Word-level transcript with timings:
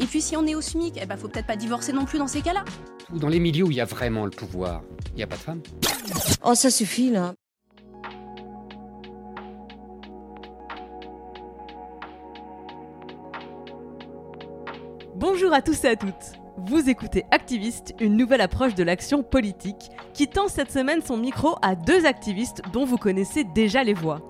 Et 0.00 0.06
puis 0.06 0.20
si 0.20 0.36
on 0.36 0.46
est 0.46 0.54
au 0.54 0.60
SMIC, 0.60 0.98
eh 1.00 1.06
ben 1.06 1.16
faut 1.16 1.28
peut-être 1.28 1.46
pas 1.46 1.56
divorcer 1.56 1.92
non 1.92 2.04
plus 2.04 2.18
dans 2.18 2.26
ces 2.26 2.40
cas-là. 2.42 2.64
Ou 3.12 3.18
dans 3.18 3.28
les 3.28 3.40
milieux 3.40 3.64
où 3.64 3.70
il 3.70 3.76
y 3.76 3.80
a 3.80 3.84
vraiment 3.84 4.24
le 4.24 4.30
pouvoir, 4.30 4.82
il 5.10 5.16
n'y 5.16 5.22
a 5.22 5.26
pas 5.26 5.36
de 5.36 5.40
femmes. 5.40 5.62
Oh, 6.44 6.54
ça 6.54 6.70
suffit 6.70 7.10
là. 7.10 7.34
Bonjour 15.14 15.52
à 15.52 15.62
tous 15.62 15.84
et 15.84 15.88
à 15.88 15.96
toutes. 15.96 16.32
Vous 16.56 16.88
écoutez 16.88 17.24
Activiste, 17.30 17.94
une 18.00 18.16
nouvelle 18.16 18.40
approche 18.40 18.74
de 18.74 18.82
l'action 18.82 19.22
politique 19.22 19.90
qui 20.14 20.26
tend 20.26 20.48
cette 20.48 20.70
semaine 20.72 21.02
son 21.02 21.16
micro 21.16 21.56
à 21.62 21.74
deux 21.74 22.06
activistes 22.06 22.62
dont 22.72 22.84
vous 22.84 22.98
connaissez 22.98 23.44
déjà 23.44 23.84
les 23.84 23.94
voix. 23.94 24.26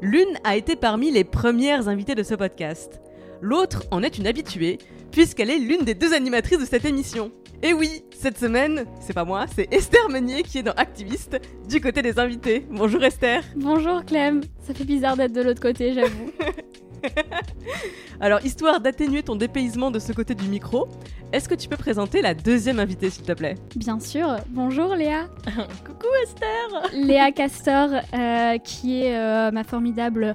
L'une 0.00 0.38
a 0.44 0.56
été 0.56 0.74
parmi 0.74 1.10
les 1.10 1.24
premières 1.24 1.88
invitées 1.88 2.14
de 2.14 2.22
ce 2.22 2.34
podcast. 2.34 3.01
L'autre 3.44 3.82
en 3.90 4.04
est 4.04 4.18
une 4.18 4.28
habituée, 4.28 4.78
puisqu'elle 5.10 5.50
est 5.50 5.58
l'une 5.58 5.84
des 5.84 5.94
deux 5.94 6.14
animatrices 6.14 6.60
de 6.60 6.64
cette 6.64 6.84
émission. 6.84 7.32
Et 7.60 7.72
oui, 7.72 8.04
cette 8.16 8.38
semaine, 8.38 8.84
c'est 9.00 9.14
pas 9.14 9.24
moi, 9.24 9.46
c'est 9.52 9.66
Esther 9.74 10.08
Meunier 10.08 10.44
qui 10.44 10.58
est 10.58 10.62
dans 10.62 10.74
Activiste, 10.76 11.40
du 11.68 11.80
côté 11.80 12.02
des 12.02 12.20
invités. 12.20 12.64
Bonjour 12.70 13.02
Esther. 13.02 13.42
Bonjour 13.56 14.04
Clem, 14.04 14.42
ça 14.60 14.72
fait 14.74 14.84
bizarre 14.84 15.16
d'être 15.16 15.32
de 15.32 15.42
l'autre 15.42 15.60
côté, 15.60 15.92
j'avoue. 15.92 16.30
Alors, 18.20 18.44
histoire 18.46 18.80
d'atténuer 18.80 19.24
ton 19.24 19.34
dépaysement 19.34 19.90
de 19.90 19.98
ce 19.98 20.12
côté 20.12 20.36
du 20.36 20.46
micro, 20.46 20.86
est-ce 21.32 21.48
que 21.48 21.56
tu 21.56 21.68
peux 21.68 21.76
présenter 21.76 22.22
la 22.22 22.34
deuxième 22.34 22.78
invitée, 22.78 23.10
s'il 23.10 23.24
te 23.24 23.32
plaît? 23.32 23.56
Bien 23.74 23.98
sûr, 23.98 24.36
bonjour 24.50 24.94
Léa. 24.94 25.26
Coucou 25.84 26.06
Esther 26.22 26.90
Léa 26.92 27.32
Castor, 27.32 27.88
euh, 28.14 28.58
qui 28.58 29.02
est 29.02 29.16
euh, 29.16 29.50
ma 29.50 29.64
formidable 29.64 30.34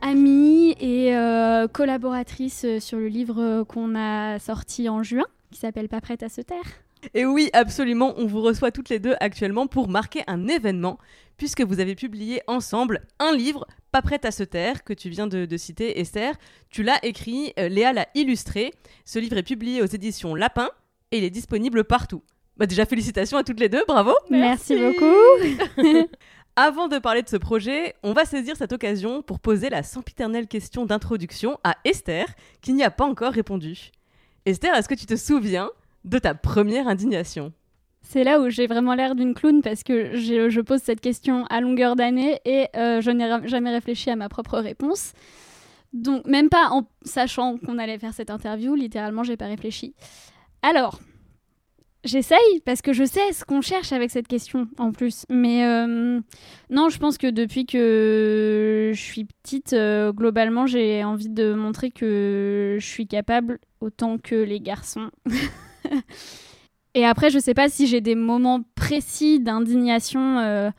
amie 0.00 0.74
et 0.80 1.14
euh, 1.14 1.66
collaboratrice 1.68 2.66
sur 2.78 2.98
le 2.98 3.08
livre 3.08 3.64
qu'on 3.64 3.94
a 3.94 4.38
sorti 4.38 4.88
en 4.88 5.02
juin, 5.02 5.24
qui 5.50 5.60
s'appelle 5.60 5.88
Pas 5.88 6.00
prête 6.00 6.22
à 6.22 6.28
se 6.28 6.40
taire. 6.40 6.64
Et 7.12 7.26
oui, 7.26 7.50
absolument, 7.52 8.14
on 8.16 8.26
vous 8.26 8.40
reçoit 8.40 8.70
toutes 8.70 8.88
les 8.88 8.98
deux 8.98 9.14
actuellement 9.20 9.66
pour 9.66 9.88
marquer 9.88 10.22
un 10.26 10.48
événement, 10.48 10.98
puisque 11.36 11.60
vous 11.60 11.80
avez 11.80 11.94
publié 11.94 12.40
ensemble 12.46 13.02
un 13.18 13.34
livre, 13.36 13.66
Pas 13.92 14.02
prête 14.02 14.24
à 14.24 14.30
se 14.30 14.42
taire, 14.42 14.84
que 14.84 14.92
tu 14.94 15.10
viens 15.10 15.26
de, 15.26 15.44
de 15.44 15.56
citer, 15.56 16.00
Esther. 16.00 16.34
Tu 16.70 16.82
l'as 16.82 16.98
écrit, 17.04 17.52
euh, 17.58 17.68
Léa 17.68 17.92
l'a 17.92 18.06
illustré. 18.14 18.72
Ce 19.04 19.18
livre 19.18 19.36
est 19.36 19.42
publié 19.42 19.82
aux 19.82 19.86
éditions 19.86 20.34
Lapin 20.34 20.70
et 21.12 21.18
il 21.18 21.24
est 21.24 21.30
disponible 21.30 21.84
partout. 21.84 22.22
Bah 22.56 22.66
déjà, 22.66 22.86
félicitations 22.86 23.36
à 23.36 23.42
toutes 23.44 23.60
les 23.60 23.68
deux, 23.68 23.84
bravo 23.86 24.12
Merci, 24.30 24.76
beaucoup. 24.76 25.82
Avant 26.56 26.86
de 26.86 26.98
parler 26.98 27.22
de 27.22 27.28
ce 27.28 27.36
projet, 27.36 27.96
on 28.04 28.12
va 28.12 28.24
saisir 28.24 28.56
cette 28.56 28.72
occasion 28.72 29.22
pour 29.22 29.40
poser 29.40 29.70
la 29.70 29.82
sempiternelle 29.82 30.46
question 30.46 30.86
d'introduction 30.86 31.58
à 31.64 31.76
Esther, 31.84 32.26
qui 32.60 32.72
n'y 32.74 32.84
a 32.84 32.92
pas 32.92 33.04
encore 33.04 33.32
répondu. 33.32 33.90
Esther, 34.46 34.72
est-ce 34.76 34.88
que 34.88 34.94
tu 34.94 35.06
te 35.06 35.16
souviens 35.16 35.70
de 36.04 36.16
ta 36.20 36.32
première 36.32 36.86
indignation? 36.86 37.52
C'est 38.02 38.22
là 38.22 38.38
où 38.38 38.50
j'ai 38.50 38.68
vraiment 38.68 38.94
l'air 38.94 39.16
d'une 39.16 39.34
clown 39.34 39.62
parce 39.62 39.82
que 39.82 40.14
je, 40.16 40.60
pose 40.60 40.80
cette 40.80 41.00
question 41.00 41.44
à 41.46 41.60
longueur 41.60 41.96
d'année 41.96 42.38
et 42.44 42.68
euh, 42.76 43.00
je 43.00 43.10
n'ai 43.10 43.48
jamais 43.48 43.70
réfléchi 43.70 44.10
à 44.10 44.14
ma 44.14 44.28
propre 44.28 44.58
réponse. 44.58 45.12
Donc, 45.92 46.24
même 46.24 46.50
pas 46.50 46.68
en 46.70 46.86
sachant 47.02 47.58
qu'on 47.58 47.78
allait 47.78 47.98
faire 47.98 48.14
cette 48.14 48.30
interview, 48.30 48.76
littéralement, 48.76 49.24
j'ai 49.24 49.36
pas 49.36 49.46
réfléchi. 49.46 49.94
Alors, 50.62 51.00
j'essaye 52.04 52.60
parce 52.64 52.82
que 52.82 52.92
je 52.92 53.04
sais 53.04 53.32
ce 53.32 53.44
qu'on 53.44 53.60
cherche 53.60 53.92
avec 53.92 54.10
cette 54.10 54.28
question 54.28 54.68
en 54.78 54.92
plus. 54.92 55.24
Mais 55.30 55.64
euh, 55.64 56.20
non, 56.70 56.88
je 56.88 56.98
pense 56.98 57.18
que 57.18 57.28
depuis 57.28 57.66
que 57.66 58.92
je 58.94 59.00
suis 59.00 59.24
petite, 59.24 59.72
euh, 59.72 60.12
globalement, 60.12 60.66
j'ai 60.66 61.02
envie 61.04 61.28
de 61.28 61.54
montrer 61.54 61.90
que 61.90 62.76
je 62.78 62.86
suis 62.86 63.06
capable 63.06 63.58
autant 63.80 64.18
que 64.18 64.34
les 64.34 64.60
garçons. 64.60 65.10
Et 66.94 67.04
après, 67.04 67.30
je 67.30 67.38
sais 67.40 67.54
pas 67.54 67.68
si 67.68 67.86
j'ai 67.86 68.00
des 68.00 68.14
moments 68.14 68.62
précis 68.76 69.40
d'indignation. 69.40 70.38
euh, 70.38 70.70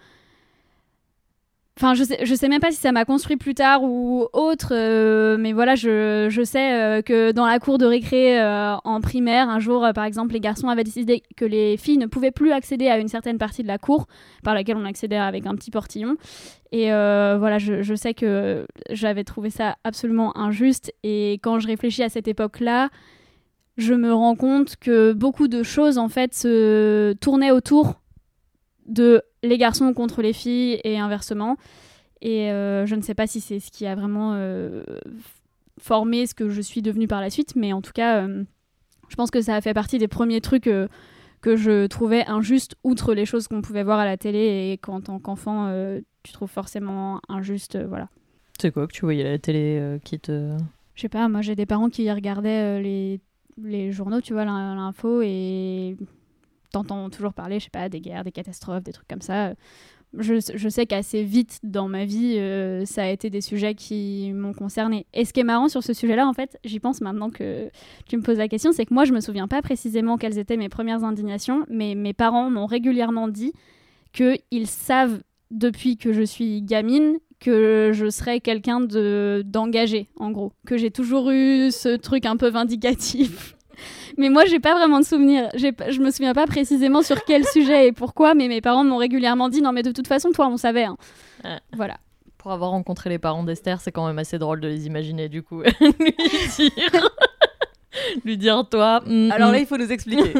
Enfin, 1.78 1.94
je 1.94 2.06
sais, 2.06 2.26
sais 2.26 2.48
même 2.48 2.62
pas 2.62 2.72
si 2.72 2.78
ça 2.78 2.94
m'a 2.94 3.04
construit 3.04 3.36
plus 3.36 3.54
tard 3.54 3.84
ou 3.84 4.30
autre, 4.32 4.70
euh, 4.72 5.36
mais 5.38 5.52
voilà, 5.52 5.76
je, 5.76 6.42
sais 6.46 6.74
euh, 6.74 7.02
que 7.02 7.34
dans 7.34 7.46
la 7.46 7.60
cour 7.60 7.78
de 7.78 7.86
récré 7.86 8.42
euh, 8.42 8.78
en 8.86 9.02
primaire, 9.02 9.50
un 9.50 9.60
jour, 9.60 9.86
par 9.94 10.06
exemple, 10.06 10.34
les 10.34 10.40
garçons 10.40 10.70
avaient 10.70 10.86
décidé 10.86 11.22
que 11.36 11.44
les 11.44 11.76
filles 11.76 11.98
ne 11.98 12.06
pouvaient 12.06 12.32
plus 12.32 12.54
accéder 12.54 12.88
à 12.88 12.98
une 12.98 13.10
certaine 13.10 13.38
partie 13.38 13.62
de 13.62 13.68
la 13.68 13.78
cour 13.78 14.08
par 14.42 14.54
laquelle 14.54 14.78
on 14.78 14.86
accédait 14.86 15.18
avec 15.18 15.46
un 15.48 15.56
petit 15.56 15.70
portillon. 15.70 16.16
Et 16.72 16.92
voilà, 16.92 17.58
je, 17.58 17.82
je 17.82 17.94
sais 17.94 18.14
que 18.14 18.66
j'avais 18.90 19.26
trouvé 19.26 19.50
ça 19.50 19.76
absolument 19.84 20.38
injuste. 20.38 20.94
Et 21.04 21.34
quand 21.44 21.60
je 21.60 21.68
réfléchis 21.68 22.04
à 22.04 22.10
cette 22.10 22.30
époque-là, 22.30 22.90
je 23.76 23.94
me 23.94 24.14
rends 24.14 24.36
compte 24.36 24.78
que 24.78 25.12
beaucoup 25.12 25.50
de 25.50 25.62
choses, 25.62 25.98
en 25.98 26.08
fait, 26.08 26.34
se 26.34 27.12
tournaient 27.20 27.52
autour 27.52 27.96
de 28.86 29.24
les 29.46 29.58
garçons 29.58 29.94
contre 29.94 30.22
les 30.22 30.34
filles 30.34 30.80
et 30.84 30.98
inversement. 30.98 31.58
Et 32.22 32.52
euh, 32.52 32.86
je 32.86 32.96
ne 32.96 33.02
sais 33.02 33.14
pas 33.14 33.28
si 33.28 33.40
c'est 33.42 33.60
ce 33.60 33.72
qui 33.72 33.86
a 33.86 33.96
vraiment 33.96 34.34
euh, 34.36 34.84
formé 35.80 36.26
ce 36.26 36.34
que 36.34 36.50
je 36.50 36.62
suis 36.62 36.82
devenue 36.82 37.08
par 37.08 37.22
la 37.22 37.30
suite, 37.30 37.56
mais 37.56 37.74
en 37.74 37.82
tout 37.82 37.92
cas, 37.94 38.26
euh, 38.26 38.44
je 39.10 39.16
pense 39.16 39.30
que 39.32 39.42
ça 39.42 39.56
a 39.56 39.62
fait 39.62 39.74
partie 39.74 39.98
des 39.98 40.08
premiers 40.08 40.42
trucs 40.42 40.64
que 41.42 41.56
je 41.56 41.86
trouvais 41.86 42.26
injustes, 42.26 42.76
outre 42.84 43.14
les 43.14 43.26
choses 43.26 43.48
qu'on 43.48 43.62
pouvait 43.62 43.84
voir 43.84 44.00
à 44.00 44.06
la 44.06 44.18
télé 44.18 44.72
et 44.72 44.78
qu'en 44.80 45.00
tant 45.02 45.20
qu'enfant, 45.20 45.72
tu 46.24 46.32
trouves 46.34 46.50
forcément 46.50 47.22
injuste. 47.30 47.78
voilà. 47.88 48.10
C'est 48.60 48.72
quoi 48.72 48.88
que 48.88 48.94
tu 48.94 49.02
voyais 49.02 49.28
à 49.28 49.30
la 49.32 49.38
télé 49.38 50.00
qui 50.04 50.20
te. 50.20 50.58
Je 50.96 51.02
sais 51.02 51.10
pas, 51.10 51.28
moi 51.30 51.42
j'ai 51.42 51.56
des 51.56 51.68
parents 51.68 51.90
qui 51.90 52.10
regardaient 52.12 52.82
les, 52.82 53.20
les 53.62 53.92
journaux, 53.92 54.22
tu 54.22 54.34
vois, 54.34 54.46
l'in- 54.46 54.74
l'info, 54.76 55.22
et 55.22 55.98
t'entends 56.76 57.10
toujours 57.10 57.34
parler, 57.34 57.60
je 57.60 57.66
sais 57.66 57.70
pas, 57.70 57.88
des 57.88 58.02
guerres, 58.02 58.26
des 58.26 58.34
catastrophes, 58.34 58.84
des 58.84 58.92
trucs 58.92 59.08
comme 59.08 59.22
ça. 59.22 59.54
Je, 60.18 60.70
sais 60.70 60.86
qu'assez 60.86 61.24
vite 61.24 61.60
dans 61.64 61.88
ma 61.88 62.06
vie, 62.06 62.36
euh, 62.38 62.86
ça 62.86 63.04
a 63.04 63.08
été 63.08 63.30
des 63.30 63.42
sujets 63.42 63.76
qui 63.76 64.32
m'ont 64.34 64.54
concerné. 64.54 65.06
Et 65.14 65.26
ce 65.26 65.34
qui 65.34 65.42
est 65.42 65.46
marrant 65.46 65.68
sur 65.68 65.84
ce 65.84 65.94
sujet-là, 65.94 66.28
en 66.28 66.34
fait, 66.34 66.58
j'y 66.64 66.80
pense 66.80 67.02
maintenant 67.02 67.30
que 67.30 67.70
tu 68.08 68.16
me 68.18 68.22
poses 68.22 68.38
la 68.38 68.48
question, 68.48 68.72
c'est 68.72 68.86
que 68.86 68.94
moi, 68.94 69.06
je 69.06 69.14
me 69.14 69.20
souviens 69.20 69.48
pas 69.48 69.62
précisément 69.62 70.18
quelles 70.18 70.38
étaient 70.38 70.58
mes 70.58 70.70
premières 70.70 71.04
indignations, 71.04 71.66
mais 71.70 71.96
mes 71.96 72.14
parents 72.14 72.50
m'ont 72.50 72.66
régulièrement 72.66 73.28
dit 73.28 73.54
qu'ils 74.14 74.68
savent 74.68 75.22
depuis 75.52 75.98
que 75.98 76.14
je 76.14 76.24
suis 76.24 76.62
gamine 76.62 77.18
que 77.40 77.92
je 77.94 78.10
serais 78.10 78.40
quelqu'un 78.40 78.80
de 78.80 79.44
d'engagé 79.46 80.08
en 80.16 80.32
gros 80.32 80.54
que 80.66 80.78
j'ai 80.78 80.90
toujours 80.90 81.30
eu 81.32 81.70
ce 81.70 81.96
truc 81.98 82.26
un 82.26 82.38
peu 82.38 82.50
vindicatif 82.50 83.55
mais 84.18 84.30
moi 84.30 84.46
j'ai 84.46 84.60
pas 84.60 84.74
vraiment 84.76 85.00
de 85.00 85.06
souvenir 85.06 85.50
J'ai 85.56 85.72
pas- 85.72 85.90
je 85.92 86.00
me 86.00 86.12
souviens 86.12 86.34
pas 86.34 86.46
précisément 86.48 87.02
sur 87.02 87.24
quel 87.26 87.46
sujet 87.54 87.88
et 87.88 87.92
pourquoi 87.92 88.34
mais 88.34 88.48
mes 88.48 88.62
parents 88.62 88.84
m'ont 88.84 88.98
régulièrement 88.98 89.50
dit 89.50 89.62
non 89.62 89.72
mais 89.72 89.84
de 89.84 89.92
toute 89.92 90.08
façon 90.08 90.32
toi 90.32 90.48
on 90.48 90.58
savait 90.58 90.84
hein. 90.86 90.98
Ouais. 91.44 91.60
voilà 91.74 91.98
Pour 92.38 92.52
avoir 92.52 92.72
rencontré 92.72 93.10
les 93.10 93.20
parents 93.20 93.44
d'Esther, 93.44 93.82
c'est 93.82 93.92
quand 93.92 94.06
même 94.08 94.20
assez 94.20 94.38
drôle 94.40 94.60
de 94.62 94.68
les 94.68 94.86
imaginer 94.88 95.30
du 95.30 95.42
coup. 95.44 95.62
lui 96.00 96.14
dire. 96.70 97.10
lui 98.26 98.38
dire 98.38 98.64
toi. 98.70 99.02
mm, 99.06 99.32
Alors 99.32 99.52
là, 99.52 99.58
mm. 99.60 99.62
il 99.62 99.66
faut 99.68 99.78
nous 99.78 99.92
expliquer. 99.92 100.34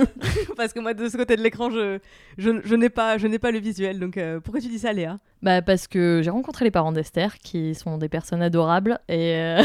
Parce 0.58 0.74
que 0.74 0.80
moi, 0.80 0.94
de 0.94 1.08
ce 1.08 1.16
côté 1.18 1.36
de 1.36 1.42
l'écran, 1.42 1.70
je, 1.70 2.00
je, 2.38 2.52
je 2.64 2.76
n'ai 2.76 2.90
pas, 2.90 3.18
je 3.18 3.28
n'ai 3.28 3.40
pas 3.40 3.52
le 3.52 3.60
visuel. 3.60 4.00
Donc, 4.00 4.18
euh, 4.18 4.40
pourquoi 4.40 4.60
tu 4.62 4.68
dis 4.68 4.80
ça, 4.80 4.92
Léa? 4.94 5.20
Bah 5.42 5.62
parce 5.62 5.88
que 5.88 6.22
j'ai 6.24 6.30
rencontré 6.30 6.66
les 6.66 6.72
parents 6.72 6.92
d'Esther 6.92 7.38
qui 7.40 7.74
sont 7.76 7.98
des 7.98 8.10
personnes 8.10 8.42
adorables 8.42 9.00
et 9.08 9.36
euh, 9.36 9.64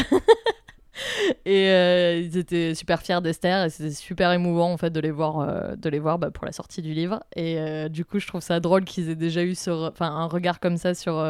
Et 1.45 1.69
euh, 1.69 2.19
ils 2.19 2.37
étaient 2.37 2.75
super 2.75 3.01
fiers 3.01 3.21
d'Esther 3.21 3.65
et 3.65 3.69
c'était 3.69 3.91
super 3.91 4.31
émouvant 4.31 4.71
en 4.73 4.77
fait 4.77 4.89
de 4.89 4.99
les 4.99 5.11
voir, 5.11 5.39
euh, 5.39 5.75
de 5.75 5.89
les 5.89 5.99
voir 5.99 6.19
bah, 6.19 6.31
pour 6.31 6.45
la 6.45 6.51
sortie 6.51 6.81
du 6.81 6.93
livre. 6.93 7.23
Et 7.35 7.59
euh, 7.59 7.87
du 7.89 8.03
coup, 8.05 8.19
je 8.19 8.27
trouve 8.27 8.41
ça 8.41 8.59
drôle 8.59 8.83
qu'ils 8.83 9.09
aient 9.09 9.15
déjà 9.15 9.43
eu 9.43 9.55
sur, 9.55 9.89
enfin, 9.91 10.07
un 10.07 10.25
regard 10.25 10.59
comme 10.59 10.77
ça 10.77 10.93
sur, 10.93 11.23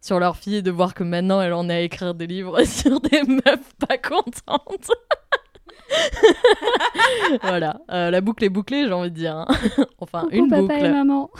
sur 0.00 0.18
leur 0.18 0.36
fille 0.36 0.56
et 0.56 0.62
de 0.62 0.70
voir 0.70 0.94
que 0.94 1.04
maintenant 1.04 1.40
elle 1.40 1.52
en 1.52 1.68
est 1.68 1.74
à 1.74 1.80
écrire 1.80 2.14
des 2.14 2.26
livres 2.26 2.62
sur 2.64 3.00
des 3.00 3.22
meufs 3.22 3.74
pas 3.86 3.98
contentes. 3.98 4.90
voilà, 7.42 7.78
la 7.88 8.20
boucle 8.20 8.44
est 8.44 8.48
bouclée, 8.48 8.86
j'ai 8.86 8.92
envie 8.92 9.10
de 9.10 9.16
dire. 9.16 9.36
hein. 9.36 9.46
enfin, 9.98 10.22
Coucou, 10.22 10.34
une 10.36 10.48
papa 10.48 10.62
boucle. 10.62 10.84
et 10.84 10.90
maman. 10.90 11.30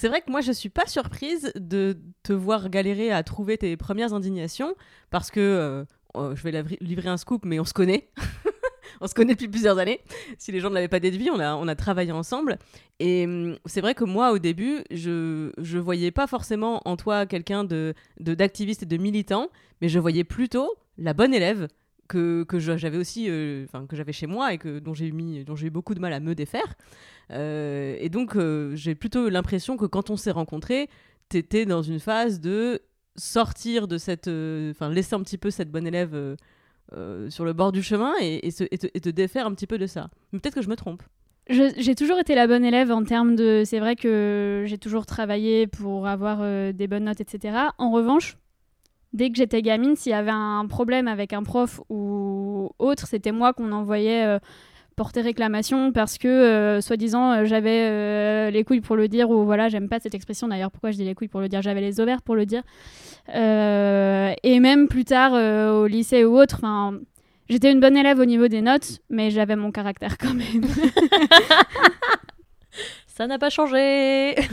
C'est 0.00 0.06
vrai 0.06 0.20
que 0.20 0.30
moi, 0.30 0.42
je 0.42 0.52
suis 0.52 0.68
pas 0.68 0.86
surprise 0.86 1.50
de 1.56 1.98
te 2.22 2.32
voir 2.32 2.70
galérer 2.70 3.10
à 3.10 3.24
trouver 3.24 3.58
tes 3.58 3.76
premières 3.76 4.14
indignations 4.14 4.76
parce 5.10 5.32
que 5.32 5.40
euh, 5.40 5.84
oh, 6.14 6.36
je 6.36 6.42
vais 6.44 6.62
livrer 6.80 7.08
un 7.08 7.16
scoop, 7.16 7.44
mais 7.44 7.58
on 7.58 7.64
se 7.64 7.72
connaît. 7.72 8.08
on 9.00 9.08
se 9.08 9.14
connaît 9.14 9.32
depuis 9.34 9.48
plusieurs 9.48 9.76
années. 9.78 10.00
Si 10.38 10.52
les 10.52 10.60
gens 10.60 10.70
ne 10.70 10.74
l'avaient 10.76 10.86
pas 10.86 11.00
déduit, 11.00 11.30
on 11.32 11.40
a, 11.40 11.56
on 11.56 11.66
a 11.66 11.74
travaillé 11.74 12.12
ensemble. 12.12 12.60
Et 13.00 13.24
hum, 13.24 13.56
c'est 13.66 13.80
vrai 13.80 13.96
que 13.96 14.04
moi, 14.04 14.30
au 14.30 14.38
début, 14.38 14.84
je 14.92 15.50
je 15.58 15.78
voyais 15.78 16.12
pas 16.12 16.28
forcément 16.28 16.80
en 16.84 16.96
toi 16.96 17.26
quelqu'un 17.26 17.64
de- 17.64 17.92
d'activiste 18.20 18.84
et 18.84 18.86
de 18.86 18.98
militant, 18.98 19.48
mais 19.80 19.88
je 19.88 19.98
voyais 19.98 20.22
plutôt 20.22 20.76
la 20.96 21.12
bonne 21.12 21.34
élève 21.34 21.66
que, 22.08 22.42
que 22.44 22.58
j'avais 22.58 22.96
aussi, 22.96 23.26
euh, 23.28 23.64
enfin 23.64 23.86
que 23.86 23.94
j'avais 23.94 24.12
chez 24.12 24.26
moi 24.26 24.52
et 24.52 24.58
que 24.58 24.78
dont 24.78 24.94
j'ai 24.94 25.12
mis, 25.12 25.44
dont 25.44 25.54
j'ai 25.54 25.68
eu 25.68 25.70
beaucoup 25.70 25.94
de 25.94 26.00
mal 26.00 26.12
à 26.12 26.20
me 26.20 26.34
défaire. 26.34 26.74
Euh, 27.30 27.96
et 28.00 28.08
donc 28.08 28.34
euh, 28.34 28.74
j'ai 28.74 28.94
plutôt 28.94 29.28
l'impression 29.28 29.76
que 29.76 29.84
quand 29.84 30.10
on 30.10 30.16
s'est 30.16 30.30
rencontrés, 30.30 30.88
t'étais 31.28 31.66
dans 31.66 31.82
une 31.82 32.00
phase 32.00 32.40
de 32.40 32.80
sortir 33.16 33.86
de 33.86 33.98
cette, 33.98 34.28
enfin 34.28 34.90
laisser 34.90 35.14
un 35.14 35.20
petit 35.20 35.38
peu 35.38 35.50
cette 35.50 35.70
bonne 35.70 35.86
élève 35.86 36.36
sur 37.28 37.44
le 37.44 37.52
bord 37.52 37.72
du 37.72 37.82
chemin 37.82 38.14
et, 38.20 38.48
et 38.48 38.50
te, 38.50 39.10
défaire 39.10 39.46
un 39.46 39.52
petit 39.52 39.66
peu 39.66 39.78
de 39.78 39.86
ça. 39.86 40.08
Mais 40.32 40.38
peut-être 40.38 40.54
que 40.54 40.62
je 40.62 40.70
me 40.70 40.76
trompe. 40.76 41.02
J'ai 41.50 41.94
toujours 41.94 42.18
été 42.18 42.34
la 42.34 42.46
bonne 42.46 42.64
élève 42.64 42.90
en 42.92 43.04
termes 43.04 43.34
de. 43.34 43.62
C'est 43.64 43.80
vrai 43.80 43.96
que 43.96 44.64
j'ai 44.66 44.78
toujours 44.78 45.06
travaillé 45.06 45.66
pour 45.66 46.06
avoir 46.06 46.38
des 46.72 46.86
bonnes 46.86 47.04
notes, 47.04 47.20
etc. 47.20 47.56
En 47.78 47.90
revanche, 47.90 48.36
dès 49.12 49.30
que 49.30 49.36
j'étais 49.36 49.62
gamine, 49.62 49.96
s'il 49.96 50.12
y 50.12 50.14
avait 50.14 50.30
un 50.30 50.66
problème 50.66 51.08
avec 51.08 51.32
un 51.32 51.42
prof 51.42 51.80
ou 51.88 52.70
autre, 52.78 53.06
c'était 53.06 53.32
moi 53.32 53.52
qu'on 53.52 53.72
envoyait 53.72 54.24
euh, 54.24 54.38
porter 54.98 55.22
réclamation 55.22 55.92
parce 55.92 56.18
que, 56.18 56.28
euh, 56.28 56.80
soi-disant, 56.82 57.32
euh, 57.32 57.44
j'avais 57.44 57.88
euh, 57.88 58.50
les 58.50 58.64
couilles 58.64 58.82
pour 58.82 58.96
le 58.96 59.08
dire 59.08 59.30
ou 59.30 59.44
voilà, 59.44 59.68
j'aime 59.68 59.88
pas 59.88 60.00
cette 60.00 60.14
expression 60.14 60.48
d'ailleurs. 60.48 60.72
Pourquoi 60.72 60.90
je 60.90 60.96
dis 60.96 61.04
les 61.04 61.14
couilles 61.14 61.28
pour 61.28 61.40
le 61.40 61.48
dire? 61.48 61.62
J'avais 61.62 61.80
les 61.80 62.00
ovaires 62.00 62.20
pour 62.20 62.34
le 62.34 62.44
dire. 62.44 62.62
Et 63.32 64.60
même 64.60 64.88
plus 64.88 65.04
tard 65.04 65.32
au 65.32 65.86
lycée 65.86 66.24
ou 66.24 66.38
autre, 66.38 66.56
enfin. 66.58 66.98
J'étais 67.48 67.72
une 67.72 67.80
bonne 67.80 67.96
élève 67.96 68.18
au 68.18 68.26
niveau 68.26 68.46
des 68.46 68.60
notes, 68.60 68.98
mais 69.08 69.30
j'avais 69.30 69.56
mon 69.56 69.70
caractère 69.70 70.18
quand 70.18 70.34
même. 70.34 70.66
Ça 73.06 73.26
n'a 73.26 73.38
pas 73.38 73.48
changé. 73.48 74.34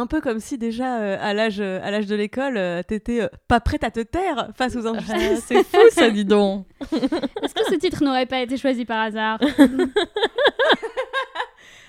Un 0.00 0.06
peu 0.06 0.20
comme 0.20 0.38
si 0.38 0.58
déjà 0.58 1.00
euh, 1.00 1.16
à 1.20 1.34
l'âge 1.34 1.58
euh, 1.60 1.80
à 1.82 1.90
l'âge 1.90 2.06
de 2.06 2.14
l'école, 2.14 2.56
euh, 2.56 2.82
t'étais 2.84 3.22
euh, 3.22 3.28
pas 3.48 3.58
prête 3.58 3.82
à 3.82 3.90
te 3.90 3.98
taire 3.98 4.50
face 4.56 4.76
aux 4.76 4.86
Ah, 4.86 4.90
injustices. 4.90 5.44
c'est 5.46 5.64
fou 5.64 5.76
ça, 5.90 6.08
dis 6.08 6.24
donc. 6.24 6.66
Est-ce 6.92 7.52
que 7.54 7.64
ce 7.68 7.74
titre 7.74 8.04
n'aurait 8.04 8.26
pas 8.26 8.40
été 8.40 8.56
choisi 8.56 8.84
par 8.84 9.00
hasard 9.00 9.40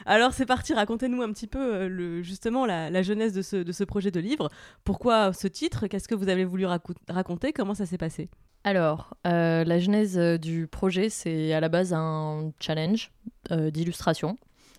Alors 0.06 0.34
c'est 0.34 0.46
parti, 0.48 0.74
racontez-nous 0.74 1.22
un 1.22 1.32
petit 1.32 1.46
peu 1.46 1.60
euh, 1.60 1.88
le, 1.88 2.24
justement 2.24 2.66
la, 2.66 2.90
la 2.90 3.04
jeunesse 3.04 3.32
de 3.34 3.44
ce, 3.44 3.58
de 3.58 3.72
ce 3.72 3.84
projet 3.84 4.10
de 4.10 4.20
livre. 4.20 4.50
Pourquoi 4.84 5.34
ce 5.34 5.48
titre? 5.48 5.86
Qu'est-ce 5.86 6.08
que 6.08 6.16
vous 6.16 6.30
avez 6.30 6.46
voulu 6.46 6.66
racou- 6.66 6.96
raconter? 7.10 7.54
Comment 7.54 7.76
ça 7.76 7.86
s'est 7.86 7.98
passé? 8.00 8.30
Alors, 8.64 9.16
euh, 9.28 9.64
la 9.64 9.78
genèse 9.78 10.18
du 10.40 10.66
projet, 10.68 11.10
c'est 11.10 11.54
à 11.54 11.60
la 11.60 11.70
base 11.70 11.94
un 11.94 12.52
challenge 12.60 13.12
euh, 13.52 13.70
d'illustration, 13.70 14.38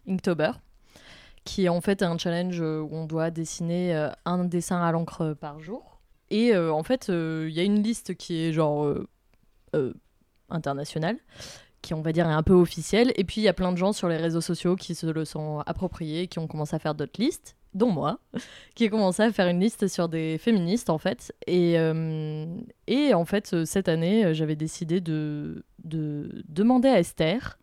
Inktober, 0.09 0.51
qui 1.51 1.65
est 1.65 1.69
en 1.69 1.81
fait 1.81 2.05
un 2.05 2.17
challenge 2.17 2.61
euh, 2.61 2.81
où 2.81 2.95
on 2.95 3.07
doit 3.07 3.33
dessiner 3.33 3.93
euh, 3.93 4.09
un 4.25 4.45
dessin 4.45 4.81
à 4.81 4.93
l'encre 4.93 5.35
par 5.35 5.59
jour. 5.59 6.01
Et 6.31 6.55
euh, 6.55 6.73
en 6.73 6.85
fait, 6.85 7.11
euh, 7.11 7.49
il 7.51 7.55
y 7.57 7.59
a 7.59 7.65
une 7.65 7.83
liste 7.83 8.15
qui 8.15 8.41
est 8.41 8.53
genre 8.53 8.85
euh, 8.85 9.09
euh, 9.75 9.93
internationale, 10.49 11.17
qui 11.83 11.93
on 11.93 12.03
va 12.03 12.13
dire 12.13 12.29
est 12.29 12.33
un 12.33 12.45
peu 12.45 12.53
officielle. 12.53 13.13
Et 13.17 13.25
puis 13.25 13.41
il 13.41 13.45
y 13.45 13.49
a 13.49 13.53
plein 13.53 13.73
de 13.73 13.77
gens 13.77 13.93
sur 13.93 14.09
les 14.09 14.17
réseaux 14.17 14.41
sociaux 14.41 14.77
qui 14.77 14.95
se 14.95 15.07
le 15.07 15.25
sont 15.25 15.59
appropriés, 15.67 16.29
qui 16.29 16.39
ont 16.39 16.47
commencé 16.47 16.77
à 16.77 16.79
faire 16.79 16.95
d'autres 16.95 17.21
listes, 17.21 17.57
dont 17.75 17.91
moi, 17.91 18.21
qui 18.77 18.85
ai 18.85 18.89
commencé 18.89 19.25
à 19.25 19.33
faire 19.33 19.49
une 19.49 19.59
liste 19.59 19.89
sur 19.89 20.09
des 20.09 20.39
féministes 20.39 20.89
en 20.89 20.99
fait. 20.99 21.35
Et, 21.49 21.81
euh, 21.81 22.47
et 22.87 23.13
en 23.13 23.25
fait, 23.25 23.55
euh, 23.55 23.65
cette 23.65 23.89
année, 23.89 24.25
euh, 24.25 24.35
j'avais 24.35 24.55
décidé 24.55 25.01
de, 25.01 25.65
de 25.83 26.45
demander 26.49 26.91
à 26.91 27.01
Esther 27.01 27.59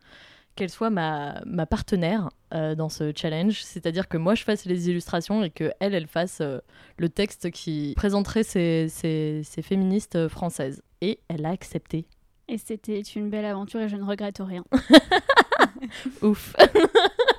qu'elle 0.58 0.70
soit 0.70 0.90
ma, 0.90 1.42
ma 1.46 1.66
partenaire 1.66 2.30
euh, 2.54 2.76
dans 2.76 2.90
ce 2.90 3.14
challenge. 3.16 3.64
C'est-à-dire 3.64 4.10
que 4.10 4.18
moi, 4.18 4.36
je 4.36 4.44
fasse 4.44 4.66
les 4.66 4.90
illustrations 4.90 5.44
et 5.44 5.50
que 5.50 5.72
elle, 5.80 5.96
elle 5.96 6.08
fasse 6.08 6.42
euh, 6.42 6.60
le 6.98 7.08
texte 7.08 7.52
qui 7.52 7.94
présenterait 7.96 8.44
ces, 8.44 8.88
ces, 8.90 9.42
ces 9.44 9.62
féministes 9.62 10.28
françaises. 10.28 10.84
Et 11.00 11.20
elle 11.30 11.46
a 11.46 11.50
accepté. 11.50 12.06
Et 12.50 12.58
c'était 12.58 13.02
une 13.02 13.30
belle 13.30 13.46
aventure 13.46 13.82
et 13.82 13.90
je 13.90 13.96
ne 13.96 14.04
regrette 14.04 14.40
rien. 14.40 14.64
Ouf. 16.22 16.56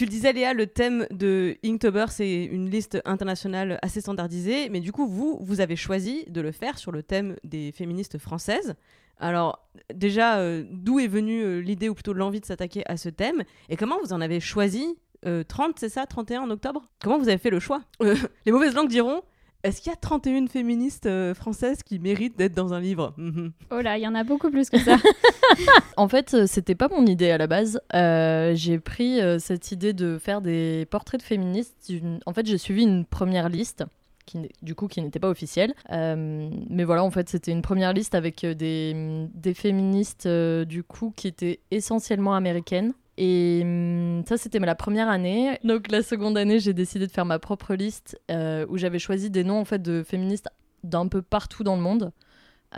Tu 0.00 0.06
le 0.06 0.10
disais 0.10 0.32
Léa, 0.32 0.54
le 0.54 0.66
thème 0.66 1.06
de 1.10 1.58
Inktober, 1.62 2.06
c'est 2.08 2.44
une 2.44 2.70
liste 2.70 3.02
internationale 3.04 3.78
assez 3.82 4.00
standardisée, 4.00 4.70
mais 4.70 4.80
du 4.80 4.92
coup, 4.92 5.06
vous, 5.06 5.38
vous 5.42 5.60
avez 5.60 5.76
choisi 5.76 6.24
de 6.28 6.40
le 6.40 6.52
faire 6.52 6.78
sur 6.78 6.90
le 6.90 7.02
thème 7.02 7.36
des 7.44 7.70
féministes 7.70 8.16
françaises. 8.16 8.76
Alors, 9.18 9.68
déjà, 9.92 10.38
euh, 10.38 10.64
d'où 10.70 11.00
est 11.00 11.06
venue 11.06 11.42
euh, 11.42 11.58
l'idée 11.58 11.90
ou 11.90 11.94
plutôt 11.94 12.14
l'envie 12.14 12.40
de 12.40 12.46
s'attaquer 12.46 12.82
à 12.86 12.96
ce 12.96 13.10
thème 13.10 13.42
Et 13.68 13.76
comment 13.76 13.98
vous 14.02 14.14
en 14.14 14.22
avez 14.22 14.40
choisi 14.40 14.96
euh, 15.26 15.44
30, 15.44 15.78
c'est 15.78 15.90
ça 15.90 16.06
31 16.06 16.44
en 16.44 16.50
octobre? 16.50 16.82
Comment 17.02 17.18
vous 17.18 17.28
avez 17.28 17.36
fait 17.36 17.50
le 17.50 17.60
choix? 17.60 17.82
Euh, 18.00 18.16
Les 18.46 18.52
mauvaises 18.52 18.74
langues 18.74 18.88
diront 18.88 19.20
est-ce 19.62 19.80
qu'il 19.80 19.90
y 19.90 19.92
a 19.92 19.96
31 19.96 20.46
féministes 20.46 21.06
euh, 21.06 21.34
françaises 21.34 21.82
qui 21.82 21.98
méritent 21.98 22.36
d'être 22.38 22.54
dans 22.54 22.72
un 22.74 22.80
livre? 22.80 23.14
Mhm. 23.16 23.52
Oh 23.70 23.80
là, 23.80 23.98
il 23.98 24.02
y 24.02 24.06
en 24.08 24.14
a 24.14 24.24
beaucoup 24.24 24.50
plus 24.50 24.70
que 24.70 24.78
ça. 24.78 24.96
En 25.96 26.08
fait, 26.08 26.32
euh, 26.34 26.46
c'était 26.46 26.74
pas 26.74 26.88
mon 26.88 27.04
idée 27.06 27.30
à 27.30 27.38
la 27.38 27.46
base. 27.46 27.80
Euh, 27.94 28.52
j'ai 28.54 28.78
pris 28.78 29.20
euh, 29.20 29.38
cette 29.38 29.70
idée 29.72 29.92
de 29.92 30.18
faire 30.18 30.40
des 30.40 30.86
portraits 30.90 31.20
de 31.20 31.24
féministes. 31.26 31.74
d'une- 31.88 32.20
En 32.26 32.32
fait, 32.32 32.46
j'ai 32.46 32.56
suivi 32.58 32.82
une 32.84 33.04
première 33.04 33.48
liste. 33.48 33.84
Qui, 34.26 34.38
du 34.62 34.74
coup, 34.76 34.86
qui 34.86 35.02
n'était 35.02 35.18
pas 35.18 35.28
officielle. 35.28 35.74
Euh, 35.90 36.48
mais 36.68 36.84
voilà, 36.84 37.02
en 37.02 37.10
fait, 37.10 37.28
c'était 37.28 37.50
une 37.50 37.62
première 37.62 37.92
liste 37.92 38.14
avec 38.14 38.46
des, 38.46 39.26
des 39.34 39.54
féministes, 39.54 40.26
euh, 40.26 40.64
du 40.64 40.84
coup, 40.84 41.12
qui 41.16 41.26
étaient 41.26 41.58
essentiellement 41.72 42.34
américaines. 42.34 42.92
Et 43.22 43.60
hum, 43.62 44.24
ça, 44.26 44.38
c'était 44.38 44.58
la 44.58 44.74
première 44.74 45.10
année. 45.10 45.58
Donc, 45.62 45.90
la 45.90 46.02
seconde 46.02 46.38
année, 46.38 46.58
j'ai 46.58 46.72
décidé 46.72 47.06
de 47.06 47.12
faire 47.12 47.26
ma 47.26 47.38
propre 47.38 47.74
liste 47.74 48.18
euh, 48.30 48.64
où 48.70 48.78
j'avais 48.78 48.98
choisi 48.98 49.28
des 49.28 49.44
noms, 49.44 49.60
en 49.60 49.66
fait, 49.66 49.82
de 49.82 50.02
féministes 50.02 50.48
d'un 50.84 51.06
peu 51.06 51.20
partout 51.20 51.62
dans 51.62 51.76
le 51.76 51.82
monde. 51.82 52.12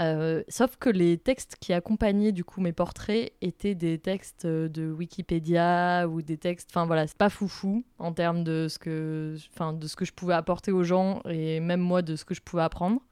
Euh, 0.01 0.43
sauf 0.49 0.77
que 0.79 0.91
les 0.91 1.17
textes 1.17 1.57
qui 1.61 1.75
accompagnaient 1.75 2.33
du 2.33 2.45
coup 2.45 2.63
mes 2.63 2.73
portraits 2.73 3.35
étaient 3.43 3.75
des 3.75 3.99
textes 3.99 4.47
euh, 4.47 4.67
de 4.67 4.91
Wikipédia 4.91 6.09
ou 6.09 6.23
des 6.23 6.39
textes, 6.39 6.71
enfin 6.73 6.87
voilà, 6.87 7.07
c'est 7.07 7.19
pas 7.19 7.29
foufou 7.29 7.85
en 7.99 8.15
termes 8.15 8.43
de 8.43 8.69
ce 8.71 8.79
que, 8.79 9.37
enfin 9.53 9.75
de 9.75 9.87
ce 9.87 9.95
que 9.95 10.07
je 10.07 10.13
pouvais 10.15 10.33
apporter 10.33 10.73
aux 10.73 10.83
gens 10.83 11.21
et 11.29 11.61
même 11.61 11.81
moi 11.81 12.01
de 12.01 12.17
ce 12.17 12.25
que 12.25 12.33
je 12.35 12.41
pouvais 12.41 12.63
apprendre. 12.63 13.03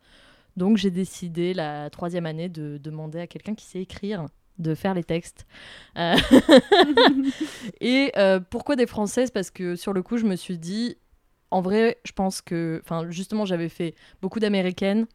Donc 0.57 0.79
j'ai 0.79 0.91
décidé 0.91 1.53
la 1.53 1.91
troisième 1.91 2.25
année 2.25 2.49
de 2.49 2.79
demander 2.79 3.21
à 3.21 3.27
quelqu'un 3.27 3.55
qui 3.55 3.67
sait 3.67 3.83
écrire 3.83 4.25
de 4.61 4.75
faire 4.75 4.95
les 4.95 5.05
textes. 5.05 5.47
Euh, 5.99 6.17
et 7.81 8.13
euh, 8.17 8.41
pourquoi 8.41 8.77
des 8.77 8.87
Françaises? 8.87 9.31
Parce 9.31 9.51
que 9.51 9.77
sur 9.77 9.93
le 9.93 10.03
coup, 10.03 10.17
je 10.17 10.27
me 10.27 10.37
suis 10.37 10.59
dit, 10.59 10.97
en 11.51 11.61
vrai, 11.61 11.99
je 12.05 12.13
pense 12.13 12.41
que, 12.41 12.81
enfin 12.85 13.11
justement, 13.11 13.45
j'avais 13.45 13.69
fait 13.69 13.95
beaucoup 14.23 14.41
d'américaines. 14.41 15.07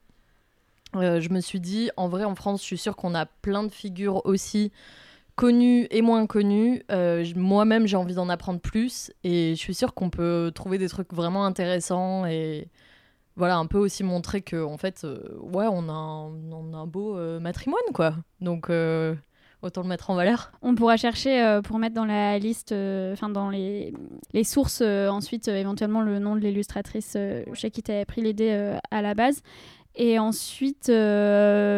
Euh, 0.95 1.19
je 1.19 1.29
me 1.29 1.41
suis 1.41 1.59
dit, 1.59 1.89
en 1.97 2.07
vrai, 2.07 2.23
en 2.23 2.35
France, 2.35 2.61
je 2.61 2.65
suis 2.65 2.77
sûre 2.77 2.95
qu'on 2.95 3.15
a 3.15 3.25
plein 3.25 3.63
de 3.63 3.71
figures 3.71 4.25
aussi 4.25 4.71
connues 5.35 5.87
et 5.91 6.01
moins 6.01 6.25
connues. 6.27 6.83
Moi-même, 7.35 7.87
j'ai 7.87 7.97
envie 7.97 8.15
d'en 8.15 8.29
apprendre 8.29 8.61
plus 8.61 9.11
et 9.23 9.53
je 9.55 9.59
suis 9.59 9.75
sûre 9.75 9.93
qu'on 9.93 10.09
peut 10.09 10.51
trouver 10.55 10.77
des 10.77 10.87
trucs 10.87 11.13
vraiment 11.13 11.45
intéressants 11.45 12.25
et 12.25 12.69
voilà, 13.37 13.57
un 13.57 13.65
peu 13.65 13.77
aussi 13.77 14.03
montrer 14.03 14.41
que, 14.41 14.63
en 14.63 14.77
fait, 14.77 15.03
euh, 15.03 15.19
ouais, 15.39 15.65
on 15.69 15.89
a 15.89 15.93
un, 15.93 16.51
on 16.51 16.73
a 16.73 16.77
un 16.77 16.87
beau 16.87 17.17
euh, 17.17 17.39
matrimoine, 17.39 17.81
quoi. 17.93 18.15
Donc, 18.39 18.69
euh, 18.69 19.15
autant 19.61 19.81
le 19.81 19.87
mettre 19.87 20.09
en 20.09 20.15
valeur. 20.15 20.51
On 20.61 20.75
pourra 20.75 20.97
chercher 20.97 21.41
euh, 21.41 21.61
pour 21.61 21.79
mettre 21.79 21.95
dans 21.95 22.05
la 22.05 22.37
liste, 22.39 22.71
euh, 22.71 23.13
enfin 23.13 23.29
dans 23.29 23.49
les, 23.49 23.93
les 24.33 24.43
sources, 24.43 24.81
euh, 24.81 25.09
ensuite 25.09 25.47
éventuellement 25.47 26.01
le 26.01 26.19
nom 26.19 26.35
de 26.35 26.41
l'illustratrice 26.41 27.17
chez 27.53 27.71
qui 27.71 27.83
tu 27.83 27.91
avais 27.91 28.05
pris 28.05 28.21
l'idée 28.21 28.77
à 28.91 29.01
la 29.01 29.13
base. 29.13 29.41
Et 29.97 30.19
ensuite, 30.19 30.91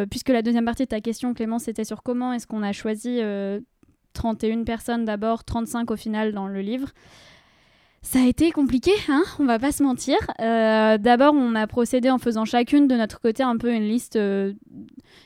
puisque 0.10 0.30
la 0.30 0.42
deuxième 0.42 0.66
partie 0.66 0.84
de 0.84 0.90
ta 0.90 1.02
question, 1.02 1.34
Clément, 1.34 1.60
c'était 1.60 1.84
sur 1.84 2.02
comment 2.02 2.34
est-ce 2.34 2.48
qu'on 2.48 2.64
a 2.64 2.74
choisi 2.74 3.20
euh, 3.22 3.60
31 4.14 4.64
personnes 4.64 5.06
d'abord, 5.06 5.44
35 5.44 5.92
au 5.92 5.96
final 5.96 6.34
dans 6.34 6.48
le 6.48 6.62
livre. 6.62 6.90
Ça 8.08 8.20
a 8.22 8.26
été 8.26 8.52
compliqué, 8.52 8.92
hein 9.10 9.26
on 9.38 9.44
va 9.44 9.60
pas 9.60 9.74
se 9.74 9.84
mentir. 9.84 10.16
Euh, 10.40 10.98
D'abord, 10.98 11.34
on 11.34 11.56
a 11.56 11.68
procédé 11.68 12.10
en 12.10 12.20
faisant 12.20 12.46
chacune 12.46 12.88
de 12.88 12.96
notre 12.96 13.20
côté 13.20 13.44
un 13.44 13.58
peu 13.58 13.70
une 13.70 13.84
liste 13.84 14.16
euh, 14.16 14.54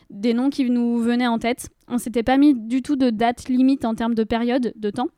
des 0.10 0.34
noms 0.34 0.50
qui 0.50 0.68
nous 0.68 0.98
venaient 0.98 1.28
en 1.28 1.38
tête. 1.38 1.70
On 1.88 2.00
s'était 2.00 2.24
pas 2.24 2.38
mis 2.38 2.56
du 2.56 2.82
tout 2.82 2.96
de 2.96 3.12
date 3.12 3.50
limite 3.50 3.86
en 3.86 3.94
termes 3.94 4.16
de 4.16 4.24
période, 4.24 4.74
de 4.76 4.90
temps. 4.90 5.10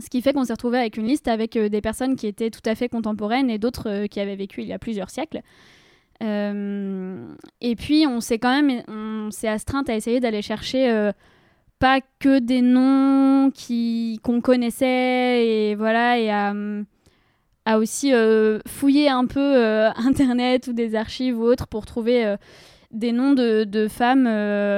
Ce 0.00 0.10
qui 0.10 0.22
fait 0.22 0.32
qu'on 0.32 0.42
s'est 0.42 0.54
retrouvé 0.54 0.78
avec 0.78 0.96
une 0.96 1.06
liste 1.06 1.28
avec 1.28 1.56
euh, 1.56 1.68
des 1.68 1.80
personnes 1.80 2.16
qui 2.16 2.26
étaient 2.26 2.50
tout 2.50 2.68
à 2.68 2.74
fait 2.74 2.88
contemporaines 2.88 3.48
et 3.48 3.58
d'autres 3.58 4.06
qui 4.06 4.18
avaient 4.18 4.34
vécu 4.34 4.62
il 4.62 4.66
y 4.66 4.72
a 4.72 4.80
plusieurs 4.80 5.10
siècles. 5.10 5.40
Et 6.20 7.76
puis 7.76 8.06
on 8.08 8.20
s'est 8.20 8.38
quand 8.40 8.60
même, 8.60 8.82
on 8.88 9.30
s'est 9.30 9.48
astreinte 9.48 9.88
à 9.88 9.94
essayer 9.94 10.18
d'aller 10.18 10.42
chercher 10.42 11.12
pas 11.82 12.00
que 12.20 12.38
des 12.38 12.62
noms 12.62 13.50
qui 13.50 14.20
qu'on 14.22 14.40
connaissait 14.40 15.44
et 15.44 15.74
voilà 15.74 16.16
et 16.16 16.30
à, 16.30 17.76
aussi 17.76 18.14
euh, 18.14 18.60
fouiller 18.68 19.08
un 19.08 19.26
peu 19.26 19.40
euh, 19.40 19.90
internet 19.96 20.68
ou 20.68 20.74
des 20.74 20.94
archives 20.94 21.36
ou 21.36 21.42
autres 21.42 21.66
pour 21.66 21.84
trouver 21.84 22.24
euh, 22.24 22.36
des 22.92 23.10
noms 23.10 23.32
de, 23.32 23.64
de 23.64 23.88
femmes, 23.88 24.28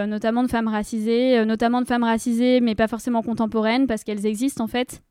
notamment 0.09 0.45
de 0.45 0.49
femmes 0.49 0.69
racisées, 0.69 1.45
notamment 1.45 1.83
de 1.83 1.87
femmes 1.87 2.05
racisées 2.05 2.61
mais 2.63 2.75
pas 2.75 2.89
forcément 2.89 3.21
contemporaines 3.21 3.87
parce 3.87 4.03
qu'elles 4.03 4.25
existent 4.25 4.65
en 4.65 4.69
fait 4.69 5.03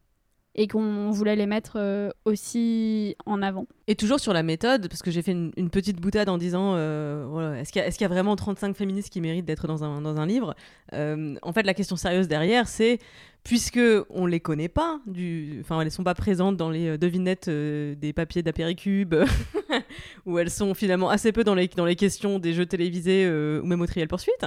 et 0.56 0.68
qu'on 0.68 1.10
voulait 1.10 1.36
les 1.36 1.48
mettre 1.48 1.78
euh, 1.78 2.10
aussi 2.26 3.16
en 3.26 3.42
avant. 3.42 3.66
Et 3.88 3.96
toujours 3.96 4.20
sur 4.20 4.34
la 4.34 4.44
méthode, 4.44 4.88
parce 4.88 5.02
que 5.02 5.10
j'ai 5.10 5.22
fait 5.24 5.32
une, 5.32 5.70
petite 5.72 6.00
boutade 6.00 6.30
en 6.30 6.38
disant 6.38 6.74
euh, 6.76 7.56
est-ce 7.60 7.72
qu'il 7.72 7.82
y, 7.82 8.06
a- 8.06 8.08
vraiment 8.08 8.36
35 8.36 8.76
féministes 8.76 9.10
qui 9.12 9.20
méritent 9.20 9.46
d'être 9.46 9.66
dans 9.68 9.84
un, 9.84 10.02
dans 10.02 10.20
un 10.20 10.26
livre 10.26 10.56
Euh, 10.94 11.36
En 11.42 11.54
fait, 11.54 11.64
la 11.64 11.74
question 11.74 11.96
sérieuse 11.96 12.28
derrière, 12.28 12.68
c'est 12.68 13.00
puisque 13.44 13.80
on 14.10 14.26
les 14.26 14.40
connaît 14.40 14.70
pas, 14.70 15.00
enfin 15.60 15.82
elles 15.82 15.92
sont 15.92 16.06
pas 16.06 16.14
présentes 16.14 16.56
dans 16.56 16.70
les 16.70 16.98
devinettes 16.98 17.50
des 17.50 18.14
papiers 18.16 18.42
d'apéricube, 18.42 19.16
où 20.26 20.40
elles 20.40 20.50
sont 20.50 20.74
finalement 20.74 21.10
assez 21.10 21.34
peu 21.34 21.44
dans 21.44 21.56
les, 21.56 21.68
dans 21.68 21.84
les 21.84 21.98
questions 21.98 22.40
des 22.40 22.54
jeux 22.54 22.66
télévisés 22.66 23.28
ou 23.28 23.66
même 23.66 23.82
au 23.82 23.86
triel 23.88 24.08
poursuite. 24.08 24.46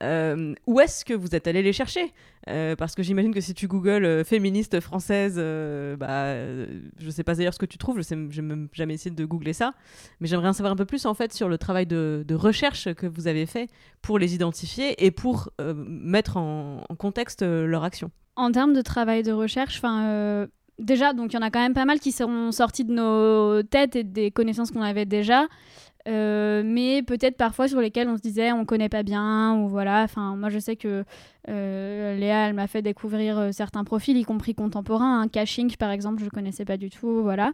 hein. 0.00 0.54
Où 0.66 0.80
est-ce 0.80 1.04
que 1.04 1.14
vous 1.14 1.36
êtes 1.36 1.46
allé 1.46 1.62
les 1.62 1.72
chercher? 1.72 2.12
Euh, 2.48 2.74
Parce 2.76 2.94
que 2.94 3.02
j'imagine 3.02 3.32
que 3.32 3.40
si 3.40 3.54
tu 3.54 3.68
googles 3.68 4.04
euh, 4.04 4.24
féministe 4.24 4.80
française, 4.80 5.36
euh, 5.38 5.96
bah, 5.96 6.34
je 6.98 7.10
sais 7.10 7.22
pas 7.22 7.34
d'ailleurs 7.34 7.54
ce 7.54 7.58
que 7.58 7.66
tu 7.66 7.78
trouves, 7.78 7.98
je 7.98 8.02
sais, 8.02 8.16
j'ai 8.30 8.42
même 8.42 8.68
jamais 8.72 8.94
essayé 8.94 9.14
de 9.14 9.24
googler 9.24 9.52
ça, 9.52 9.74
mais 10.20 10.26
j'aimerais 10.26 10.48
en 10.48 10.52
savoir 10.52 10.72
un 10.72 10.76
peu 10.76 10.84
plus 10.84 11.06
en 11.06 11.14
fait 11.14 11.32
sur 11.32 11.48
le 11.48 11.58
travail 11.58 11.86
de, 11.86 12.24
de 12.26 12.34
recherche 12.34 12.92
que 12.94 13.06
vous 13.06 13.28
avez 13.28 13.46
fait 13.46 13.68
pour 14.00 14.18
les 14.18 14.34
identifier 14.34 15.04
et 15.04 15.10
pour 15.10 15.50
euh, 15.60 15.74
mettre 15.86 16.36
en, 16.36 16.84
contexte 16.98 17.42
leur 17.42 17.84
action. 17.84 18.10
En 18.36 18.52
termes 18.52 18.74
de 18.74 18.82
travail 18.82 19.22
de 19.22 19.32
recherche, 19.32 19.78
enfin, 19.78 20.46
déjà, 20.78 21.12
il 21.12 21.32
y 21.32 21.36
en 21.36 21.42
a 21.42 21.50
quand 21.50 21.60
même 21.60 21.74
pas 21.74 21.84
mal 21.84 21.98
qui 22.00 22.12
seront 22.12 22.52
sortis 22.52 22.84
de 22.84 22.92
nos 22.92 23.62
têtes 23.62 23.96
et 23.96 24.04
des 24.04 24.30
connaissances 24.30 24.70
qu'on 24.70 24.82
avait 24.82 25.06
déjà, 25.06 25.46
euh, 26.08 26.62
mais 26.64 27.02
peut-être 27.02 27.36
parfois 27.36 27.68
sur 27.68 27.80
lesquelles 27.80 28.08
on 28.08 28.16
se 28.16 28.22
disait 28.22 28.52
on 28.52 28.64
connaît 28.64 28.88
pas 28.88 29.02
bien 29.02 29.54
ou 29.56 29.68
voilà. 29.68 30.02
Enfin, 30.02 30.36
moi 30.36 30.48
je 30.48 30.58
sais 30.58 30.76
que 30.76 31.04
euh, 31.48 32.16
Léa, 32.16 32.48
elle 32.48 32.54
m'a 32.54 32.66
fait 32.66 32.82
découvrir 32.82 33.38
euh, 33.38 33.52
certains 33.52 33.84
profils, 33.84 34.16
y 34.16 34.24
compris 34.24 34.54
contemporains. 34.54 35.22
Hein. 35.22 35.28
Caching, 35.28 35.74
par 35.76 35.90
exemple, 35.90 36.22
je 36.22 36.28
connaissais 36.28 36.64
pas 36.64 36.76
du 36.76 36.90
tout, 36.90 37.22
voilà. 37.22 37.52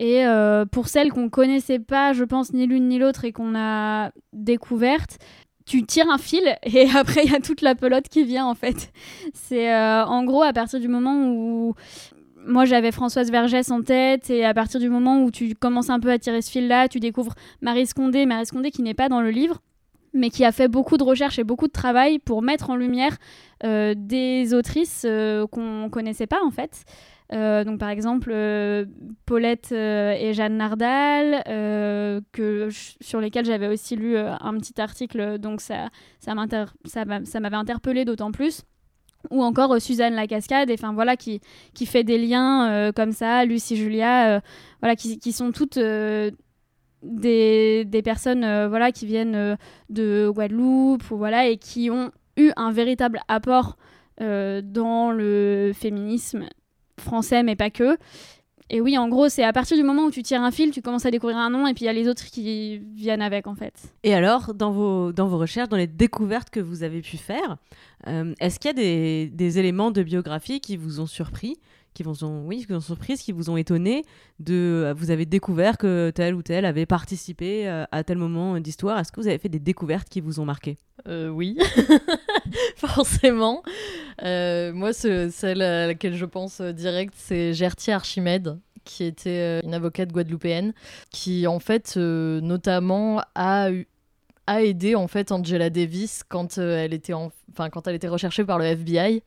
Et 0.00 0.22
pour 0.70 0.86
celles 0.86 1.10
qu'on 1.10 1.28
connaissait 1.28 1.80
pas, 1.80 2.12
je 2.12 2.22
pense 2.22 2.52
ni 2.52 2.68
l'une 2.68 2.86
ni 2.86 3.00
l'autre 3.00 3.24
et 3.24 3.32
qu'on 3.32 3.56
a 3.56 4.12
découvertes, 4.32 5.18
tu 5.66 5.84
tires 5.84 6.08
un 6.08 6.18
fil 6.18 6.56
et 6.62 6.88
après 6.94 7.24
il 7.24 7.32
y 7.32 7.34
a 7.34 7.40
toute 7.40 7.62
la 7.62 7.74
pelote 7.74 8.08
qui 8.08 8.22
vient 8.22 8.46
en 8.46 8.54
fait. 8.54 8.92
C'est 9.34 9.74
en 9.74 10.22
gros 10.22 10.44
à 10.44 10.52
partir 10.52 10.78
du 10.78 10.86
moment 10.86 11.26
où 11.26 11.74
moi 12.48 12.64
j'avais 12.64 12.90
Françoise 12.92 13.30
Vergès 13.30 13.70
en 13.70 13.82
tête 13.82 14.30
et 14.30 14.44
à 14.44 14.54
partir 14.54 14.80
du 14.80 14.88
moment 14.88 15.22
où 15.22 15.30
tu 15.30 15.54
commences 15.54 15.90
un 15.90 16.00
peu 16.00 16.10
à 16.10 16.18
tirer 16.18 16.42
ce 16.42 16.50
fil 16.50 16.66
là, 16.66 16.88
tu 16.88 16.98
découvres 16.98 17.34
Marie 17.60 17.86
Scondé, 17.86 18.26
Marie 18.26 18.46
Scondé 18.46 18.70
qui 18.70 18.82
n'est 18.82 18.94
pas 18.94 19.08
dans 19.08 19.20
le 19.20 19.30
livre 19.30 19.60
mais 20.14 20.30
qui 20.30 20.44
a 20.44 20.52
fait 20.52 20.68
beaucoup 20.68 20.96
de 20.96 21.04
recherches 21.04 21.38
et 21.38 21.44
beaucoup 21.44 21.66
de 21.66 21.72
travail 21.72 22.18
pour 22.18 22.42
mettre 22.42 22.70
en 22.70 22.76
lumière 22.76 23.16
euh, 23.64 23.94
des 23.96 24.54
autrices 24.54 25.04
euh, 25.06 25.46
qu'on 25.46 25.88
connaissait 25.90 26.26
pas 26.26 26.42
en 26.44 26.50
fait. 26.50 26.84
Euh, 27.34 27.62
donc 27.62 27.78
par 27.78 27.90
exemple 27.90 28.30
euh, 28.32 28.86
Paulette 29.26 29.70
et 29.72 30.32
Jeanne 30.32 30.56
Nardal, 30.56 31.42
que, 32.32 32.68
sur 33.00 33.20
lesquelles 33.20 33.44
j'avais 33.44 33.68
aussi 33.68 33.96
lu 33.96 34.16
un 34.16 34.58
petit 34.58 34.80
article, 34.80 35.38
donc 35.38 35.60
ça, 35.60 35.88
ça 36.20 36.34
m'avait 36.34 37.56
interpellée 37.56 38.04
d'autant 38.04 38.32
plus. 38.32 38.64
Ou 39.30 39.42
encore 39.42 39.72
euh, 39.72 39.78
Suzanne 39.78 40.14
Lacascade, 40.14 40.70
et 40.70 40.74
enfin 40.74 40.92
voilà, 40.92 41.16
qui, 41.16 41.40
qui 41.74 41.86
fait 41.86 42.04
des 42.04 42.18
liens 42.18 42.70
euh, 42.70 42.92
comme 42.92 43.12
ça, 43.12 43.44
Lucie 43.44 43.76
Julia, 43.76 44.36
euh, 44.36 44.40
voilà, 44.80 44.96
qui, 44.96 45.18
qui 45.18 45.32
sont 45.32 45.50
toutes 45.52 45.78
des, 47.02 47.84
des 47.84 48.02
personnes 48.02 48.66
voilà, 48.68 48.92
qui 48.92 49.06
viennent 49.06 49.56
de 49.90 50.30
Guadeloupe, 50.32 51.10
ou, 51.10 51.16
voilà, 51.16 51.46
et 51.48 51.56
qui 51.56 51.90
ont 51.90 52.10
eu 52.36 52.50
un 52.56 52.72
véritable 52.72 53.20
apport 53.28 53.76
dans 54.20 55.12
le 55.12 55.72
féminisme 55.74 56.46
français, 56.98 57.42
mais 57.42 57.56
pas 57.56 57.70
que. 57.70 57.96
Et 58.70 58.82
oui, 58.82 58.98
en 58.98 59.08
gros, 59.08 59.28
c'est 59.30 59.44
à 59.44 59.52
partir 59.52 59.76
du 59.78 59.82
moment 59.82 60.04
où 60.04 60.10
tu 60.10 60.22
tires 60.22 60.42
un 60.42 60.50
fil, 60.50 60.72
tu 60.72 60.82
commences 60.82 61.06
à 61.06 61.10
découvrir 61.10 61.38
un 61.38 61.48
nom, 61.48 61.66
et 61.66 61.72
puis 61.72 61.84
il 61.84 61.86
y 61.86 61.90
a 61.90 61.92
les 61.94 62.06
autres 62.06 62.26
qui 62.26 62.78
viennent 62.78 63.22
avec, 63.22 63.46
en 63.46 63.54
fait. 63.54 63.94
Et 64.02 64.14
alors, 64.14 64.52
dans 64.52 64.70
vos, 64.70 65.10
dans 65.12 65.26
vos 65.26 65.38
recherches, 65.38 65.70
dans 65.70 65.76
les 65.76 65.86
découvertes 65.86 66.50
que 66.50 66.60
vous 66.60 66.82
avez 66.82 67.00
pu 67.00 67.16
faire, 67.16 67.56
euh, 68.06 68.34
est-ce 68.40 68.58
qu'il 68.58 68.68
y 68.68 68.70
a 68.70 69.28
des, 69.30 69.58
éléments 69.58 69.90
de 69.90 70.02
biographie 70.02 70.60
qui 70.60 70.76
vous 70.76 71.00
ont 71.00 71.06
surpris 71.06 71.56
qui 71.94 72.04
vous 72.04 72.22
ont, 72.22 72.46
oui, 72.46 72.58
qui 72.58 72.66
vous 72.66 72.76
ont 72.76 72.80
surprise, 72.80 73.20
qui 73.22 73.32
vous 73.32 73.50
ont 73.50 73.56
étonné 73.56 74.04
de, 74.38 74.54
euh, 74.54 74.94
vous 74.96 75.10
avez 75.10 75.26
découvert 75.26 75.78
que 75.78 76.10
tel 76.14 76.36
ou 76.36 76.42
tel 76.42 76.64
avait 76.64 76.86
participé 76.86 77.68
euh, 77.68 77.86
à 77.90 78.04
tel 78.04 78.18
moment 78.18 78.60
d'histoire? 78.60 79.00
Est-ce 79.00 79.10
que 79.10 79.20
vous 79.20 79.26
avez 79.26 79.38
fait 79.38 79.48
des 79.48 79.58
découvertes 79.58 80.08
qui 80.08 80.20
vous 80.20 80.38
ont 80.38 80.44
marqué? 80.44 80.76
Oui, 81.06 81.58
forcément. 82.76 83.64
Moi, 84.22 84.92
ce- 84.92 85.28
celle 85.32 85.62
à 85.62 85.88
laquelle 85.88 86.14
je 86.14 86.26
pense 86.26 86.60
direct, 86.60 87.14
c'est 87.16 87.52
Gertie 87.52 87.90
Archimède, 87.90 88.60
qui 88.84 89.02
était 89.02 89.58
une 89.64 89.74
avocate 89.74 90.12
guadeloupéenne, 90.12 90.74
qui 91.10 91.48
en 91.48 91.58
fait, 91.58 91.96
notamment, 91.96 93.22
a 93.34 93.72
eu 93.72 93.88
a 94.48 94.62
aidé 94.62 94.94
en 94.94 95.08
fait 95.08 95.30
Angela 95.30 95.68
Davis 95.68 96.22
quand 96.26 96.56
euh, 96.56 96.82
elle 96.82 96.94
était 96.94 97.12
en... 97.12 97.30
enfin 97.52 97.68
quand 97.68 97.86
elle 97.86 97.94
était 97.94 98.08
recherchée 98.08 98.46
par 98.46 98.58
le 98.58 98.64
FBI 98.64 99.22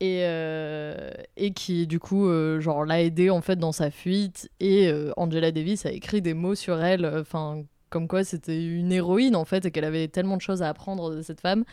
et, 0.00 0.20
euh, 0.22 1.10
et 1.36 1.52
qui 1.52 1.88
du 1.88 1.98
coup 1.98 2.28
euh, 2.28 2.60
genre 2.60 2.84
l'a 2.84 3.02
aidé 3.02 3.30
en 3.30 3.40
fait 3.40 3.56
dans 3.56 3.72
sa 3.72 3.90
fuite 3.90 4.48
et 4.60 4.92
Angela 5.16 5.50
Davis 5.50 5.86
a 5.86 5.90
écrit 5.90 6.22
des 6.22 6.34
mots 6.34 6.54
sur 6.54 6.80
elle 6.82 7.04
enfin 7.04 7.64
comme 7.90 8.06
quoi 8.06 8.22
c'était 8.22 8.64
une 8.64 8.92
héroïne 8.92 9.34
en 9.34 9.44
fait 9.44 9.64
et 9.66 9.70
qu'elle 9.72 9.84
avait 9.84 10.06
tellement 10.06 10.36
de 10.36 10.42
choses 10.42 10.62
à 10.62 10.68
apprendre 10.68 11.14
de 11.14 11.22
cette 11.22 11.40
femme. 11.40 11.64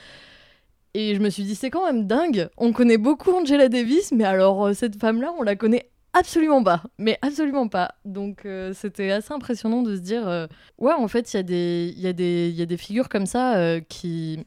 Et 0.94 1.16
je 1.16 1.20
me 1.20 1.30
suis 1.30 1.44
dit 1.44 1.56
c'est 1.56 1.70
quand 1.70 1.86
même 1.86 2.06
dingue. 2.08 2.50
On 2.58 2.74
connaît 2.74 2.98
beaucoup 2.98 3.32
Angela 3.32 3.70
Davis 3.70 4.12
mais 4.12 4.24
alors 4.24 4.74
cette 4.74 5.00
femme 5.00 5.22
là 5.22 5.32
on 5.38 5.44
la 5.44 5.56
connaît 5.56 5.91
absolument 6.14 6.64
pas 6.64 6.84
mais 6.98 7.18
absolument 7.22 7.68
pas 7.68 7.96
donc 8.06 8.46
euh, 8.46 8.74
c'était 8.74 9.12
assez 9.12 9.34
impressionnant 9.34 9.82
de 9.82 9.96
se 9.96 10.02
dire 10.02 10.28
euh, 10.28 10.48
ouais 10.78 10.94
en 10.94 11.08
fait 11.08 11.34
il 11.34 11.38
y 11.38 11.40
a 11.40 11.44
des 11.44 11.94
y 11.98 12.08
a 12.08 12.14
des 12.14 12.50
il 12.50 12.56
y 12.56 12.62
a 12.62 12.66
des 12.66 12.78
figures 12.78 13.10
comme 13.10 13.26
ça 13.26 13.58
euh, 13.58 13.80
qui 13.80 14.46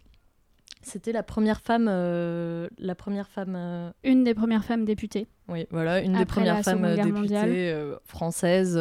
c'était 0.83 1.13
la 1.13 1.23
première 1.23 1.63
femme 1.63 1.87
la 1.87 2.95
première 2.95 3.29
femme 3.29 3.93
Une 4.05 4.25
des 4.25 4.35
premières 4.35 4.65
femmes 4.65 4.85
députées. 4.85 5.27
oui, 5.49 5.67
voilà, 5.71 6.01
une 6.01 6.13
des 6.13 6.27
premières 6.27 6.63
femmes 6.63 6.95
députées 6.95 7.75
françaises, 8.05 8.79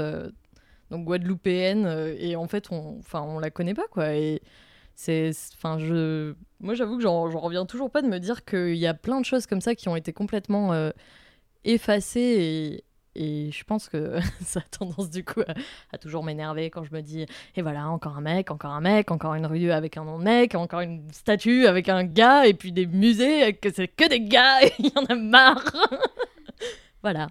donc 0.91 1.05
guadeloupéenne, 1.05 2.13
et 2.19 2.35
en 2.35 2.45
fait, 2.49 2.73
on, 2.73 2.99
on 3.13 3.39
la 3.39 3.49
connaît 3.51 3.73
pas, 3.73 3.87
quoi. 3.89 4.15
Et 4.15 4.41
c'est, 4.95 5.31
enfin, 5.53 5.77
je, 5.79 6.33
moi, 6.59 6.73
j'avoue 6.73 6.97
que 6.97 7.03
j'en, 7.03 7.29
j'en 7.29 7.39
reviens 7.39 7.65
toujours 7.65 7.89
pas 7.89 8.01
de 8.01 8.07
me 8.09 8.19
dire 8.19 8.43
qu'il 8.43 8.75
y 8.75 8.85
a 8.85 8.93
plein 8.93 9.21
de 9.21 9.25
choses 9.25 9.47
comme 9.47 9.61
ça 9.61 9.73
qui 9.73 9.87
ont 9.87 9.95
été 9.95 10.11
complètement 10.11 10.73
effacées 11.65 12.84
et 13.15 13.51
je 13.51 13.63
pense 13.63 13.89
que 13.89 14.20
ça 14.43 14.60
a 14.60 14.63
tendance 14.63 15.10
du 15.10 15.24
coup 15.24 15.41
à, 15.91 15.98
toujours 15.98 16.24
m'énerver 16.24 16.70
quand 16.70 16.84
je 16.84 16.93
me 16.93 17.01
dis 17.01 17.25
et 17.55 17.62
voilà 17.62 17.89
encore 17.89 18.17
un 18.17 18.22
mec, 18.22 18.51
encore 18.51 18.72
un 18.72 18.82
mec, 18.82 19.12
encore 19.12 19.36
une 19.36 19.46
rue 19.46 19.72
avec 19.72 19.98
un 19.98 20.03
nom 20.03 20.17
de 20.17 20.24
mec, 20.24 20.55
encore 20.55 20.82
une 20.82 21.12
statue 21.12 21.67
avec 21.67 21.89
un 21.89 22.03
gars 22.03 22.48
et 22.48 22.53
puis 22.53 22.72
des 22.72 22.88
musées 22.88 23.53
que 23.53 23.72
c'est 23.72 23.88
que 23.88 24.08
des 24.10 24.22
gars 24.22 24.62
il 24.79 24.88
y 24.88 24.93
en 24.98 25.05
a 25.05 25.15
marre. 25.15 25.63
voilà. 27.01 27.27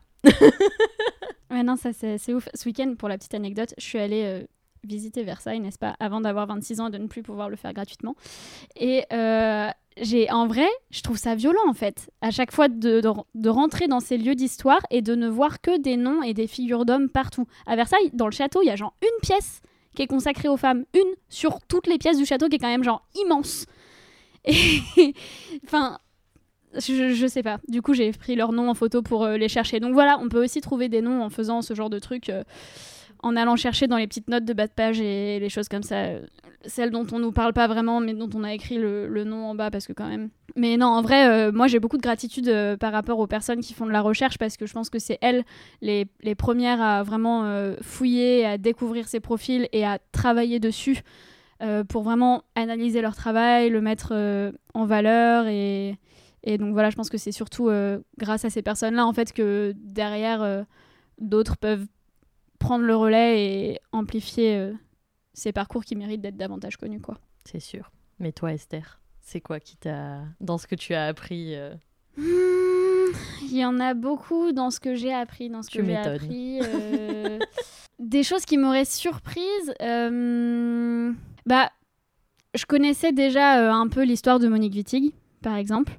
Ouais, 1.51 1.63
non, 1.63 1.77
ça 1.77 1.91
c'est 1.93 2.33
ouf. 2.33 2.49
Ce 2.55 2.67
week-end, 2.67 2.95
pour 2.99 3.09
la 3.09 3.19
petite 3.19 3.35
anecdote, 3.35 3.75
je 3.77 3.85
suis 3.85 3.99
allée 3.99 4.23
euh, 4.25 4.47
visiter 4.85 5.23
Versailles, 5.23 5.61
n'est-ce 5.61 5.79
pas, 5.79 5.97
avant 6.01 6.21
d'avoir 6.21 6.47
26 6.47 6.81
ans 6.81 6.89
et 6.89 6.91
de 6.91 6.99
ne 6.99 7.07
plus 7.07 7.23
pouvoir 7.23 7.49
le 7.49 7.57
faire 7.57 7.73
gratuitement. 7.73 8.17
Et 8.77 9.05
euh, 9.13 9.69
j'ai, 10.01 10.31
en 10.31 10.47
vrai, 10.47 10.69
je 10.91 11.03
trouve 11.03 11.17
ça 11.17 11.35
violent 11.35 11.69
en 11.69 11.75
fait, 11.75 12.11
à 12.21 12.31
chaque 12.31 12.53
fois 12.53 12.69
de, 12.69 13.03
rentrer 13.49 13.89
dans 13.89 14.01
ces 14.01 14.19
lieux 14.19 14.35
d'histoire 14.35 14.81
et 14.91 15.03
de 15.03 15.15
ne 15.15 15.29
voir 15.29 15.61
que 15.61 15.81
des 15.81 15.97
noms 15.97 16.23
et 16.23 16.35
des 16.35 16.47
figures 16.47 16.85
d'hommes 16.85 17.09
partout. 17.09 17.47
À 17.67 17.77
Versailles, 17.77 18.11
dans 18.13 18.27
le 18.27 18.33
château, 18.33 18.63
il 18.63 18.67
y 18.67 18.71
a 18.71 18.77
genre 18.77 18.95
une 19.03 19.21
pièce 19.23 19.61
qui 19.95 20.03
est 20.03 20.07
consacrée 20.07 20.49
aux 20.49 20.57
femmes, 20.57 20.85
une 20.95 21.15
sur 21.29 21.61
toutes 21.69 21.87
les 21.87 21.99
pièces 21.99 22.17
du 22.17 22.25
château 22.25 22.49
qui 22.49 22.57
est 22.57 22.59
quand 22.59 22.69
même 22.69 22.85
genre 22.85 23.07
immense. 23.15 23.67
Et 24.45 25.15
enfin, 25.65 25.99
je, 26.75 27.13
je 27.15 27.27
sais 27.27 27.43
pas. 27.43 27.59
Du 27.69 27.83
coup, 27.83 27.95
j'ai 27.95 28.11
pris 28.13 28.35
leurs 28.35 28.53
noms 28.53 28.71
en 28.71 28.75
photo 28.75 29.03
pour 29.03 29.25
euh, 29.25 29.37
les 29.37 29.49
chercher. 29.49 29.81
Donc 29.81 29.93
voilà, 29.93 30.19
on 30.21 30.29
peut 30.29 30.43
aussi 30.43 30.61
trouver 30.61 30.89
des 30.89 31.03
noms 31.03 31.23
en 31.23 31.31
faisant 31.31 31.63
ce 31.63 31.75
genre 31.75 31.91
de 31.91 31.99
truc, 31.99 32.29
euh, 32.29 32.45
en 33.23 33.37
allant 33.37 33.57
chercher 33.57 33.87
dans 33.87 33.97
les 33.97 34.07
petites 34.07 34.29
notes 34.29 34.45
de 34.45 34.53
bas 34.53 34.67
de 34.67 34.73
page 34.73 35.01
et 35.01 35.39
les 35.39 35.49
choses 35.49 35.69
comme 35.69 35.83
ça. 35.83 35.97
euh, 35.97 36.27
Celles 36.67 36.91
dont 36.91 37.07
on 37.13 37.19
nous 37.19 37.33
parle 37.33 37.53
pas 37.53 37.69
vraiment, 37.69 38.01
mais 38.01 38.15
dont 38.15 38.29
on 38.35 38.45
a 38.45 38.53
écrit 38.53 38.79
le, 38.79 39.25
nom 39.25 39.47
en 39.47 39.55
bas, 39.55 39.71
parce 39.71 39.87
que 39.87 39.93
quand 39.93 40.09
même. 40.09 40.31
Mais 40.57 40.77
non, 40.77 40.89
en 40.89 41.03
vrai, 41.03 41.29
euh, 41.29 41.53
moi 41.53 41.67
j'ai 41.67 41.79
beaucoup 41.79 41.97
de 41.97 42.03
gratitude 42.03 42.49
euh, 42.49 42.77
par 42.77 42.93
rapport 42.93 43.19
aux 43.19 43.27
personnes 43.27 43.61
qui 43.61 43.75
font 43.75 43.87
de 43.87 43.93
la 43.93 44.01
recherche, 44.01 44.39
parce 44.39 44.57
que 44.57 44.67
je 44.67 44.73
pense 44.73 44.91
que 44.91 44.99
c'est 44.99 45.19
elles 45.23 45.45
les, 45.81 46.07
premières 46.37 46.83
à 46.83 47.03
vraiment 47.03 47.45
fouiller, 47.81 48.45
à 48.45 48.59
découvrir 48.59 49.07
ces 49.07 49.21
profils 49.21 49.69
et 49.73 49.85
à 49.85 49.99
travailler 50.11 50.59
dessus. 50.59 51.03
pour 51.89 52.03
vraiment 52.03 52.43
analyser 52.57 53.01
leur 53.01 53.15
travail, 53.15 53.71
le 53.71 53.81
mettre 53.81 54.13
en 54.75 54.85
valeur 54.85 55.47
et, 55.47 55.97
donc 56.59 56.73
voilà, 56.73 56.91
je 56.91 56.97
pense 56.97 57.09
que 57.09 57.19
c'est 57.19 57.31
surtout 57.31 57.71
grâce 58.19 58.45
à 58.45 58.51
ces 58.51 58.63
personnes-là 58.63 59.07
en 59.07 59.13
fait 59.13 59.33
que 59.33 59.73
derrière 59.77 60.65
d'autres 61.21 61.57
peuvent 61.57 61.87
prendre 62.63 62.85
le 62.85 62.97
relais 62.97 63.45
et 63.45 63.81
amplifier 63.93 64.57
euh, 64.57 64.73
ces 65.35 65.53
parcours 65.53 65.85
qui 65.85 65.97
méritent 65.97 66.21
d'être 66.23 66.37
davantage 66.37 66.77
connus 66.77 67.01
quoi. 67.01 67.19
C'est 67.45 67.61
sûr. 67.61 67.91
Mais 68.19 68.33
toi, 68.33 68.53
Esther, 68.53 69.01
c'est 69.21 69.41
quoi 69.41 69.59
qui 69.61 69.77
t'a. 69.77 70.21
Dans 70.41 70.59
ce 70.59 70.67
que 70.67 70.75
tu 70.77 70.95
as 70.95 71.07
appris 71.07 71.55
euh, 71.57 71.75
Il 72.17 73.57
y 73.57 73.65
en 73.65 73.81
a 73.81 73.95
beaucoup 73.95 74.53
dans 74.53 74.71
ce 74.71 74.81
que 74.81 74.95
j'ai 74.95 75.13
appris, 75.13 75.51
dans 75.51 75.63
ce 75.63 75.71
Tu 75.71 75.79
que 75.79 75.85
j'ai 75.85 75.97
appris. 75.97 76.61
euh, 76.63 77.39
des 77.99 78.23
choses 78.23 78.45
qui 78.45 78.57
m'auraient 78.59 78.85
surprise. 78.85 79.75
euh, 79.81 81.13
bah, 81.47 81.71
je 82.55 82.65
connaissais 82.67 83.13
déjà 83.13 83.73
un 83.75 83.89
peu 83.89 84.03
l'histoire 84.05 84.39
de 84.39 84.47
Monique 84.47 84.75
Wittig, 84.75 85.13
par 85.43 85.57
exemple. 85.57 85.99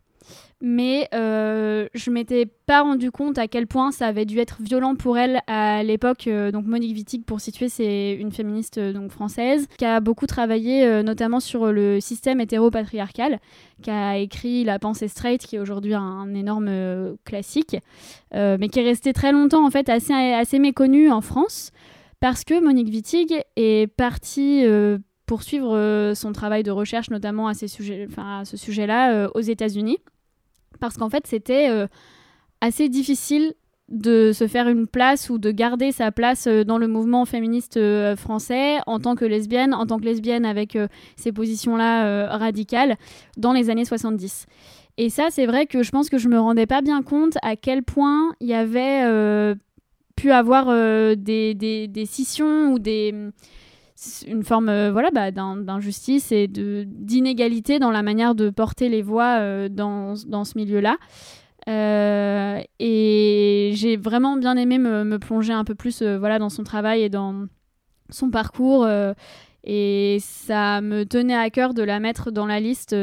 Mais 0.65 1.09
euh, 1.13 1.89
je 1.93 2.09
m'étais 2.09 2.45
pas 2.45 2.83
rendu 2.83 3.11
compte 3.11 3.37
à 3.37 3.49
quel 3.49 3.67
point 3.67 3.91
ça 3.91 4.07
avait 4.07 4.23
dû 4.23 4.39
être 4.39 4.61
violent 4.61 4.95
pour 4.95 5.17
elle 5.17 5.41
à 5.45 5.83
l'époque. 5.83 6.27
Euh, 6.27 6.51
donc 6.51 6.65
Monique 6.65 6.95
Wittig, 6.95 7.25
pour 7.25 7.41
situer, 7.41 7.67
c'est 7.67 8.13
une 8.13 8.31
féministe 8.31 8.77
euh, 8.77 8.93
donc 8.93 9.11
française 9.11 9.67
qui 9.77 9.83
a 9.83 9.99
beaucoup 9.99 10.25
travaillé 10.25 10.85
euh, 10.85 11.03
notamment 11.03 11.41
sur 11.41 11.73
le 11.73 11.99
système 11.99 12.39
hétéropatriarcal, 12.39 13.41
qui 13.81 13.89
a 13.89 14.17
écrit 14.17 14.63
La 14.63 14.79
pensée 14.79 15.09
straight, 15.09 15.45
qui 15.45 15.57
est 15.57 15.59
aujourd'hui 15.59 15.95
un 15.95 16.33
énorme 16.33 16.71
classique, 17.25 17.75
mais 18.33 18.69
qui 18.69 18.79
est 18.79 18.83
resté 18.83 19.11
très 19.11 19.33
longtemps 19.33 19.65
en 19.65 19.69
fait 19.69 19.89
assez, 19.89 20.13
assez 20.13 20.59
méconnu 20.59 21.11
en 21.11 21.19
France 21.19 21.71
parce 22.21 22.45
que 22.45 22.63
Monique 22.63 22.87
Wittig 22.87 23.33
est 23.57 23.87
partie 23.87 24.63
poursuivre 25.25 26.13
son 26.15 26.31
travail 26.31 26.63
de 26.63 26.71
recherche, 26.71 27.09
notamment 27.09 27.49
à, 27.49 27.53
ces 27.53 27.67
sujets, 27.67 28.07
à 28.15 28.45
ce 28.45 28.55
sujet-là, 28.55 29.29
aux 29.35 29.41
États-Unis. 29.41 29.97
Parce 30.83 30.97
qu'en 30.97 31.09
fait, 31.09 31.25
c'était 31.27 31.69
euh, 31.69 31.87
assez 32.59 32.89
difficile 32.89 33.53
de 33.87 34.33
se 34.33 34.49
faire 34.49 34.67
une 34.67 34.85
place 34.85 35.29
ou 35.29 35.37
de 35.37 35.49
garder 35.49 35.93
sa 35.93 36.11
place 36.11 36.45
euh, 36.45 36.65
dans 36.65 36.77
le 36.77 36.89
mouvement 36.89 37.23
féministe 37.23 37.77
euh, 37.77 38.17
français 38.17 38.79
en 38.85 38.99
tant 38.99 39.15
que 39.15 39.23
lesbienne, 39.23 39.73
en 39.73 39.85
tant 39.85 39.97
que 39.97 40.03
lesbienne 40.03 40.45
avec 40.45 40.77
ces 41.15 41.31
positions-là 41.31 42.27
radicales 42.35 42.97
dans 43.37 43.53
les 43.53 43.69
années 43.69 43.85
70. 43.85 44.45
Et 44.97 45.09
ça, 45.09 45.27
c'est 45.29 45.45
vrai 45.45 45.67
que 45.67 45.83
je 45.83 45.91
pense 45.91 46.09
que 46.09 46.17
je 46.17 46.27
me 46.27 46.37
rendais 46.37 46.65
pas 46.65 46.81
bien 46.81 47.01
compte 47.01 47.37
à 47.43 47.55
quel 47.55 47.81
point 47.81 48.33
il 48.41 48.49
y 48.49 48.53
avait 48.53 49.55
pu 50.17 50.31
avoir 50.31 50.65
des, 51.15 51.53
des, 51.53 51.87
des 51.87 52.05
scissions 52.05 52.73
ou 52.73 52.79
des 52.79 53.15
une 54.27 54.43
forme 54.43 54.69
euh, 54.69 54.91
voilà 54.91 55.11
bah, 55.11 55.31
d'in- 55.31 55.57
d'injustice 55.57 56.31
et 56.31 56.47
d'inégalité 56.47 57.79
dans 57.79 57.91
la 57.91 58.03
manière 58.03 58.35
de 58.35 58.49
porter 58.49 58.89
les 58.89 59.01
voix 59.01 59.39
euh, 59.39 59.69
dans, 59.69 60.15
ce 60.15 60.57
milieu-là. 60.57 60.97
Euh, 61.69 62.61
et 62.79 63.71
j'ai 63.75 63.95
vraiment 63.95 64.35
bien 64.37 64.57
aimé 64.57 64.77
me, 64.77 65.17
plonger 65.17 65.53
un 65.53 65.63
peu 65.63 65.75
plus 65.75 66.03
voilà 66.03 66.37
dans 66.37 66.49
son 66.49 66.63
travail 66.63 67.03
et 67.03 67.09
dans 67.09 67.45
son 68.09 68.29
parcours 68.29 68.85
et 69.63 70.17
ça 70.19 70.81
me 70.81 71.05
tenait 71.05 71.37
à 71.37 71.49
cœur 71.49 71.73
de 71.73 71.81
la 71.81 72.01
mettre 72.01 72.31
dans 72.31 72.45
la 72.45 72.59
liste 72.59 72.93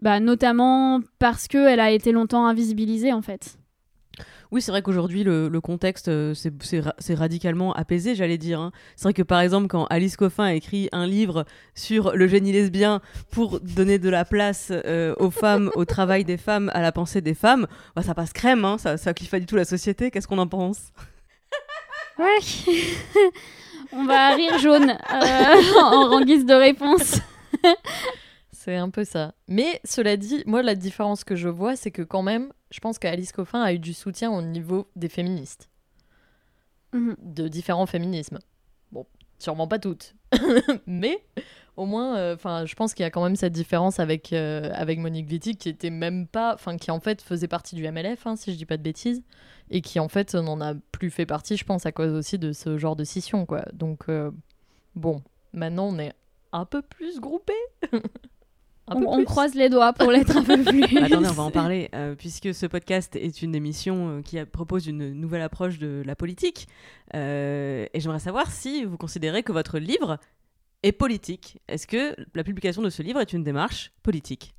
bah, 0.00 0.20
notamment 0.20 1.00
parce 1.18 1.46
qu'elle 1.46 1.80
a 1.80 1.90
été 1.90 2.10
longtemps 2.12 2.46
invisibilisée 2.46 3.12
en 3.12 3.20
fait. 3.22 3.58
Oui, 4.52 4.62
c'est 4.62 4.70
vrai 4.70 4.82
qu'aujourd'hui, 4.82 5.24
le, 5.24 5.48
contexte, 5.60 6.08
euh, 6.08 6.34
c'est- 6.34 6.52
c'est 6.62 6.80
ra- 6.80 6.94
c'est 6.98 7.14
radicalement 7.14 7.72
apaisé, 7.72 8.14
j'allais 8.14 8.38
dire. 8.38 8.60
hein. 8.60 8.72
C'est 8.96 9.04
vrai 9.04 9.12
que, 9.12 9.22
par 9.22 9.40
exemple, 9.40 9.66
quand 9.68 9.86
Alice 9.86 10.16
Coffin 10.16 10.44
a 10.44 10.54
écrit 10.54 10.88
un 10.92 11.06
livre 11.06 11.44
sur 11.74 12.12
le 12.14 12.26
génie 12.28 12.52
lesbien 12.52 13.00
pour 13.30 13.60
donner 13.60 13.98
de 13.98 14.08
la 14.08 14.24
place 14.24 14.68
euh, 14.72 15.14
aux 15.18 15.30
femmes, 15.30 15.70
au 15.74 15.84
travail 15.84 16.24
des 16.24 16.36
femmes, 16.36 16.70
à 16.74 16.80
la 16.82 16.92
pensée 16.92 17.20
des 17.20 17.34
femmes, 17.34 17.66
bah, 17.96 18.02
ça 18.02 18.14
passe 18.14 18.32
crème, 18.32 18.64
hein, 18.64 18.78
ça, 18.78 18.96
ça 18.96 19.12
cliffe 19.14 19.30
pas 19.30 19.40
du 19.40 19.46
tout 19.46 19.56
la 19.56 19.64
société. 19.64 20.10
Qu'est-ce 20.10 20.28
qu'on 20.28 20.38
en 20.38 20.46
pense? 20.46 20.92
Ouais. 22.18 22.38
On 23.92 24.04
va 24.04 24.34
rire 24.34 24.58
jaune 24.58 24.90
euh, 24.90 25.72
en 25.82 26.20
guise 26.22 26.44
de 26.44 26.54
réponse. 26.54 27.20
C'est 28.66 28.74
un 28.74 28.90
peu 28.90 29.04
ça. 29.04 29.32
Mais 29.46 29.80
cela 29.84 30.16
dit, 30.16 30.42
moi, 30.44 30.60
la 30.60 30.74
différence 30.74 31.22
que 31.22 31.36
je 31.36 31.48
vois, 31.48 31.76
c'est 31.76 31.92
que 31.92 32.02
quand 32.02 32.22
même, 32.22 32.52
je 32.72 32.80
pense 32.80 32.98
qu'Alice 32.98 33.30
Coffin 33.30 33.62
a 33.62 33.72
eu 33.72 33.78
du 33.78 33.94
soutien 33.94 34.32
au 34.32 34.42
niveau 34.42 34.90
des 34.96 35.08
féministes. 35.08 35.70
Mhm. 36.92 37.14
De 37.22 37.46
différents 37.46 37.86
féminismes. 37.86 38.40
Bon, 38.90 39.06
sûrement 39.38 39.68
pas 39.68 39.78
toutes. 39.78 40.16
Mais 40.88 41.24
au 41.76 41.86
moins, 41.86 42.16
euh, 42.16 42.36
je 42.66 42.74
pense 42.74 42.92
qu'il 42.92 43.04
y 43.04 43.06
a 43.06 43.10
quand 43.12 43.22
même 43.22 43.36
cette 43.36 43.52
différence 43.52 44.00
avec, 44.00 44.32
euh, 44.32 44.72
avec 44.74 44.98
Monique 44.98 45.30
Wittig, 45.30 45.58
qui 45.58 45.68
était 45.68 45.90
même 45.90 46.26
pas. 46.26 46.52
Enfin, 46.52 46.76
qui 46.76 46.90
en 46.90 46.98
fait 46.98 47.22
faisait 47.22 47.46
partie 47.46 47.76
du 47.76 47.88
MLF, 47.88 48.26
hein, 48.26 48.34
si 48.34 48.50
je 48.50 48.56
dis 48.56 48.66
pas 48.66 48.78
de 48.78 48.82
bêtises. 48.82 49.22
Et 49.70 49.80
qui 49.80 50.00
en 50.00 50.08
fait 50.08 50.34
n'en 50.34 50.60
a 50.60 50.74
plus 50.90 51.12
fait 51.12 51.24
partie, 51.26 51.56
je 51.56 51.64
pense, 51.64 51.86
à 51.86 51.92
cause 51.92 52.12
aussi 52.12 52.36
de 52.36 52.50
ce 52.50 52.78
genre 52.78 52.96
de 52.96 53.04
scission, 53.04 53.46
quoi. 53.46 53.64
Donc, 53.74 54.08
euh, 54.08 54.32
bon, 54.96 55.22
maintenant, 55.52 55.86
on 55.86 56.00
est 56.00 56.14
un 56.50 56.64
peu 56.64 56.82
plus 56.82 57.20
groupés. 57.20 57.52
On, 58.88 59.24
croise 59.24 59.54
les 59.54 59.68
doigts 59.68 59.92
pour 59.92 60.12
l'être 60.12 60.36
un 60.36 60.44
peu 60.44 60.62
plus. 60.64 60.84
Attendez, 60.98 61.26
on 61.28 61.32
va 61.32 61.42
en 61.42 61.50
parler, 61.50 61.88
euh, 61.94 62.14
puisque 62.14 62.54
ce 62.54 62.66
podcast 62.66 63.16
est 63.16 63.42
une 63.42 63.54
émission 63.54 64.08
euh, 64.18 64.22
qui 64.22 64.38
a- 64.38 64.46
propose 64.46 64.86
une 64.86 65.12
nouvelle 65.12 65.42
approche 65.42 65.78
de 65.78 66.02
la 66.06 66.14
politique. 66.14 66.68
Euh, 67.14 67.86
et 67.92 68.00
j'aimerais 68.00 68.20
savoir 68.20 68.50
si 68.50 68.84
vous 68.84 68.96
considérez 68.96 69.42
que 69.42 69.50
votre 69.52 69.78
livre 69.78 70.18
est 70.84 70.92
politique. 70.92 71.58
Est-ce 71.68 71.86
que 71.88 72.14
la 72.34 72.44
publication 72.44 72.80
de 72.82 72.90
ce 72.90 73.02
livre 73.02 73.20
est 73.20 73.32
une 73.32 73.42
démarche 73.42 73.92
politique? 74.02 74.54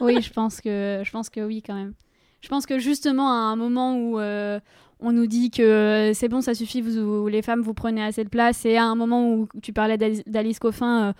Oui, 0.00 0.20
je 0.22 0.32
pense 0.32 0.60
que 0.60 1.02
je 1.04 1.10
pense 1.10 1.30
que 1.30 1.40
oui 1.40 1.62
quand 1.62 1.74
même. 1.74 1.94
Je 2.40 2.48
pense 2.48 2.64
que 2.66 2.78
justement 2.78 3.30
à 3.30 3.34
un 3.52 3.56
moment 3.56 3.96
où 3.96 4.18
euh, 4.18 4.58
on 5.02 5.12
nous 5.12 5.26
dit 5.26 5.50
que 5.50 5.62
euh, 5.62 6.12
c'est 6.14 6.28
bon, 6.28 6.40
ça 6.40 6.54
suffit, 6.54 6.80
vous, 6.80 7.26
les 7.28 7.42
femmes 7.42 7.62
vous 7.62 7.74
prenez 7.74 8.02
assez 8.02 8.24
de 8.24 8.28
place, 8.28 8.64
et 8.64 8.76
à 8.76 8.84
un 8.84 8.94
moment 8.94 9.32
où 9.32 9.48
tu 9.62 9.72
parlais 9.72 9.96
d'Alice- 9.98 10.58
Coffin, 10.58 11.08
euh, 11.08 11.12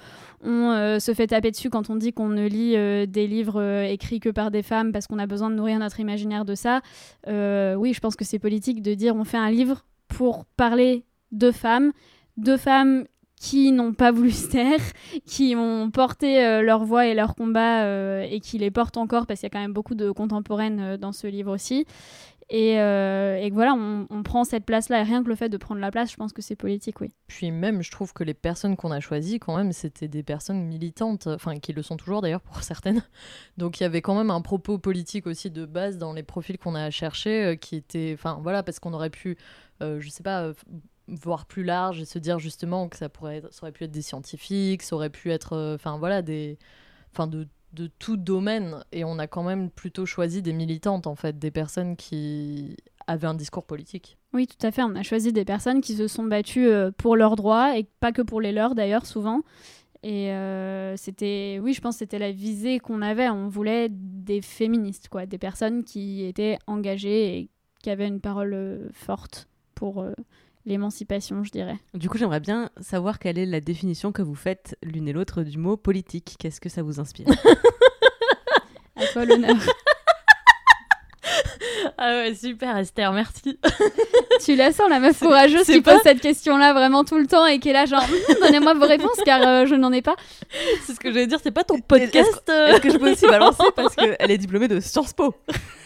on 0.43 0.71
euh, 0.71 0.99
se 0.99 1.15
fait 1.15 1.29
taper 1.29 1.51
dessus 1.51 1.71
quand 1.71 1.91
on 1.91 1.97
dit 1.97 2.13
qu'on 2.13 2.29
ne 2.29 2.47
lit 2.47 2.73
des 3.07 3.27
livres 3.27 3.85
écrits 3.85 4.21
que 4.21 4.29
par 4.29 4.51
des 4.51 4.63
femmes 4.63 4.93
parce 4.93 5.07
qu'on 5.07 5.19
a 5.19 5.27
besoin 5.27 5.51
de 5.51 5.55
nourrir 5.55 5.79
notre 5.79 6.01
imaginaire 6.01 6.45
de 6.45 6.55
ça. 6.55 6.81
Oui, 7.27 7.93
je 7.95 8.01
pense 8.01 8.17
que 8.17 8.25
c'est 8.25 8.39
politique 8.39 8.83
de 8.83 8.95
dire 8.95 9.17
on 9.17 9.25
fait 9.25 9.39
un 9.39 9.51
livre 9.51 9.85
pour 10.09 10.45
parler 10.45 11.05
de 11.33 11.51
femmes, 11.51 11.93
de 12.37 12.57
femmes 12.57 13.05
qui 13.41 13.73
n'ont 13.73 13.95
pas 13.95 14.13
voulu 14.13 14.31
se 14.31 14.49
taire, 14.49 14.81
qui 15.25 15.55
ont 15.57 15.91
porté 15.91 16.61
leur 16.63 16.85
voix 16.85 17.07
et 17.07 17.15
leur 17.15 17.35
combat 17.35 18.25
et 18.25 18.41
qui 18.41 18.59
les 18.59 18.71
portent 18.71 18.99
encore 18.99 19.27
parce 19.27 19.41
qu'il 19.41 19.47
y 19.47 19.51
a 19.51 19.51
quand 19.51 19.63
même 19.63 19.73
beaucoup 19.73 19.95
de 19.95 20.11
contemporaines 20.11 20.97
dans 20.97 21.13
ce 21.13 21.27
livre 21.27 21.55
aussi. 21.55 21.87
Et, 22.53 22.81
euh, 22.81 23.39
et 23.41 23.49
que 23.49 23.55
voilà, 23.55 23.75
on, 23.75 24.09
on 24.11 24.25
prend 24.25 24.43
cette 24.43 24.65
place-là 24.65 25.01
et 25.01 25.03
rien 25.05 25.23
que 25.23 25.29
le 25.29 25.37
fait 25.37 25.49
de 25.49 25.57
prendre 25.57 25.81
la 25.81 25.93
place, 25.93 26.11
je 26.11 26.17
pense 26.17 26.33
que 26.33 26.43
c'est 26.43 26.57
politique, 26.57 27.01
oui. 27.01 27.13
Puis 27.29 27.53
même, 27.53 27.81
je 27.81 27.93
trouve 27.93 28.13
que 28.13 28.25
les 28.25 28.35
personnes 28.35 28.77
qu'on 28.77 28.91
a 28.91 28.99
choisies, 28.99 29.39
quand 29.39 29.57
même, 29.57 29.71
c'était 29.71 30.09
des 30.09 30.25
personnes 30.25 30.65
militantes, 30.65 31.29
enfin 31.29 31.61
qui 31.61 31.73
le 31.73 31.83
sont 31.83 31.97
toujours 31.97 32.23
d'ailleurs 32.23 32.41
pour 32.41 32.61
certaines. 32.65 33.05
Donc 33.57 33.79
il 33.79 33.85
y 33.85 33.87
avait 33.87 34.03
quand 34.03 34.17
même 34.17 34.33
un 34.33 34.41
propos 34.41 34.79
politique 34.79 35.29
aussi 35.29 35.49
de 35.49 35.65
base 35.65 35.97
dans 35.97 36.13
les 36.13 36.25
profils 36.25 36.59
qu'on 36.59 36.75
a 36.75 36.91
cherchés, 36.91 37.45
euh, 37.45 37.55
qui 37.55 37.77
était, 37.77 38.11
enfin 38.15 38.41
voilà, 38.43 38.65
parce 38.65 38.81
qu'on 38.81 38.95
aurait 38.95 39.11
pu, 39.11 39.37
euh, 39.81 40.01
je 40.01 40.09
sais 40.11 40.25
pas, 40.25 40.43
euh, 40.43 40.55
voir 41.07 41.47
plus 41.47 41.63
large 41.63 42.01
et 42.01 42.05
se 42.05 42.19
dire 42.19 42.41
justement 42.41 42.89
que 42.89 42.97
ça 42.97 43.09
pourrait, 43.09 43.43
ça 43.51 43.63
aurait 43.63 43.73
pu 43.73 43.85
être 43.85 43.93
des 43.93 44.03
scientifiques, 44.03 44.83
ça 44.83 44.97
aurait 44.97 45.11
pu 45.11 45.31
être, 45.31 45.75
enfin 45.77 45.99
voilà, 45.99 46.21
des, 46.21 46.59
enfin 47.13 47.29
de 47.29 47.47
de 47.73 47.87
tout 47.87 48.17
domaine 48.17 48.85
et 48.93 49.05
on 49.05 49.19
a 49.19 49.27
quand 49.27 49.43
même 49.43 49.71
plutôt 49.71 50.07
choisi 50.07 50.43
des 50.43 50.53
militantes 50.53 51.07
en 51.07 51.15
fait, 51.15 51.39
des 51.39 51.51
personnes 51.51 51.97
qui 51.97 52.77
avaient 53.07 53.27
un 53.27 53.35
discours 53.35 53.65
politique. 53.65 54.19
Oui, 54.33 54.47
tout 54.47 54.65
à 54.65 54.71
fait. 54.71 54.83
On 54.83 54.95
a 54.95 55.03
choisi 55.03 55.33
des 55.33 55.45
personnes 55.45 55.81
qui 55.81 55.95
se 55.95 56.07
sont 56.07 56.25
battues 56.25 56.69
euh, 56.69 56.91
pour 56.97 57.17
leurs 57.17 57.37
droits 57.37 57.77
et 57.77 57.85
pas 58.01 58.13
que 58.13 58.23
pour 58.23 58.41
les 58.41 58.53
leurs 58.53 58.75
d'ailleurs, 58.75 59.07
souvent. 59.07 59.43
Et 60.03 60.31
euh, 60.31 60.97
c'était, 60.97 61.59
oui, 61.63 61.75
je 61.75 61.81
pense 61.81 61.97
c'était 61.97 62.19
la 62.19 62.33
visée 62.33 62.79
qu'on 62.79 63.03
avait. 63.03 63.29
On 63.29 63.49
voulait 63.49 63.89
des 63.91 64.41
féministes, 64.41 65.09
quoi, 65.09 65.27
des 65.27 65.39
personnes 65.39 65.85
qui 65.85 66.25
étaient 66.25 66.59
engagées 66.67 67.39
et 67.39 67.51
qui 67.83 67.91
avaient 67.91 68.07
une 68.07 68.21
parole 68.21 68.55
euh, 68.55 68.89
forte 68.93 69.49
pour 69.75 70.05
l'émancipation, 70.71 71.45
je 71.45 71.51
dirais. 71.51 71.77
Du 71.95 72.09
coup, 72.09 72.17
j'aimerais 72.17 72.41
bien 72.41 72.71
savoir 72.81 73.19
quelle 73.19 73.39
est 73.39 73.47
la 73.47 73.61
définition 73.61 74.13
que 74.13 74.23
vous 74.23 74.35
faites 74.35 74.77
l'une 74.83 75.09
et 75.09 75.13
l'autre 75.13 75.43
du 75.43 75.59
mot 75.59 75.77
politique. 75.77 76.37
Qu'est-ce 76.39 76.61
que 76.61 76.69
ça 76.69 76.83
vous 76.83 77.01
inspire 77.01 77.27
À 78.97 79.07
toi 79.13 79.25
l'honneur. 79.25 79.57
Ah 81.99 82.13
ouais, 82.13 82.35
super 82.35 82.77
Esther, 82.79 83.13
merci. 83.13 83.59
tu 84.45 84.57
la 84.57 84.73
sens, 84.73 84.89
la 84.89 85.01
meuf 85.01 85.19
courageuse 85.19 85.67
qui 85.67 85.83
pose 85.83 86.01
cette 86.03 86.21
question-là 86.21 86.73
vraiment 86.73 87.05
tout 87.05 87.19
le 87.19 87.27
temps 87.27 87.45
et 87.47 87.59
qui 87.59 87.69
est 87.69 87.73
là 87.75 87.85
genre, 87.85 88.05
donnez-moi 88.41 88.73
vos 88.75 88.87
réponses 88.87 89.21
car 89.25 89.47
euh, 89.47 89.67
je 89.67 89.75
n'en 89.75 89.93
ai 89.93 90.01
pas. 90.01 90.17
C'est 90.85 90.95
ce 90.95 91.01
que 91.01 91.13
j'allais 91.13 91.27
dire, 91.27 91.39
c'est 91.43 91.51
pas 91.51 91.65
ton 91.65 91.79
podcast. 91.81 92.43
euh. 92.49 92.69
Est-ce 92.69 92.81
que 92.81 92.91
je 92.91 92.97
peux 92.97 93.13
aussi 93.13 93.27
balancer 93.27 93.65
parce 93.77 93.95
qu'elle 93.95 94.31
est 94.31 94.39
diplômée 94.39 94.69
de 94.69 94.81
Sciences 94.81 95.13
Po 95.13 95.35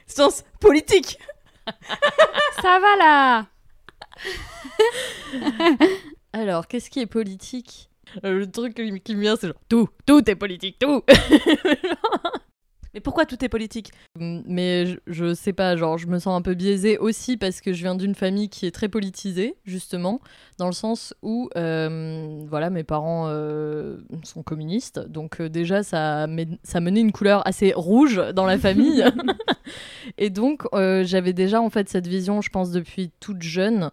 Sciences 0.07 0.45
politiques 0.61 1.19
Ça 2.63 2.79
va 2.79 2.97
là 2.99 3.47
Alors, 6.33 6.67
qu'est-ce 6.67 6.91
qui 6.91 7.01
est 7.01 7.07
politique? 7.07 7.91
Euh, 8.25 8.39
Le 8.41 8.51
truc 8.51 8.75
qui 8.75 9.01
qui 9.01 9.15
me 9.17 9.21
vient, 9.23 9.37
c'est 9.37 9.47
genre 9.49 9.57
tout, 9.69 9.89
tout 10.07 10.29
est 10.31 10.37
politique, 10.37 10.79
tout. 10.79 11.03
Mais 12.95 13.01
pourquoi 13.01 13.27
tout 13.27 13.45
est 13.45 13.49
politique? 13.49 13.91
Mais 14.19 14.87
je, 14.87 14.99
je 15.09 15.35
sais 15.35 15.53
pas, 15.53 15.77
genre, 15.77 15.99
je 15.99 16.07
me 16.07 16.21
sens 16.21 16.39
un 16.39 16.43
peu 16.43 16.55
biaisée 16.55 16.97
aussi 16.97 17.37
parce 17.37 17.61
que 17.61 17.73
je 17.73 17.83
viens 17.83 17.97
d'une 17.97 18.15
famille 18.15 18.49
qui 18.49 18.67
est 18.67 18.71
très 18.71 18.89
politisée, 18.89 19.57
justement, 19.65 20.21
dans 20.59 20.67
le 20.67 20.73
sens 20.73 21.13
où, 21.21 21.51
euh, 21.57 22.45
voilà, 22.49 22.71
mes 22.71 22.85
parents 22.85 23.27
euh, 23.29 23.99
sont 24.23 24.45
communistes, 24.45 25.01
donc 25.01 25.41
euh, 25.41 25.49
déjà, 25.49 25.83
ça, 25.83 26.29
ça 26.63 26.81
menait 26.81 27.01
une 27.01 27.11
couleur 27.11 27.45
assez 27.47 27.73
rouge 27.75 28.23
dans 28.33 28.47
la 28.47 28.59
famille. 28.59 29.05
Et 30.19 30.31
donc, 30.31 30.63
j'avais 30.73 31.33
déjà, 31.33 31.61
en 31.61 31.71
fait, 31.71 31.89
cette 31.89 32.07
vision, 32.07 32.41
je 32.41 32.51
pense, 32.51 32.71
depuis 32.71 33.11
toute 33.19 33.43
jeune, 33.43 33.91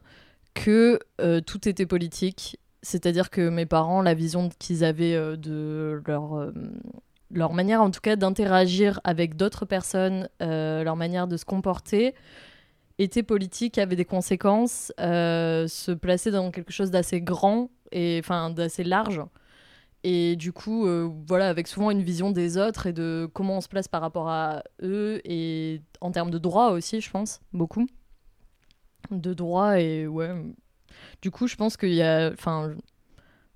que 0.53 0.99
tout 1.47 1.67
était 1.67 1.85
politique. 1.85 2.59
C'est-à-dire 2.83 3.29
que 3.29 3.49
mes 3.49 3.65
parents, 3.65 4.01
la 4.01 4.13
vision 4.13 4.49
qu'ils 4.59 4.83
avaient 4.83 5.15
de 5.37 6.01
leur, 6.05 6.51
leur 7.33 7.53
manière, 7.53 7.81
en 7.81 7.91
tout 7.91 8.01
cas, 8.01 8.15
d'interagir 8.15 8.99
avec 9.03 9.35
d'autres 9.35 9.65
personnes, 9.65 10.29
euh, 10.41 10.83
leur 10.83 10.95
manière 10.95 11.27
de 11.27 11.37
se 11.37 11.45
comporter, 11.45 12.13
était 12.97 13.23
politique, 13.23 13.77
avait 13.77 13.95
des 13.95 14.05
conséquences, 14.05 14.91
euh, 14.99 15.67
se 15.67 15.91
plaçait 15.91 16.31
dans 16.31 16.51
quelque 16.51 16.71
chose 16.71 16.91
d'assez 16.91 17.21
grand 17.21 17.69
et 17.91 18.19
enfin 18.23 18.49
d'assez 18.49 18.83
large. 18.83 19.21
Et 20.03 20.35
du 20.35 20.51
coup, 20.51 20.87
euh, 20.87 21.09
voilà, 21.27 21.49
avec 21.49 21.67
souvent 21.67 21.91
une 21.91 22.01
vision 22.01 22.31
des 22.31 22.57
autres 22.57 22.87
et 22.87 22.93
de 22.93 23.29
comment 23.33 23.57
on 23.57 23.61
se 23.61 23.67
place 23.67 23.87
par 23.87 24.01
rapport 24.01 24.29
à 24.29 24.63
eux 24.81 25.21
et 25.25 25.81
en 26.01 26.11
termes 26.11 26.31
de 26.31 26.39
droit 26.39 26.71
aussi, 26.71 27.01
je 27.01 27.11
pense, 27.11 27.39
beaucoup. 27.53 27.87
De 29.11 29.33
droit 29.33 29.79
et 29.79 30.07
ouais. 30.07 30.31
Du 31.21 31.31
coup, 31.31 31.47
je 31.47 31.55
pense 31.55 31.77
qu'il 31.77 31.93
y 31.93 32.01
a. 32.01 32.31
Enfin, 32.33 32.75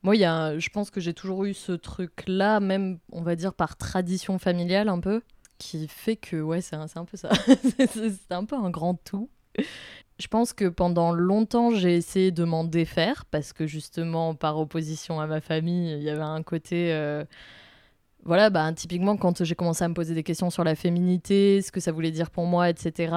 moi, 0.05 0.15
y 0.15 0.23
a, 0.23 0.57
je 0.59 0.69
pense 0.69 0.91
que 0.91 0.99
j'ai 1.01 1.15
toujours 1.15 1.45
eu 1.45 1.55
ce 1.55 1.71
truc-là, 1.71 2.59
même, 2.59 2.99
on 3.11 3.23
va 3.23 3.35
dire, 3.35 3.53
par 3.55 3.75
tradition 3.75 4.37
familiale 4.37 4.87
un 4.87 4.99
peu, 4.99 5.21
qui 5.57 5.87
fait 5.87 6.15
que, 6.15 6.39
ouais, 6.41 6.61
c'est 6.61 6.75
un, 6.75 6.85
un 6.95 7.05
peu 7.05 7.17
ça. 7.17 7.29
c'est 7.89 8.31
un 8.31 8.45
peu 8.45 8.55
un 8.55 8.69
grand 8.69 8.93
tout. 9.03 9.29
Je 10.19 10.27
pense 10.27 10.53
que 10.53 10.65
pendant 10.69 11.11
longtemps, 11.11 11.71
j'ai 11.71 11.95
essayé 11.95 12.31
de 12.31 12.43
m'en 12.43 12.63
défaire, 12.63 13.25
parce 13.25 13.51
que 13.51 13.65
justement, 13.65 14.35
par 14.35 14.59
opposition 14.59 15.19
à 15.19 15.25
ma 15.25 15.41
famille, 15.41 15.93
il 15.93 16.03
y 16.03 16.09
avait 16.11 16.21
un 16.21 16.43
côté... 16.43 16.93
euh, 16.93 17.25
Voilà, 18.23 18.51
bah, 18.51 18.71
typiquement, 18.73 19.17
quand 19.17 19.43
j'ai 19.43 19.55
commencé 19.55 19.83
à 19.83 19.87
me 19.87 19.95
poser 19.95 20.13
des 20.13 20.23
questions 20.23 20.51
sur 20.51 20.63
la 20.63 20.75
féminité, 20.75 21.61
ce 21.63 21.71
que 21.71 21.79
ça 21.79 21.91
voulait 21.91 22.11
dire 22.11 22.29
pour 22.29 22.45
moi, 22.45 22.69
etc., 22.69 23.13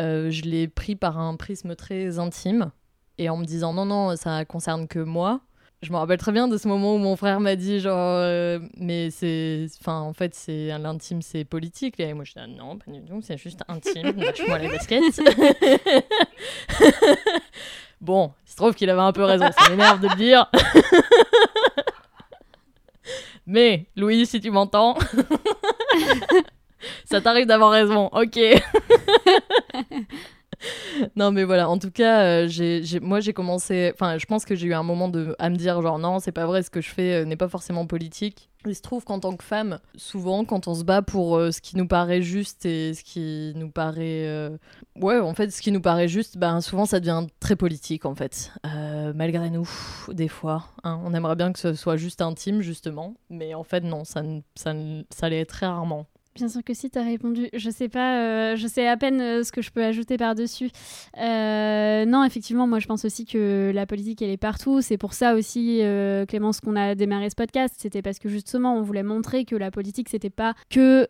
euh, 0.00 0.30
je 0.30 0.42
l'ai 0.42 0.66
pris 0.68 0.96
par 0.96 1.18
un 1.18 1.36
prisme 1.36 1.76
très 1.76 2.18
intime, 2.18 2.72
et 3.18 3.28
en 3.28 3.36
me 3.36 3.44
disant, 3.44 3.72
non, 3.72 3.84
non, 3.84 4.16
ça 4.16 4.44
concerne 4.44 4.88
que 4.88 4.98
moi. 4.98 5.40
Je 5.80 5.92
me 5.92 5.96
rappelle 5.96 6.18
très 6.18 6.32
bien 6.32 6.48
de 6.48 6.56
ce 6.58 6.66
moment 6.66 6.96
où 6.96 6.98
mon 6.98 7.14
frère 7.14 7.38
m'a 7.38 7.54
dit 7.54 7.78
genre 7.78 8.16
euh, 8.18 8.58
mais 8.76 9.10
c'est 9.10 9.66
enfin 9.80 10.00
en 10.00 10.12
fait 10.12 10.34
c'est 10.34 10.76
l'intime 10.76 11.22
c'est 11.22 11.44
politique. 11.44 12.00
Et 12.00 12.12
moi 12.14 12.24
je 12.24 12.32
dis 12.32 12.38
ah, 12.40 12.48
non 12.48 12.78
pas 12.78 12.90
du 12.90 13.00
tout 13.04 13.20
c'est 13.22 13.38
juste 13.38 13.62
intime 13.68 14.12
lâche-moi 14.16 14.58
les 14.58 14.68
baskets 14.68 15.20
bon 18.00 18.32
il 18.44 18.50
se 18.50 18.56
trouve 18.56 18.74
qu'il 18.74 18.90
avait 18.90 19.00
un 19.00 19.12
peu 19.12 19.22
raison 19.22 19.46
ça 19.56 19.70
m'énerve 19.70 20.00
de 20.00 20.08
le 20.08 20.16
dire. 20.16 20.50
Mais 23.46 23.86
Louis 23.94 24.26
si 24.26 24.40
tu 24.40 24.50
m'entends 24.50 24.98
ça 27.04 27.20
t'arrive 27.20 27.46
d'avoir 27.46 27.70
raison 27.70 28.08
ok 28.12 28.38
non 31.16 31.30
mais 31.30 31.44
voilà 31.44 31.68
en 31.68 31.78
tout 31.78 31.90
cas 31.90 32.22
euh, 32.22 32.80
moi 33.00 33.20
j'ai 33.20 33.32
commencé 33.32 33.90
enfin 33.94 34.18
je 34.18 34.26
pense 34.26 34.44
que 34.44 34.54
j'ai 34.54 34.68
eu 34.68 34.74
un 34.74 34.82
moment 34.82 35.08
de 35.08 35.34
à 35.38 35.50
me 35.50 35.56
dire 35.56 35.80
genre 35.82 35.98
non 35.98 36.18
c'est 36.18 36.32
pas 36.32 36.46
vrai 36.46 36.62
ce 36.62 36.70
que 36.70 36.80
je 36.80 36.90
fais 36.90 37.22
euh, 37.22 37.24
n'est 37.24 37.36
pas 37.36 37.48
forcément 37.48 37.86
politique. 37.86 38.50
Il 38.66 38.74
se 38.74 38.82
trouve 38.82 39.04
qu'en 39.04 39.20
tant 39.20 39.36
que 39.36 39.44
femme 39.44 39.78
souvent 39.96 40.44
quand 40.44 40.66
on 40.66 40.74
se 40.74 40.82
bat 40.82 41.00
pour 41.00 41.36
euh, 41.36 41.52
ce 41.52 41.60
qui 41.60 41.76
nous 41.76 41.86
paraît 41.86 42.22
juste 42.22 42.66
et 42.66 42.92
ce 42.92 43.04
qui 43.04 43.52
nous 43.54 43.70
paraît 43.70 44.50
ouais 44.96 45.18
en 45.18 45.34
fait 45.34 45.50
ce 45.50 45.62
qui 45.62 45.70
nous 45.70 45.80
paraît 45.80 46.08
juste 46.08 46.38
ben 46.38 46.60
souvent 46.60 46.84
ça 46.84 47.00
devient 47.00 47.26
très 47.40 47.56
politique 47.56 48.04
en 48.04 48.14
fait. 48.14 48.52
Malgré 49.14 49.50
nous 49.50 49.68
des 50.08 50.28
fois 50.28 50.66
hein. 50.84 51.00
on 51.04 51.14
aimerait 51.14 51.36
bien 51.36 51.52
que 51.52 51.58
ce 51.58 51.74
soit 51.74 51.96
juste 51.96 52.20
intime 52.20 52.60
justement 52.60 53.14
mais 53.30 53.54
en 53.54 53.64
fait 53.64 53.80
non 53.80 54.04
ça 54.04 54.22
ça, 54.54 54.74
ça 55.10 55.28
l'est 55.28 55.46
très 55.46 55.66
rarement 55.66 56.06
Bien 56.34 56.48
sûr 56.48 56.62
que 56.62 56.72
si, 56.72 56.88
t'as 56.88 57.02
répondu. 57.02 57.48
Je 57.52 57.68
sais 57.68 57.88
pas, 57.88 58.20
euh, 58.20 58.56
je 58.56 58.68
sais 58.68 58.86
à 58.86 58.96
peine 58.96 59.20
euh, 59.20 59.42
ce 59.42 59.50
que 59.50 59.60
je 59.60 59.70
peux 59.70 59.82
ajouter 59.82 60.16
par-dessus. 60.16 60.70
Euh, 61.18 62.04
non, 62.04 62.22
effectivement, 62.22 62.68
moi 62.68 62.78
je 62.78 62.86
pense 62.86 63.04
aussi 63.04 63.24
que 63.24 63.72
la 63.74 63.86
politique 63.86 64.22
elle 64.22 64.30
est 64.30 64.36
partout. 64.36 64.80
C'est 64.80 64.98
pour 64.98 65.14
ça 65.14 65.34
aussi, 65.34 65.82
Clémence, 66.28 66.60
qu'on 66.60 66.76
a 66.76 66.94
démarré 66.94 67.28
ce 67.30 67.34
podcast. 67.34 67.74
C'était 67.78 68.02
parce 68.02 68.18
que 68.18 68.28
justement, 68.28 68.76
on 68.76 68.82
voulait 68.82 69.02
montrer 69.02 69.44
que 69.44 69.56
la 69.56 69.70
politique 69.70 70.08
c'était 70.08 70.30
pas 70.30 70.54
que 70.70 71.08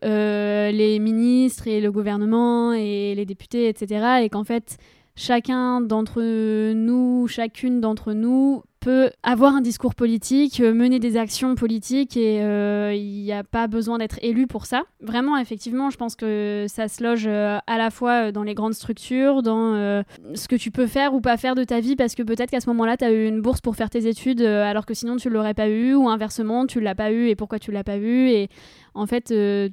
les 0.71 0.99
ministres 0.99 1.67
et 1.67 1.79
le 1.79 1.91
gouvernement 1.91 2.73
et 2.73 3.13
les 3.15 3.25
députés, 3.25 3.67
etc. 3.69 4.21
Et 4.23 4.29
qu'en 4.29 4.43
fait, 4.43 4.77
chacun 5.15 5.81
d'entre 5.81 6.23
nous, 6.73 7.27
chacune 7.27 7.81
d'entre 7.81 8.13
nous 8.13 8.63
peut 8.79 9.11
avoir 9.23 9.55
un 9.55 9.61
discours 9.61 9.95
politique, 9.95 10.59
euh, 10.59 10.73
mener 10.73 10.99
des 10.99 11.17
actions 11.17 11.55
politiques 11.55 12.15
et 12.17 12.41
euh, 12.41 12.93
il 12.93 13.23
n'y 13.23 13.31
a 13.31 13.43
pas 13.43 13.67
besoin 13.67 13.97
d'être 13.97 14.17
élu 14.21 14.47
pour 14.47 14.65
ça. 14.65 14.83
Vraiment, 15.01 15.37
effectivement, 15.37 15.89
je 15.89 15.97
pense 15.97 16.15
que 16.15 16.65
ça 16.67 16.87
se 16.87 17.03
loge 17.03 17.27
euh, 17.27 17.59
à 17.67 17.77
la 17.77 17.91
fois 17.91 18.31
dans 18.31 18.43
les 18.43 18.53
grandes 18.53 18.73
structures, 18.73 19.43
dans 19.43 20.03
ce 20.33 20.47
que 20.47 20.55
tu 20.55 20.71
peux 20.71 20.87
faire 20.87 21.13
ou 21.13 21.21
pas 21.21 21.37
faire 21.37 21.55
de 21.55 21.63
ta 21.63 21.79
vie 21.79 21.95
parce 21.95 22.15
que 22.15 22.23
peut-être 22.23 22.51
qu'à 22.51 22.61
ce 22.61 22.69
moment-là, 22.69 22.97
tu 22.97 23.05
as 23.05 23.11
eu 23.11 23.27
une 23.27 23.41
bourse 23.41 23.61
pour 23.61 23.75
faire 23.75 23.89
tes 23.89 24.07
études 24.07 24.41
alors 24.41 24.85
que 24.85 24.93
sinon 24.93 25.17
tu 25.17 25.29
l'aurais 25.29 25.53
pas 25.53 25.69
eu 25.69 25.93
ou 25.93 26.09
inversement, 26.09 26.65
tu 26.65 26.79
l'as 26.79 26.95
pas 26.95 27.11
eu 27.11 27.27
et 27.27 27.35
pourquoi 27.35 27.59
tu 27.59 27.71
l'as 27.71 27.83
pas 27.83 27.97
eu 27.97 28.29
et 28.29 28.49
en 28.93 29.05
fait, 29.05 29.29
il 29.31 29.71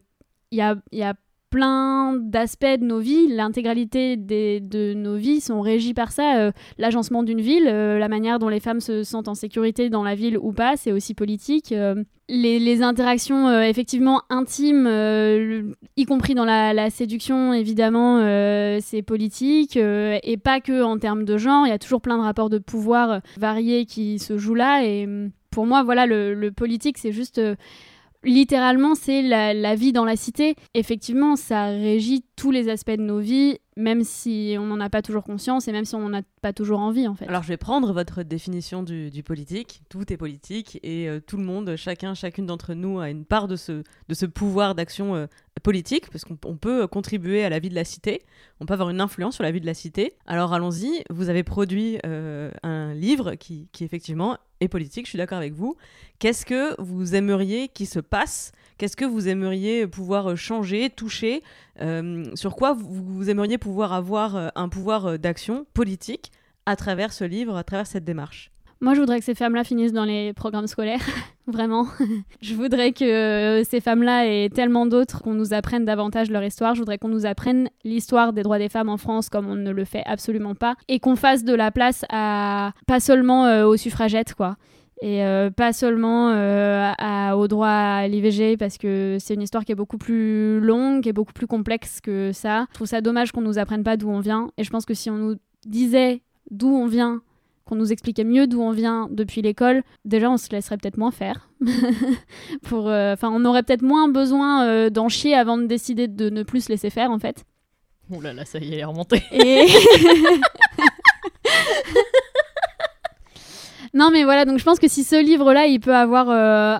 y 0.53 0.61
a, 0.61 0.77
y 0.92 1.03
a 1.03 1.14
plein 1.51 2.15
d'aspects 2.15 2.65
de 2.65 2.85
nos 2.85 2.99
vies, 2.99 3.29
l'intégralité 3.29 4.17
de 4.17 4.95
nos 4.95 5.17
vies 5.17 5.41
sont 5.41 5.61
régies 5.61 5.95
par 5.95 6.13
ça. 6.13 6.39
Euh, 6.39 6.53
L'agencement 6.79 7.23
d'une 7.23 7.41
ville, 7.41 7.69
euh, 7.69 7.99
la 7.99 8.09
manière 8.09 8.39
dont 8.39 8.49
les 8.49 8.61
femmes 8.61 8.81
se 8.81 9.03
sentent 9.05 9.29
en 9.29 9.35
sécurité 9.35 9.89
dans 9.89 10.03
la 10.03 10.15
ville 10.15 10.39
ou 10.39 10.53
pas, 10.53 10.77
c'est 10.77 10.93
aussi 10.93 11.15
politique. 11.15 11.73
Euh, 11.73 12.03
les, 12.29 12.59
les 12.59 12.83
interactions 12.83 13.61
effectivement 13.63 14.23
intimes, 14.31 14.89
y 15.97 16.05
compris 16.07 16.35
dans 16.35 16.45
la, 16.45 16.75
la 16.75 16.91
séduction, 16.91 17.53
évidemment, 17.53 18.19
c'est 18.81 19.03
politique. 19.03 19.77
et 19.77 20.37
pas 20.43 20.61
que 20.61 20.83
en 20.83 20.99
termes 20.99 21.25
de 21.25 21.39
genre, 21.39 21.67
il 21.67 21.71
y 21.71 21.73
a 21.73 21.79
toujours 21.79 22.01
plein 22.01 22.19
de 22.19 22.23
rapports 22.23 22.51
de 22.51 22.59
pouvoir 22.59 23.21
variés 23.39 23.87
qui 23.87 24.19
se 24.19 24.39
jouent 24.39 24.57
là. 24.57 24.85
Et 24.85 25.05
hum, 25.05 25.31
pour 25.53 25.67
moi, 25.67 25.85
voilà, 25.85 26.05
le, 26.07 26.35
le 26.35 26.51
politique, 26.51 26.99
c'est 26.99 27.13
juste... 27.13 27.41
littéralement, 28.27 28.95
c'est 28.95 29.23
la, 29.23 29.55
la 29.55 29.75
vie 29.75 29.93
dans 29.93 30.05
la 30.05 30.17
cité. 30.17 30.55
Effectivement, 30.75 31.37
ça 31.37 31.67
régit 31.67 32.25
tous 32.37 32.51
les 32.51 32.68
aspects 32.68 32.90
de 32.90 33.03
nos 33.03 33.18
vies, 33.18 33.59
même 33.79 34.05
si 34.05 34.57
on 34.59 34.66
n'en 34.66 34.79
a 34.79 34.90
pas 34.90 35.01
toujours 35.01 35.25
conscience 35.25 35.68
et 35.68 35.72
même 35.72 35.87
si 35.87 35.94
on 35.94 36.07
n'en 36.07 36.18
a 36.18 36.22
pas 36.42 36.53
toujours 36.53 36.81
envie, 36.81 37.09
en 37.09 37.14
fait. 37.14 37.27
Alors 37.27 37.42
je 37.42 37.49
vais 37.49 37.57
prendre 37.57 37.94
votre 37.94 38.22
définition 38.22 38.83
du, 38.83 39.11
politique. 39.25 39.81
Tout 39.88 40.12
est 40.12 40.18
politique 40.18 40.79
et 40.83 41.09
euh, 41.09 41.18
tout 41.18 41.38
le 41.38 41.44
monde, 41.44 41.77
chacun, 41.77 42.12
chacune 42.14 42.44
d'entre 42.44 42.75
nous 42.75 43.01
a 43.01 43.09
une 43.09 43.25
part 43.25 43.49
de 43.49 43.57
ce, 43.57 43.83
de 44.09 44.14
ce 44.14 44.27
pouvoir 44.27 44.75
d'action 44.75 45.16
euh, 45.16 45.27
politique 45.62 46.11
parce 46.11 46.25
qu'on 46.25 46.38
on 46.44 46.57
peut 46.57 46.87
contribuer 46.87 47.42
à 47.42 47.49
la 47.49 47.59
vie 47.59 47.70
de 47.70 47.75
la 47.75 47.85
cité, 47.85 48.22
on 48.61 48.66
peut 48.66 48.75
avoir 48.75 48.90
une 48.90 49.01
influence 49.01 49.37
sur 49.37 49.42
la 49.42 49.51
vie 49.51 49.61
de 49.61 49.66
la 49.66 49.75
cité. 49.75 50.12
Alors 50.27 50.53
allons-y, 50.53 51.05
vous 51.09 51.31
avez 51.31 51.42
produit 51.42 51.99
euh, 52.05 52.51
un 52.62 52.92
livre 52.92 53.35
qui, 53.35 53.68
qui 53.72 53.83
effectivement 53.83 54.37
est 54.61 54.68
politique, 54.68 55.07
je 55.07 55.11
suis 55.11 55.18
d'accord 55.18 55.38
avec 55.38 55.55
vous. 55.55 55.77
Qu'est-ce 56.18 56.44
que 56.44 56.81
vous 56.81 57.14
aimeriez 57.14 57.68
qu'il 57.68 57.87
se 57.87 58.01
passe 58.01 58.53
Qu'est-ce 58.79 58.97
que 58.97 59.05
vous 59.05 59.29
aimeriez 59.29 59.87
pouvoir 59.87 60.37
changer, 60.37 60.91
toucher 60.91 61.43
Euh, 61.81 62.25
Sur 62.35 62.57
quoi 62.57 62.75
vous, 62.75 63.29
aimeriez 63.31 63.59
pouvoir 63.59 63.93
avoir 63.93 64.37
euh, 64.37 64.49
un 64.55 64.69
pouvoir 64.69 65.07
euh, 65.07 65.17
d'action 65.19 65.67
politique 65.75 66.31
à 66.67 66.77
travers 66.77 67.12
ce 67.12 67.25
livre, 67.25 67.57
à 67.57 67.65
travers 67.65 67.87
cette 67.87 68.05
démarche? 68.05 68.51
Moi, 68.83 68.93
je 68.93 69.01
voudrais 69.01 69.19
que 69.19 69.25
ces 69.25 69.35
femmes-là 69.35 69.65
finissent 69.65 69.95
dans 69.95 70.05
les 70.05 70.35
programmes 70.35 70.67
scolaires, 70.67 71.01
vraiment. 71.47 71.87
je 72.43 72.55
voudrais 72.55 72.93
que 72.93 73.05
euh, 73.05 73.65
ces 73.65 73.81
femmes-là 73.81 74.27
et 74.27 74.51
tellement 74.51 74.85
d'autres 74.85 75.23
qu'on 75.23 75.33
nous 75.33 75.55
apprenne 75.55 75.87
davantage 75.87 76.31
leur 76.31 76.45
histoire. 76.45 76.75
Je 76.75 76.81
voudrais 76.81 76.99
qu'on 76.99 77.09
nous 77.09 77.25
apprenne 77.25 77.71
l'histoire 77.85 78.35
des 78.35 78.43
droits 78.43 78.59
des 78.59 78.69
femmes 78.69 78.91
en 78.91 78.99
France 78.99 79.31
comme 79.31 79.49
on 79.49 79.55
ne 79.55 79.71
le 79.71 79.85
fait 79.87 80.03
absolument 80.05 80.55
pas 80.55 80.75
et 80.89 81.01
qu'on 81.01 81.17
fasse 81.17 81.43
de 81.43 81.55
la 81.55 81.71
place 81.71 82.05
à 82.11 82.73
pas 82.87 83.01
seulement 83.01 83.47
euh, 83.47 83.65
aux 83.67 83.79
suffragettes, 83.79 84.35
quoi. 84.35 84.57
Et 85.03 85.23
euh, 85.25 85.51
pas 85.51 85.73
seulement 85.75 86.31
euh, 86.31 86.91
à- 86.99 87.37
au 87.37 87.49
droit 87.49 87.69
à 87.69 88.09
l'IVG 88.09 88.57
parce 88.57 88.79
que 88.79 89.19
c'est 89.21 89.35
une 89.35 89.43
histoire 89.43 89.65
qui 89.65 89.73
est 89.73 89.77
beaucoup 89.77 89.99
plus 89.99 90.59
longue 90.61 91.07
et 91.07 91.13
beaucoup 91.13 91.35
plus 91.35 91.47
complexe 91.47 92.01
que 92.01 92.33
ça. 92.33 92.67
Je 92.71 92.75
trouve 92.75 92.87
ça 92.87 93.03
dommage 93.03 93.31
qu'on 93.33 93.43
nous 93.43 93.59
apprenne 93.59 93.85
pas 93.85 93.97
d'où 93.99 94.09
on 94.09 94.21
vient 94.21 94.51
et 94.57 94.65
je 94.65 94.71
pense 94.71 94.87
que 94.87 94.95
si 94.95 95.11
on 95.11 95.17
nous 95.17 95.35
disait 95.67 96.23
d'où 96.51 96.69
on 96.69 96.87
vient 96.87 97.21
qu'on 97.67 97.75
nous 97.75 97.93
expliquait 97.93 98.25
mieux 98.25 98.47
d'où 98.47 98.63
on 98.63 98.71
vient 98.71 99.09
depuis 99.11 99.43
l'école, 99.43 99.83
déjà 100.05 100.31
on 100.31 100.37
se 100.39 100.49
laisserait 100.51 100.79
peut-être 100.79 100.97
moins 100.99 101.11
faire. 101.11 101.51
Pour, 102.63 102.89
euh, 102.89 103.13
enfin, 103.13 103.29
on 103.33 103.45
aurait 103.45 103.65
peut-être 103.65 103.83
moins 103.83 104.09
besoin 104.09 104.65
euh, 104.67 104.89
d'en 104.89 105.09
chier 105.11 105.35
avant 105.35 105.59
de 105.59 105.67
décider 105.67 106.09
de 106.09 106.31
ne 106.31 106.43
plus 106.43 106.63
se 106.63 106.69
laisser 106.71 106.89
faire 106.91 107.11
en 107.11 107.19
fait. 107.19 107.45
Oh 108.11 108.21
là 108.21 108.33
là, 108.33 108.45
ça 108.45 108.61
y 108.61 108.71
est, 108.71 108.75
elle 108.75 108.79
est 108.81 108.85
remontée. 108.85 109.23
Et... 109.33 109.67
non 113.97 114.11
mais 114.13 114.23
voilà, 114.25 114.45
donc 114.45 114.59
je 114.59 114.65
pense 114.65 114.79
que 114.79 114.89
si 114.89 115.03
ce 115.03 115.17
livre-là, 115.21 115.67
il 115.67 115.81
peut 115.81 115.97
avoir... 115.97 116.29
euh, 116.31 116.79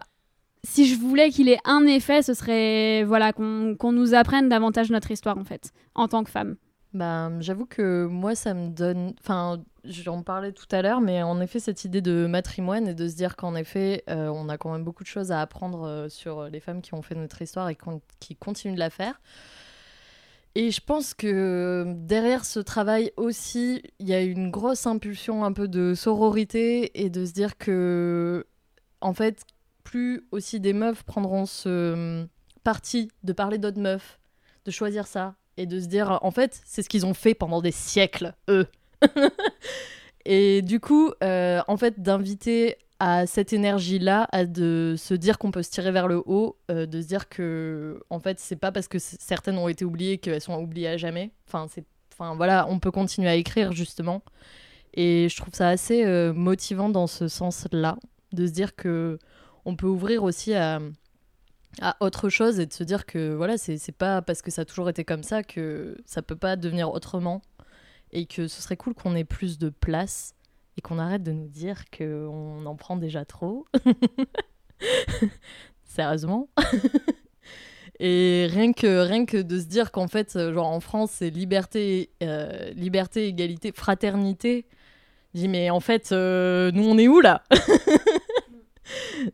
Si 0.64 0.87
je 0.87 0.96
voulais 0.98 1.31
qu'il 1.31 1.48
ait 1.48 1.61
un 1.64 1.85
effet, 1.87 2.22
ce 2.22 2.35
serait 2.35 3.05
voilà 3.05 3.33
qu'on 3.33 3.92
nous 3.92 4.14
apprenne 4.14 4.48
davantage 4.48 4.90
notre 4.90 5.11
histoire 5.11 5.38
en 5.38 5.44
fait, 5.44 5.72
en 5.94 6.09
tant 6.09 6.24
que 6.24 6.31
femme. 6.31 6.57
Bah, 6.92 7.31
j'avoue 7.40 7.66
que 7.66 8.07
moi, 8.07 8.35
ça 8.35 8.55
me 8.55 8.70
donne. 8.70 9.12
Enfin, 9.20 9.62
j'en 9.85 10.22
parlais 10.22 10.52
tout 10.52 10.66
à 10.70 10.81
l'heure, 10.81 11.00
mais 11.02 11.22
en 11.22 11.40
effet, 11.42 11.61
cette 11.61 11.85
idée 11.85 12.00
de 12.00 12.26
matrimoine 12.26 12.88
et 12.88 12.94
de 12.94 13.07
se 13.07 13.14
dire 13.14 13.37
qu'en 13.37 13.55
effet, 13.55 14.02
euh, 14.09 14.29
on 14.29 14.48
a 14.48 14.57
quand 14.57 14.72
même 14.72 14.83
beaucoup 14.85 15.02
de 15.02 15.09
choses 15.09 15.31
à 15.31 15.40
apprendre 15.42 15.87
euh, 15.87 16.09
sur 16.09 16.44
les 16.44 16.59
femmes 16.61 16.81
qui 16.81 16.94
ont 16.94 17.02
fait 17.02 17.14
notre 17.14 17.42
histoire 17.42 17.68
et 17.68 17.76
qui 18.18 18.35
continuent 18.35 18.74
de 18.74 18.81
la 18.81 18.90
faire. 18.90 19.20
Et 20.58 20.70
je 20.70 20.80
pense 20.80 21.12
que 21.12 21.84
derrière 21.86 22.46
ce 22.46 22.60
travail 22.60 23.12
aussi, 23.18 23.82
il 23.98 24.08
y 24.08 24.14
a 24.14 24.22
une 24.22 24.50
grosse 24.50 24.86
impulsion 24.86 25.44
un 25.44 25.52
peu 25.52 25.68
de 25.68 25.92
sororité 25.92 26.98
et 26.98 27.10
de 27.10 27.26
se 27.26 27.32
dire 27.32 27.58
que, 27.58 28.46
en 29.02 29.12
fait, 29.12 29.42
plus 29.84 30.26
aussi 30.32 30.58
des 30.58 30.72
meufs 30.72 31.02
prendront 31.02 31.44
ce 31.44 32.26
parti 32.64 33.10
de 33.22 33.34
parler 33.34 33.58
d'autres 33.58 33.82
meufs, 33.82 34.18
de 34.64 34.70
choisir 34.70 35.06
ça 35.06 35.34
et 35.58 35.66
de 35.66 35.78
se 35.78 35.88
dire, 35.88 36.20
en 36.22 36.30
fait, 36.30 36.58
c'est 36.64 36.80
ce 36.80 36.88
qu'ils 36.88 37.04
ont 37.04 37.12
fait 37.12 37.34
pendant 37.34 37.60
des 37.60 37.70
siècles, 37.70 38.32
eux. 38.48 38.66
et 40.24 40.62
du 40.62 40.80
coup, 40.80 41.12
euh, 41.22 41.60
en 41.68 41.76
fait, 41.76 42.00
d'inviter 42.00 42.78
à 42.98 43.26
cette 43.26 43.52
énergie-là, 43.52 44.26
à 44.32 44.46
de 44.46 44.94
se 44.96 45.14
dire 45.14 45.38
qu'on 45.38 45.50
peut 45.50 45.62
se 45.62 45.70
tirer 45.70 45.92
vers 45.92 46.09
le 46.09 46.22
haut, 46.24 46.56
euh, 46.70 46.87
de 46.87 47.02
se 47.02 47.06
dire 47.06 47.28
que, 47.28 48.00
en 48.11 48.20
fait, 48.20 48.40
c'est 48.40 48.56
pas 48.56 48.72
parce 48.72 48.88
que 48.88 48.98
certaines 48.98 49.59
ont 49.59 49.68
été 49.68 49.85
oubliées 49.85 50.18
qu'elles 50.18 50.40
sont 50.40 50.59
oubliées 50.61 50.88
à 50.88 50.96
jamais. 50.96 51.30
Enfin, 51.46 51.66
c'est, 51.70 51.85
enfin, 52.12 52.35
voilà, 52.37 52.66
on 52.68 52.78
peut 52.78 52.90
continuer 52.90 53.28
à 53.28 53.35
écrire 53.35 53.72
justement. 53.72 54.22
Et 54.94 55.28
je 55.30 55.37
trouve 55.37 55.54
ça 55.54 55.68
assez 55.68 56.04
euh, 56.04 56.32
motivant 56.32 56.88
dans 56.88 57.06
ce 57.06 57.28
sens-là, 57.28 57.98
de 58.32 58.46
se 58.46 58.52
dire 58.52 58.74
que 58.76 59.18
on 59.66 59.76
peut 59.76 59.87
ouvrir 59.87 60.22
aussi 60.22 60.54
à, 60.54 60.80
à 61.82 61.96
autre 62.00 62.28
chose 62.28 62.61
et 62.61 62.66
de 62.66 62.72
se 62.72 62.85
dire 62.85 63.04
que 63.04 63.35
voilà, 63.35 63.59
c'est 63.59 63.78
c'est 63.78 63.92
pas 63.92 64.22
parce 64.22 64.42
que 64.42 64.50
ça 64.50 64.62
a 64.62 64.64
toujours 64.64 64.88
été 64.88 65.04
comme 65.04 65.22
ça 65.22 65.42
que 65.42 65.98
ça 66.06 66.22
peut 66.22 66.37
pas 66.37 66.56
devenir 66.56 66.90
autrement 66.92 67.42
et 68.12 68.26
que 68.26 68.48
ce 68.48 68.62
serait 68.62 68.76
cool 68.76 68.94
qu'on 68.94 69.14
ait 69.14 69.24
plus 69.24 69.59
de 69.59 69.68
place 69.68 70.35
et 70.76 70.80
qu'on 70.82 70.98
arrête 70.98 71.22
de 71.22 71.32
nous 71.32 71.48
dire 71.48 71.84
qu'on 71.96 72.66
en 72.66 72.76
prend 72.76 72.96
déjà 72.96 73.24
trop. 73.24 73.66
Sérieusement. 75.84 76.48
et 78.00 78.46
rien 78.50 78.72
que, 78.72 79.00
rien 79.00 79.24
que 79.24 79.38
de 79.38 79.58
se 79.58 79.64
dire 79.64 79.90
qu'en 79.90 80.08
fait, 80.08 80.36
euh, 80.36 80.52
genre 80.52 80.68
en 80.68 80.80
France, 80.80 81.10
c'est 81.14 81.30
liberté, 81.30 82.10
euh, 82.22 82.70
liberté, 82.72 83.26
égalité, 83.26 83.72
fraternité. 83.72 84.66
Je 85.34 85.40
dis, 85.40 85.48
mais 85.48 85.70
en 85.70 85.80
fait, 85.80 86.12
euh, 86.12 86.70
nous, 86.72 86.84
on 86.84 86.98
est 86.98 87.08
où 87.08 87.20
là? 87.20 87.42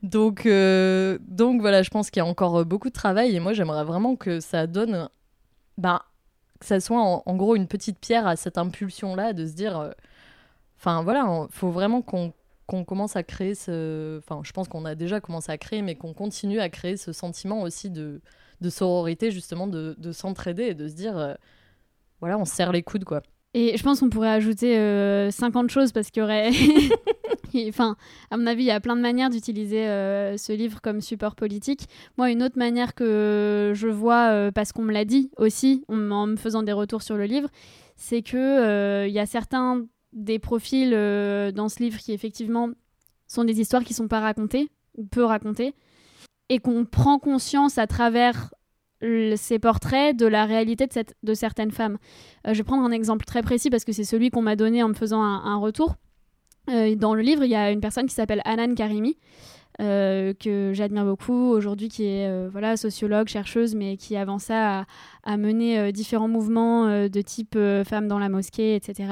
Donc, 0.03 0.49
donc 0.49 1.61
voilà, 1.61 1.83
je 1.83 1.91
pense 1.91 2.11
qu'il 2.11 2.23
y 2.23 2.25
a 2.25 2.27
encore 2.27 2.65
beaucoup 2.65 2.89
de 2.89 2.95
travail 2.95 3.37
et 3.37 3.41
moi 3.41 3.53
j'aimerais 3.53 3.85
vraiment 3.85 4.17
que 4.17 4.41
ça 4.41 4.67
donne, 4.67 5.11
ben, 5.77 6.01
que 6.59 6.65
ça 6.65 6.81
soit 6.81 6.99
en, 6.99 7.37
gros 7.37 7.55
une 7.55 7.69
petite 7.69 7.99
pierre 7.99 8.27
à 8.27 8.37
cette 8.37 8.57
impulsion-là 8.57 9.35
de 9.35 9.47
se 9.47 9.53
dire, 9.53 9.93
enfin 10.83 11.03
voilà, 11.03 11.47
il 11.49 11.55
faut 11.55 11.71
vraiment 11.71 12.03
qu'on 12.03 12.33
qu'on 12.67 12.85
commence 12.85 13.17
à 13.17 13.23
créer 13.23 13.55
ce, 13.55 14.19
enfin 14.19 14.41
je 14.45 14.53
pense 14.53 14.69
qu'on 14.69 14.85
a 14.85 14.95
déjà 14.95 15.21
commencé 15.21 15.53
à 15.53 15.59
créer, 15.59 15.83
mais 15.83 15.95
qu'on 15.95 16.15
continue 16.15 16.61
à 16.61 16.69
créer 16.69 16.97
ce 16.97 17.13
sentiment 17.13 17.63
aussi 17.63 17.91
de, 17.91 18.21
de 18.61 18.71
sororité, 18.71 19.31
justement 19.31 19.67
de, 19.67 19.95
de 19.99 20.13
s'entraider 20.13 20.65
et 20.65 20.75
de 20.75 20.89
se 20.89 20.95
dire, 20.95 21.19
euh, 21.19 21.35
voilà, 22.21 22.39
on 22.39 22.45
se 22.45 22.55
serre 22.55 22.73
les 22.73 22.83
coudes 22.83 23.05
quoi. 23.05 23.23
Et 23.55 23.77
je 23.77 23.83
pense 23.83 24.01
qu'on 24.01 24.09
pourrait 24.09 24.31
ajouter 24.31 24.79
euh, 24.79 25.31
50 25.31 25.71
choses 25.71 25.93
parce 25.93 26.11
qu'il 26.11 26.23
y 26.23 26.25
aurait. 26.25 26.51
Enfin, 27.69 27.97
à 28.31 28.37
mon 28.37 28.47
avis, 28.47 28.63
il 28.63 28.67
y 28.67 28.71
a 28.71 28.81
plein 28.81 28.97
de 28.97 29.01
manières 29.01 29.31
d'utiliser 29.31 29.87
euh, 29.87 30.37
ce 30.37 30.53
livre 30.53 30.81
comme 30.81 31.01
support 31.01 31.35
politique. 31.35 31.89
Moi, 32.17 32.31
une 32.31 32.43
autre 32.43 32.59
manière 32.59 32.95
que 32.95 33.73
je 33.75 33.89
vois, 33.89 34.31
euh, 34.31 34.51
parce 34.51 34.73
qu'on 34.73 34.83
me 34.83 34.93
l'a 34.93 35.05
dit 35.05 35.31
aussi, 35.37 35.85
en, 35.89 36.27
me 36.27 36.37
faisant 36.37 36.63
des 36.63 36.73
retours 36.73 37.03
sur 37.03 37.17
le 37.17 37.25
livre, 37.25 37.49
c'est 37.97 38.23
euh, 38.35 39.07
il 39.07 39.13
y 39.13 39.19
a 39.19 39.27
certains 39.27 39.85
des 40.13 40.39
profils 40.39 40.93
euh, 40.95 41.53
dans 41.53 41.69
ce 41.69 41.83
livre 41.83 41.99
qui 41.99 42.13
effectivement 42.13 42.69
sont 43.27 43.45
des 43.45 43.61
histoires 43.61 43.83
qui 43.85 43.95
sont 43.95 44.09
pas 44.09 44.21
racontées 44.21 44.69
ou 44.97 45.05
peu 45.05 45.25
racontées, 45.25 45.75
et 46.51 46.59
qu'on 46.59 46.85
prend 46.85 47.19
conscience 47.19 47.79
à 47.79 47.87
travers 47.87 48.53
ces 49.37 49.59
portraits 49.59 50.15
de 50.17 50.27
la 50.27 50.45
réalité 50.45 50.87
de, 50.87 50.93
cette- 50.93 51.17
de 51.23 51.35
certaines 51.35 51.71
femmes. 51.73 51.97
Euh, 52.47 52.53
je 52.53 52.59
vais 52.59 52.65
prendre 52.65 52.85
un 52.85 52.93
exemple 52.93 53.25
très 53.25 53.43
précis 53.43 53.71
parce 53.71 53.85
que 53.85 53.93
c'est 53.93 54.05
celui 54.05 54.31
qu'on 54.31 54.43
m'a 54.43 54.55
donné 54.55 54.83
en 54.83 54.89
me 54.89 54.95
faisant 54.95 55.23
un, 55.23 55.57
retour. 55.57 55.97
Euh, 56.71 56.95
dans 56.95 57.15
le 57.15 57.23
livre, 57.23 57.43
il 57.43 57.51
y 57.51 57.55
a 57.57 57.71
une 57.73 57.81
personne 57.81 58.07
qui 58.07 58.15
s'appelle 58.15 58.43
Anan 58.45 58.75
Karimi, 58.75 59.17
que 59.79 60.71
j'admire 60.75 61.05
beaucoup 61.07 61.33
aujourd'hui, 61.33 61.89
qui 61.89 62.05
est 62.05 62.49
voilà, 62.49 62.77
sociologue, 62.77 63.27
chercheuse, 63.29 63.75
mais 63.75 63.97
qui 63.97 64.17
avant 64.17 64.39
ça 64.39 64.81
a, 64.81 64.85
a 65.25 65.37
mené 65.37 65.91
différents 65.93 66.29
mouvements 66.29 67.09
de 67.09 67.21
type 67.23 67.59
femmes 67.85 68.07
dans 68.07 68.19
la 68.19 68.29
mosquée, 68.29 68.77
etc. 68.77 69.09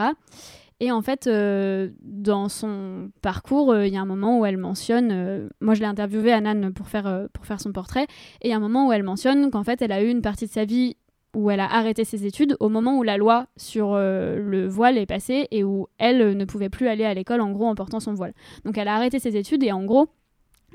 Et 0.81 0.91
en 0.91 1.03
fait, 1.03 1.27
euh, 1.27 1.91
dans 2.01 2.49
son 2.49 3.11
parcours, 3.21 3.71
euh, 3.71 3.87
il 3.87 3.93
y 3.93 3.99
a 3.99 4.01
un 4.01 4.07
moment 4.07 4.41
où 4.41 4.47
elle 4.47 4.57
mentionne, 4.57 5.11
euh, 5.13 5.49
moi 5.61 5.75
je 5.75 5.81
l'ai 5.81 5.87
interviewée 5.87 6.33
Anan 6.33 6.73
pour 6.73 6.89
faire, 6.89 7.29
pour 7.35 7.45
faire 7.45 7.61
son 7.61 7.71
portrait, 7.71 8.07
et 8.41 8.49
il 8.49 8.51
y 8.51 8.55
a 8.55 8.57
un 8.57 8.61
moment 8.61 8.89
où 8.89 8.93
elle 8.93 9.03
mentionne 9.03 9.51
qu'en 9.51 9.63
fait 9.63 9.83
elle 9.83 9.93
a 9.93 10.03
eu 10.03 10.09
une 10.09 10.23
partie 10.23 10.47
de 10.47 10.51
sa 10.51 10.65
vie 10.65 10.97
où 11.37 11.51
elle 11.51 11.61
a 11.61 11.71
arrêté 11.71 12.05
ses 12.05 12.25
études 12.25 12.57
au 12.61 12.71
moment 12.71 12.99
où 12.99 13.03
la 13.03 13.19
loi 13.19 13.47
sur 13.57 13.95
le 13.95 14.67
voile 14.67 14.99
est 14.99 15.07
passée 15.07 15.47
et 15.53 15.63
où 15.63 15.87
elle 15.99 16.37
ne 16.37 16.45
pouvait 16.45 16.71
plus 16.71 16.89
aller 16.89 17.05
à 17.05 17.15
l'école 17.15 17.41
en 17.41 17.53
gros 17.53 17.67
en 17.67 17.77
portant 17.77 18.01
son 18.01 18.15
voile. 18.15 18.33
Donc 18.65 18.77
elle 18.79 18.89
a 18.89 18.97
arrêté 18.97 19.21
ses 19.21 19.37
études 19.37 19.63
et 19.63 19.71
en 19.71 19.85
gros, 19.85 20.09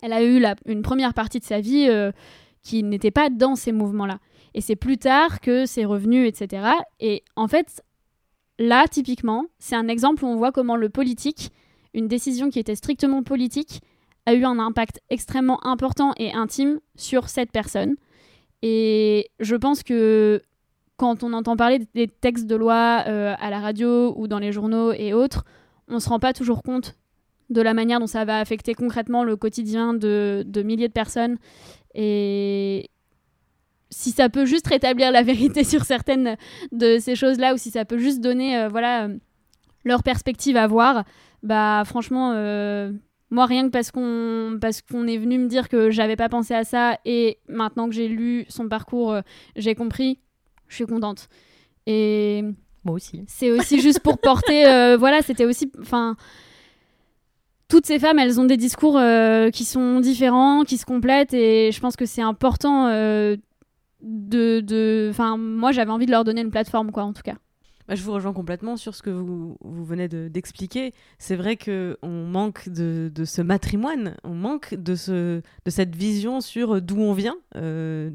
elle 0.01 0.13
a 0.13 0.23
eu 0.23 0.41
une 0.65 0.81
première 0.81 1.13
partie 1.13 1.39
de 1.39 1.43
sa 1.43 1.59
vie 1.59 1.89
qui 2.63 2.83
n'était 2.83 3.11
pas 3.11 3.29
dans 3.29 3.55
ces 3.55 3.73
mouvements-là. 3.73 4.19
Et 4.53 4.61
c'est 4.61 4.77
plus 4.77 4.97
tard 4.97 5.41
que 5.41 5.65
c'est 5.65 5.83
revenu, 5.83 6.25
etc. 6.25 6.67
Et 7.01 7.25
en 7.35 7.49
fait, 7.49 7.83
là, 8.59 8.87
typiquement, 8.87 9.45
c'est 9.59 9.75
un 9.75 9.87
exemple 9.87 10.23
où 10.25 10.27
on 10.27 10.35
voit 10.35 10.51
comment 10.51 10.75
le 10.75 10.89
politique, 10.89 11.51
une 11.93 12.07
décision 12.07 12.49
qui 12.49 12.59
était 12.59 12.75
strictement 12.75 13.23
politique, 13.23 13.81
a 14.25 14.33
eu 14.33 14.43
un 14.43 14.59
impact 14.59 15.01
extrêmement 15.09 15.65
important 15.65 16.13
et 16.17 16.33
intime 16.33 16.79
sur 16.95 17.29
cette 17.29 17.51
personne. 17.51 17.95
Et 18.61 19.29
je 19.39 19.55
pense 19.55 19.83
que 19.83 20.41
quand 20.97 21.23
on 21.23 21.33
entend 21.33 21.55
parler 21.55 21.79
des 21.93 22.07
textes 22.07 22.47
de 22.47 22.55
loi 22.55 23.03
euh, 23.07 23.35
à 23.39 23.49
la 23.49 23.59
radio 23.59 24.13
ou 24.17 24.27
dans 24.27 24.39
les 24.39 24.51
journaux 24.51 24.91
et 24.93 25.13
autres, 25.13 25.45
on 25.87 25.95
ne 25.95 25.99
se 25.99 26.09
rend 26.09 26.19
pas 26.19 26.33
toujours 26.33 26.63
compte 26.63 26.95
de 27.49 27.61
la 27.61 27.73
manière 27.73 27.99
dont 27.99 28.07
ça 28.07 28.25
va 28.25 28.39
affecter 28.39 28.73
concrètement 28.73 29.23
le 29.23 29.35
quotidien 29.35 29.93
de, 29.93 30.43
de 30.47 30.61
milliers 30.63 30.87
de 30.87 30.93
personnes. 30.93 31.37
Si 33.95 34.12
ça 34.12 34.27
peut 34.27 34.45
juste 34.45 34.67
rétablir 34.67 35.10
la 35.10 35.23
vérité 35.23 35.63
sur 35.63 35.86
certaines 35.86 36.36
de 36.73 36.97
ces 36.99 37.15
choses-là, 37.15 37.53
ou 37.53 37.58
si 37.58 37.71
ça 37.71 37.86
peut 37.86 37.97
juste 37.97 38.19
donner 38.19 38.58
euh, 38.58 38.67
voilà, 38.67 39.05
euh, 39.05 39.15
leur 39.86 40.03
perspective 40.03 40.58
à 40.58 40.67
voir, 40.67 41.05
bah 41.43 41.84
franchement, 41.86 42.34
euh, 42.36 42.91
moi 43.29 43.45
rien 43.45 43.63
que 43.63 43.69
parce 43.69 43.91
qu'on 43.91 44.58
parce 44.60 44.81
qu'on 44.81 45.08
est 45.08 45.17
venu 45.17 45.39
me 45.39 45.47
dire 45.47 45.69
que 45.69 45.91
j'avais 45.91 46.17
pas 46.17 46.27
pensé 46.27 46.53
à 46.53 46.65
ça 46.65 46.99
et 47.05 47.39
maintenant 47.47 47.88
que 47.88 47.95
j'ai 47.95 48.10
lu 48.10 48.45
son 48.49 48.67
parcours, 48.67 49.13
euh, 49.13 49.21
j'ai 49.55 49.75
compris, 49.75 50.19
je 50.67 50.75
suis 50.75 50.86
contente. 50.86 51.29
Et 51.88 52.43
moi 52.84 52.95
aussi. 52.95 53.23
C'est 53.27 53.51
aussi 53.51 53.79
juste 53.79 54.01
pour 54.01 54.17
porter, 54.17 54.63
voilà, 54.99 55.21
c'était 55.21 55.45
aussi, 55.45 55.71
enfin 55.79 56.17
toutes 57.67 57.86
ces 57.86 57.99
femmes, 57.99 58.19
elles 58.19 58.39
ont 58.39 58.45
des 58.45 58.58
discours 58.58 58.97
euh, 58.97 59.49
qui 59.49 59.65
sont 59.65 59.99
différents, 59.99 60.63
qui 60.63 60.77
se 60.77 60.86
complètent, 60.86 61.34
et 61.34 61.71
je 61.71 61.79
pense 61.79 61.95
que 61.95 62.05
c'est 62.05 62.21
important 62.21 62.88
euh, 62.88 63.36
de, 64.05 64.61
de... 64.61 65.07
Enfin, 65.11 65.37
moi, 65.37 65.71
j'avais 65.71 65.91
envie 65.91 66.05
de 66.05 66.11
leur 66.11 66.23
donner 66.23 66.41
une 66.41 66.51
plateforme, 66.51 66.91
quoi, 66.91 67.03
en 67.03 67.13
tout 67.13 67.23
cas. 67.23 67.35
Bah, 67.87 67.93
je 67.95 68.01
vous 68.01 68.11
rejoins 68.13 68.33
complètement 68.33 68.77
sur 68.77 68.95
ce 68.95 69.03
que 69.03 69.11
vous, 69.11 69.57
vous 69.61 69.85
venez 69.85 70.07
de- 70.07 70.27
d'expliquer. 70.27 70.91
c'est 71.19 71.35
vrai 71.35 71.55
qu'on 71.55 71.97
manque 72.25 72.67
de, 72.69 73.11
de 73.13 73.25
ce 73.25 73.41
matrimoine, 73.43 74.15
on 74.23 74.33
manque 74.33 74.73
de, 74.73 74.95
ce, 74.95 75.41
de 75.65 75.69
cette 75.69 75.95
vision 75.95 76.41
sur 76.41 76.81
d'où 76.81 76.97
on 76.99 77.13
vient. 77.13 77.35
Euh, 77.55 78.09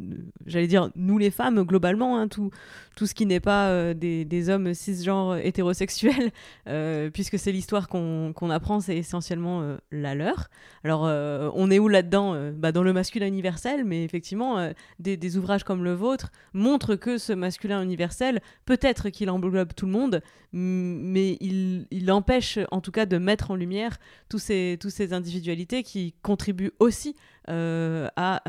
J'allais 0.47 0.67
dire, 0.67 0.91
nous 0.97 1.19
les 1.19 1.31
femmes, 1.31 1.63
globalement, 1.63 2.19
hein, 2.19 2.27
tout, 2.27 2.51
tout 2.97 3.07
ce 3.07 3.15
qui 3.15 3.27
n'est 3.27 3.39
pas 3.41 3.69
euh, 3.69 3.95
des, 3.95 4.25
des 4.25 4.49
hommes 4.49 4.75
cisgenres 4.75 5.37
hétérosexuels, 5.37 6.31
euh, 6.69 7.11
puisque 7.11 7.39
c'est 7.39 7.53
l'histoire 7.53 7.89
qu'on 7.89 8.33
qu'on 8.35 8.51
apprend, 8.51 8.81
c'est 8.81 8.97
essentiellement 8.97 9.63
euh, 9.63 9.77
la 9.93 10.15
leur. 10.17 10.49
Alors, 10.83 11.03
on 11.03 11.71
est 11.71 11.79
où 11.79 11.89
là-dedans 11.89 12.35
bah, 12.55 12.73
Dans 12.73 12.83
le 12.83 12.93
masculin 12.93 13.27
universel, 13.27 13.85
mais 13.85 14.03
effectivement, 14.05 14.71
des, 14.99 15.17
des 15.17 15.37
ouvrages 15.37 15.63
comme 15.63 15.85
le 15.85 15.93
vôtre 15.93 16.31
montrent 16.55 16.95
que 16.97 17.19
ce 17.19 17.33
masculin 17.35 17.83
universel, 17.83 18.41
peut-être 18.65 19.11
qu'il 19.11 19.29
englobe 19.31 19.60
tout 19.67 19.87
le 19.87 19.93
monde, 19.93 20.23
mais 20.53 21.37
il, 21.41 21.87
il 21.91 22.11
empêche 22.11 22.59
en 22.71 22.81
tout 22.81 22.91
cas 22.91 23.07
de 23.07 23.19
mettre 23.19 23.51
en 23.51 23.55
lumière 23.55 23.99
tous 24.29 24.39
ces, 24.39 24.79
ces 24.89 25.13
individualités 25.13 25.83
qui 25.83 26.15
contribuent 26.23 26.73
aussi 26.79 27.15
euh, 27.49 28.07
à, 28.17 28.43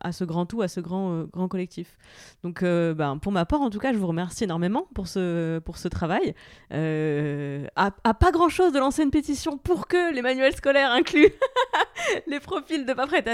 à 0.00 0.12
ce 0.12 0.24
grand 0.24 0.46
tout, 0.46 0.62
à 0.62 0.68
ce 0.68 0.78
grand, 0.78 1.12
euh, 1.12 1.24
grand 1.32 1.48
collectif. 1.48 1.96
Donc, 2.44 2.62
euh, 2.62 2.94
ben, 2.94 3.18
pour 3.18 3.32
ma 3.32 3.44
part, 3.44 3.60
en 3.60 3.70
tout 3.70 3.80
cas, 3.80 3.92
je 3.92 3.98
vous 3.98 4.06
remercie 4.06 4.44
énormément 4.44 4.86
pour 4.94 5.08
ce, 5.08 5.58
pour 5.60 5.78
ce 5.78 5.88
travail. 5.88 6.34
À, 6.70 7.90
à 8.04 8.14
pas 8.14 8.30
grand-chose 8.30 8.72
de 8.72 8.78
lancer 8.78 9.02
une 9.02 9.10
pétition 9.10 9.58
pour 9.58 9.88
que 9.88 10.14
les 10.14 10.22
manuels 10.22 10.54
scolaires 10.54 10.92
incluent 10.92 11.32
les 12.26 12.40
profils 12.40 12.84
de 12.84 12.92
pas 12.92 13.06
prêt. 13.06 13.24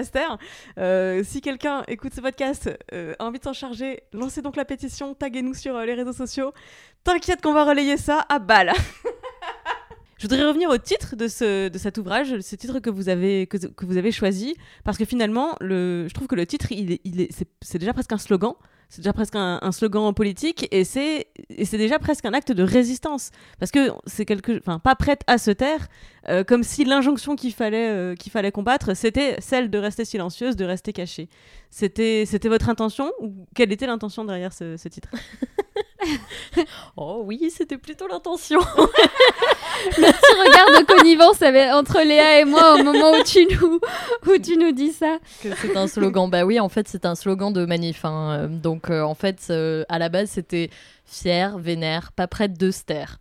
Euh, 0.78 1.22
si 1.24 1.40
quelqu'un 1.40 1.82
écoute 1.88 2.12
ce 2.14 2.20
podcast, 2.20 2.70
euh, 2.92 3.14
a 3.18 3.24
envie 3.24 3.38
de 3.38 3.44
s'en 3.44 3.52
charger, 3.52 4.02
lancez 4.12 4.42
donc 4.42 4.56
la 4.56 4.64
pétition, 4.64 5.14
taguez-nous 5.14 5.54
sur 5.54 5.76
euh, 5.76 5.84
les 5.84 5.94
réseaux 5.94 6.12
sociaux. 6.12 6.52
T'inquiète 7.04 7.40
qu'on 7.40 7.52
va 7.52 7.64
relayer 7.64 7.96
ça 7.96 8.24
à 8.28 8.38
balle. 8.38 8.72
Je 10.18 10.26
voudrais 10.26 10.44
revenir 10.44 10.70
au 10.70 10.78
titre 10.78 11.14
de, 11.14 11.28
ce, 11.28 11.68
de 11.68 11.78
cet 11.78 11.98
ouvrage, 11.98 12.40
ce 12.40 12.56
titre 12.56 12.80
que 12.80 12.88
vous 12.88 13.10
avez, 13.10 13.46
que, 13.46 13.58
que 13.58 13.84
vous 13.84 13.98
avez 13.98 14.10
choisi, 14.12 14.56
parce 14.82 14.96
que 14.96 15.04
finalement, 15.04 15.56
le, 15.60 16.08
je 16.08 16.14
trouve 16.14 16.26
que 16.26 16.34
le 16.34 16.46
titre, 16.46 16.72
il 16.72 16.98
il 17.04 17.20
est, 17.20 17.30
c'est 17.60 17.76
déjà 17.76 17.92
presque 17.92 18.12
un 18.12 18.18
slogan, 18.18 18.54
c'est 18.88 19.00
déjà 19.02 19.12
presque 19.12 19.34
un, 19.34 19.58
un 19.62 19.72
slogan 19.72 20.12
politique, 20.14 20.68
et 20.70 20.84
c'est, 20.84 21.26
déjà 21.72 21.98
presque 21.98 22.24
un 22.24 22.32
acte 22.32 22.52
de 22.52 22.62
résistance, 22.62 23.30
parce 23.58 23.70
que 23.70 23.90
c'est 24.06 24.24
quelque, 24.24 24.58
enfin, 24.58 24.78
pas 24.78 24.94
prête 24.94 25.22
à 25.26 25.38
se 25.38 25.50
taire, 25.50 25.88
euh, 26.28 26.44
comme 26.44 26.62
si 26.62 26.84
l'injonction 26.84 27.36
qu'il 27.36 27.52
fallait, 27.52 27.90
euh, 27.90 28.14
qu'il 28.14 28.32
fallait 28.32 28.52
combattre, 28.52 28.94
c'était 28.94 29.36
celle 29.40 29.70
de 29.70 29.78
rester 29.78 30.04
silencieuse, 30.04 30.56
de 30.56 30.64
rester 30.64 30.92
cachée. 30.92 31.28
C'était, 31.70 32.24
c'était 32.26 32.48
votre 32.48 32.68
intention, 32.68 33.12
ou 33.20 33.46
quelle 33.54 33.72
était 33.72 33.86
l'intention 33.86 34.24
derrière 34.24 34.52
ce 34.52 34.88
titre? 34.88 35.10
Oh 36.96 37.22
oui, 37.24 37.50
c'était 37.54 37.78
plutôt 37.78 38.06
l'intention. 38.08 38.60
Le 39.98 40.10
petit 40.10 40.40
regard 40.40 40.80
de 40.80 40.86
connivence 40.86 41.42
avec- 41.42 41.70
entre 41.72 42.00
Léa 42.02 42.40
et 42.40 42.44
moi 42.44 42.74
au 42.74 42.82
moment 42.82 43.12
où 43.12 43.22
tu 43.22 43.46
nous, 43.46 43.78
où 44.26 44.38
tu 44.42 44.56
nous 44.56 44.72
dis 44.72 44.92
ça. 44.92 45.18
que 45.42 45.48
c'est 45.54 45.76
un 45.76 45.86
slogan. 45.86 46.28
Bah 46.30 46.44
oui, 46.44 46.58
en 46.60 46.68
fait, 46.68 46.88
c'est 46.88 47.04
un 47.06 47.14
slogan 47.14 47.52
de 47.52 47.64
manif. 47.66 48.04
hein. 48.04 48.48
Donc, 48.48 48.90
euh, 48.90 49.02
en 49.02 49.14
fait, 49.14 49.46
euh, 49.50 49.84
à 49.88 49.98
la 49.98 50.08
base, 50.08 50.30
c'était 50.30 50.70
fier, 51.04 51.58
vénère, 51.58 52.12
pas 52.12 52.26
prête 52.26 52.58
de 52.58 52.70
se 52.70 52.82
taire. 52.84 53.18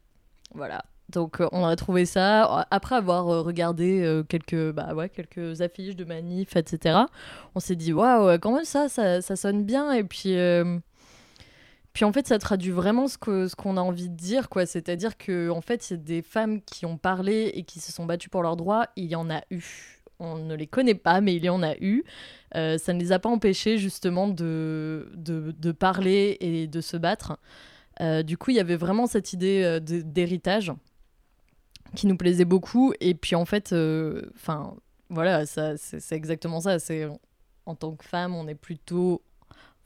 Voilà. 0.54 0.84
Donc, 1.10 1.40
euh, 1.42 1.48
on 1.52 1.64
a 1.66 1.76
trouvé 1.76 2.06
ça 2.06 2.66
après 2.72 2.96
avoir 2.96 3.26
regardé 3.26 4.22
quelques, 4.30 4.72
bah 4.72 4.94
ouais, 4.96 5.10
quelques 5.10 5.62
affiches 5.62 5.96
de 5.96 6.06
manif, 6.06 6.56
etc. 6.56 7.00
On 7.54 7.60
s'est 7.60 7.76
dit, 7.76 7.94
waouh, 7.94 8.40
quand 8.40 8.54
même, 8.54 8.66
ça, 8.66 8.88
ça, 8.90 9.22
ça 9.22 9.36
sonne 9.36 9.64
bien. 9.66 9.92
Et 9.92 10.04
puis. 10.04 10.38
euh, 10.38 10.78
Puis 11.96 12.04
en 12.04 12.12
fait, 12.12 12.28
ça 12.28 12.38
traduit 12.40 12.72
vraiment 12.72 13.08
ce 13.08 13.18
que 13.18 13.48
ce 13.48 13.56
qu'on 13.56 13.78
a 13.78 13.82
envie 13.82 14.10
de 14.10 14.16
dire, 14.18 14.50
quoi. 14.50 14.66
C'est-à-dire 14.66 15.18
que 15.18 15.50
en 15.50 15.62
fait, 15.62 15.82
c'est 15.82 16.04
des 16.04 16.22
femmes 16.22 16.62
qui 16.62 16.86
ont 16.86 16.98
parlé 16.98 17.52
et 17.54 17.64
qui 17.64 17.80
se 17.80 17.94
sont 17.94 18.06
battues 18.06 18.28
pour 18.28 18.44
leurs 18.44 18.58
droits. 18.58 18.88
Il 18.98 19.06
y 19.06 19.16
en 19.16 19.30
a 19.30 19.42
eu. 19.50 19.64
On 20.20 20.36
ne 20.36 20.56
les 20.56 20.68
connaît 20.68 20.96
pas, 20.96 21.22
mais 21.22 21.38
il 21.38 21.46
y 21.46 21.50
en 21.50 21.64
a 21.64 21.74
eu. 21.78 22.04
Euh, 22.56 22.78
ça 22.78 22.92
ne 22.92 23.00
les 23.00 23.14
a 23.14 23.20
pas 23.20 23.30
empêchés 23.30 23.78
justement 23.78 24.28
de, 24.28 25.10
de, 25.16 25.56
de 25.58 25.72
parler 25.72 26.36
et 26.42 26.68
de 26.68 26.82
se 26.82 26.98
battre. 26.98 27.40
Euh, 28.02 28.24
du 28.24 28.38
coup, 28.38 28.52
il 28.52 28.58
y 28.58 28.60
avait 28.60 28.76
vraiment 28.76 29.08
cette 29.08 29.32
idée 29.32 29.64
euh, 29.64 29.80
d'héritage 29.80 30.74
qui 31.96 32.08
nous 32.08 32.18
plaisait 32.18 32.44
beaucoup. 32.44 32.94
Et 33.00 33.16
puis 33.16 33.36
en 33.36 33.46
fait, 33.46 33.74
enfin 34.36 34.76
voilà, 35.10 35.46
ça, 35.46 35.78
c'est 35.78 36.02
c'est 36.02 36.16
exactement 36.16 36.60
ça. 36.60 36.78
C'est 36.78 37.08
en 37.66 37.76
tant 37.76 37.96
que 37.96 38.04
femme, 38.04 38.36
on 38.36 38.50
est 38.50 38.56
plutôt, 38.56 39.22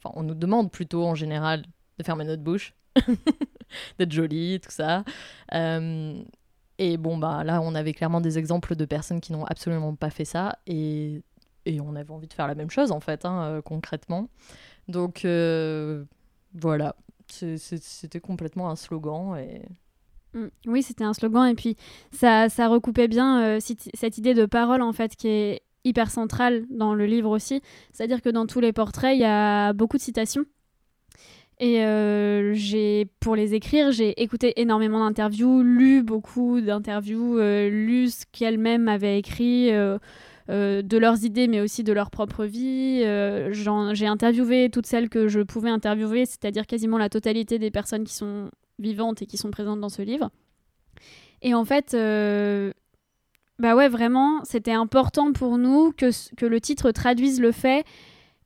enfin, 0.02 0.12
on 0.18 0.24
nous 0.24 0.34
demande 0.34 0.72
plutôt 0.72 1.04
en 1.04 1.14
général 1.14 1.62
de 2.00 2.06
fermer 2.06 2.24
notre 2.24 2.42
bouche, 2.42 2.74
d'être 3.98 4.12
jolie, 4.12 4.60
tout 4.60 4.70
ça. 4.70 5.04
Euh, 5.54 6.22
et 6.78 6.96
bon, 6.96 7.18
bah 7.18 7.44
là, 7.44 7.60
on 7.60 7.74
avait 7.74 7.92
clairement 7.92 8.20
des 8.20 8.38
exemples 8.38 8.74
de 8.74 8.84
personnes 8.84 9.20
qui 9.20 9.32
n'ont 9.32 9.44
absolument 9.44 9.94
pas 9.94 10.10
fait 10.10 10.24
ça. 10.24 10.58
Et, 10.66 11.22
et 11.66 11.80
on 11.80 11.94
avait 11.94 12.10
envie 12.10 12.26
de 12.26 12.32
faire 12.32 12.46
la 12.46 12.54
même 12.54 12.70
chose, 12.70 12.90
en 12.90 13.00
fait, 13.00 13.24
hein, 13.24 13.42
euh, 13.44 13.62
concrètement. 13.62 14.28
Donc, 14.88 15.24
euh, 15.24 16.04
voilà. 16.54 16.96
C'était 17.28 18.20
complètement 18.20 18.70
un 18.70 18.76
slogan. 18.76 19.36
Et... 19.36 19.62
Mm. 20.32 20.48
Oui, 20.66 20.82
c'était 20.82 21.04
un 21.04 21.12
slogan 21.12 21.46
et 21.46 21.54
puis 21.54 21.76
ça, 22.12 22.48
ça 22.48 22.66
recoupait 22.66 23.08
bien 23.08 23.58
cette 23.60 24.18
idée 24.18 24.34
de 24.34 24.46
parole 24.46 24.82
en 24.82 24.92
fait 24.92 25.14
qui 25.14 25.28
est 25.28 25.62
hyper 25.84 26.10
centrale 26.10 26.66
dans 26.70 26.94
le 26.94 27.06
livre 27.06 27.30
aussi. 27.30 27.62
C'est-à-dire 27.92 28.20
que 28.20 28.30
dans 28.30 28.46
tous 28.46 28.60
les 28.60 28.72
portraits, 28.72 29.14
il 29.14 29.20
y 29.20 29.24
a 29.24 29.72
beaucoup 29.72 29.96
de 29.96 30.02
citations. 30.02 30.44
Et 31.62 31.84
euh, 31.84 33.04
pour 33.20 33.36
les 33.36 33.52
écrire, 33.52 33.92
j'ai 33.92 34.20
écouté 34.22 34.54
énormément 34.56 35.00
d'interviews, 35.00 35.62
lu 35.62 36.02
beaucoup 36.02 36.62
d'interviews, 36.62 37.38
euh, 37.38 37.68
lu 37.68 38.08
ce 38.08 38.24
qu'elles-mêmes 38.32 38.88
avaient 38.88 39.18
écrit, 39.18 39.70
euh, 39.70 39.98
de 40.48 40.96
leurs 40.96 41.22
idées, 41.22 41.48
mais 41.48 41.60
aussi 41.60 41.84
de 41.84 41.92
leur 41.92 42.10
propre 42.10 42.46
vie. 42.46 43.02
J'ai 43.52 44.06
interviewé 44.06 44.70
toutes 44.70 44.86
celles 44.86 45.10
que 45.10 45.28
je 45.28 45.40
pouvais 45.40 45.68
interviewer, 45.68 46.24
c'est-à-dire 46.24 46.66
quasiment 46.66 46.96
la 46.96 47.10
totalité 47.10 47.58
des 47.58 47.70
personnes 47.70 48.04
qui 48.04 48.14
sont 48.14 48.50
vivantes 48.78 49.20
et 49.20 49.26
qui 49.26 49.36
sont 49.36 49.50
présentes 49.50 49.80
dans 49.80 49.90
ce 49.90 50.00
livre. 50.00 50.30
Et 51.42 51.52
en 51.52 51.66
fait, 51.66 51.92
bah 53.60 53.76
ouais, 53.76 53.88
vraiment, 53.88 54.42
c'était 54.44 54.72
important 54.72 55.32
pour 55.32 55.58
nous 55.58 55.92
que, 55.92 56.10
que 56.34 56.46
le 56.46 56.60
titre 56.60 56.90
traduise 56.90 57.40
le 57.40 57.52
fait 57.52 57.84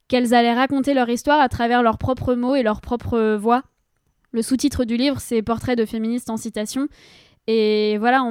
qu'elles 0.08 0.34
allaient 0.34 0.54
raconter 0.54 0.94
leur 0.94 1.08
histoire 1.08 1.40
à 1.40 1.48
travers 1.48 1.82
leurs 1.82 1.98
propres 1.98 2.34
mots 2.34 2.54
et 2.54 2.62
leurs 2.62 2.80
propres 2.80 3.36
voix. 3.36 3.62
Le 4.32 4.42
sous-titre 4.42 4.84
du 4.84 4.96
livre, 4.96 5.20
c'est 5.20 5.42
Portrait 5.42 5.76
de 5.76 5.84
féministes 5.84 6.28
en 6.28 6.36
citation. 6.36 6.88
Et 7.46 7.98
voilà, 7.98 8.26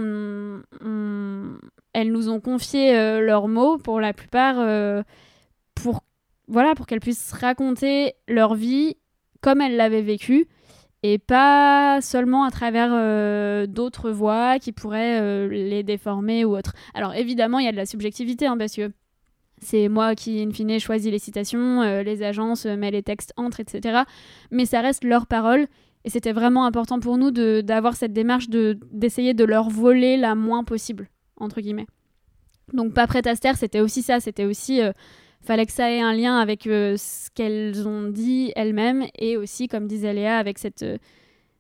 elles 1.94 2.12
nous 2.12 2.30
ont 2.30 2.40
confié 2.40 2.98
euh, 2.98 3.22
leurs 3.22 3.48
mots 3.48 3.78
pour 3.78 4.00
la 4.00 4.12
plupart 4.12 4.56
euh, 4.58 5.04
pour, 5.76 6.04
voilà, 6.48 6.74
pour 6.76 6.88
qu'elles 6.88 7.00
puissent 7.00 7.32
raconter 7.32 8.16
leur 8.28 8.56
vie 8.56 8.98
comme 9.42 9.62
elles 9.62 9.76
l'avaient 9.76 10.02
vécue 10.02 10.48
et 11.04 11.20
pas 11.20 12.00
seulement 12.02 12.44
à 12.44 12.52
travers 12.52 12.92
euh, 12.92 13.68
d'autres 13.68 14.10
voix 14.10 14.58
qui 14.58 14.72
pourraient 14.72 15.48
les 15.48 15.84
déformer 15.84 16.44
ou 16.46 16.58
autre. 16.58 16.74
Alors 16.94 17.14
évidemment, 17.14 17.60
il 17.60 17.66
y 17.66 17.70
a 17.70 17.72
de 17.72 17.78
la 17.78 17.86
subjectivité 17.86 18.48
hein, 18.48 18.58
c'est 19.64 19.90
moi 19.90 20.16
qui, 20.16 20.42
in 20.42 20.52
fine, 20.52 20.80
choisis 20.80 21.12
les 21.12 21.20
citations, 21.20 21.82
euh, 21.82 22.04
les 22.04 22.24
agences 22.24 22.66
euh, 22.66 22.76
met 22.76 22.92
les 22.92 23.04
textes 23.04 23.34
entre, 23.38 23.60
etc. 23.60 24.02
Mais 24.52 24.66
ça 24.66 24.82
reste 24.82 25.04
leur 25.04 25.28
parole. 25.28 25.68
Et 26.06 26.10
c'était 26.10 26.34
vraiment 26.34 26.66
important 26.66 27.00
pour 27.00 27.18
nous 27.18 27.32
d'avoir 27.32 27.96
cette 27.96 28.12
démarche 28.14 28.50
de- 28.50 28.78
d'essayer 28.92 29.34
de, 29.34 29.46
leur 29.46 29.70
voler 29.70 30.18
la 30.18 30.36
moins 30.36 30.64
possible, 30.66 31.10
entre 31.38 31.62
guillemets. 31.62 31.88
Donc, 32.74 32.94
pas 32.94 33.08
prête 33.08 33.26
à 33.26 33.36
se 33.36 33.42
c'était 33.56 33.80
aussi 33.80 34.02
ça. 34.02 34.20
C'était 34.20 34.46
aussi. 34.46 34.82
euh, 34.82 34.92
fallait 35.46 35.66
que 35.66 35.72
ça 35.74 35.92
ait 35.92 36.00
un 36.02 36.14
lien 36.14 36.38
avec 36.38 36.64
ce 36.64 37.30
qu'elles 37.36 37.86
ont 37.86 38.04
dit 38.10 38.54
elles-mêmes 38.56 39.06
et 39.20 39.36
aussi, 39.36 39.68
comme 39.68 39.88
disait 39.88 40.14
Léa, 40.14 40.38
avec 40.38 40.58
cette, 40.58 40.86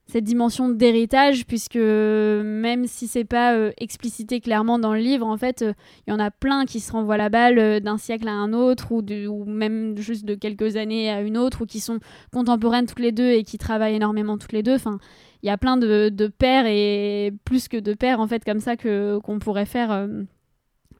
cette 0.05 0.25
dimension 0.25 0.69
d'héritage, 0.69 1.45
puisque 1.45 1.75
même 1.77 2.87
si 2.87 3.07
c'est 3.07 3.23
pas 3.23 3.55
euh, 3.55 3.71
explicité 3.77 4.41
clairement 4.41 4.77
dans 4.77 4.93
le 4.93 4.99
livre, 4.99 5.25
en 5.25 5.37
fait, 5.37 5.61
euh, 5.61 5.73
il 6.05 6.11
y 6.11 6.13
en 6.13 6.19
a 6.19 6.29
plein 6.29 6.65
qui 6.65 6.79
se 6.81 6.91
renvoient 6.91 7.17
la 7.17 7.29
balle 7.29 7.57
euh, 7.57 7.79
d'un 7.79 7.97
siècle 7.97 8.27
à 8.27 8.33
un 8.33 8.53
autre 8.53 8.91
ou 8.91 9.45
même 9.45 9.97
juste 9.97 10.25
de 10.25 10.35
quelques 10.35 10.75
années 10.75 11.09
à 11.09 11.21
une 11.21 11.37
autre 11.37 11.61
ou 11.61 11.65
qui 11.65 11.79
sont 11.79 11.99
contemporaines 12.31 12.85
toutes 12.85 12.99
les 12.99 13.11
deux 13.11 13.31
et 13.31 13.43
qui 13.43 13.57
travaillent 13.57 13.95
énormément 13.95 14.37
toutes 14.37 14.51
les 14.51 14.63
deux. 14.63 14.75
Enfin, 14.75 14.99
il 15.41 15.47
y 15.47 15.49
a 15.49 15.57
plein 15.57 15.77
de, 15.77 16.09
de 16.09 16.27
pères 16.27 16.65
et 16.67 17.33
plus 17.45 17.67
que 17.67 17.77
de 17.77 17.93
pères 17.93 18.19
en 18.19 18.27
fait 18.27 18.43
comme 18.43 18.59
ça 18.59 18.75
que 18.75 19.19
qu'on 19.23 19.39
pourrait 19.39 19.65
faire. 19.65 20.07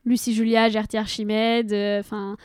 Lucie 0.05 0.33
Julia, 0.33 0.69
Gertie 0.69 0.97
Archimède, 0.97 1.71
euh, 1.71 1.99
enfin 2.01 2.35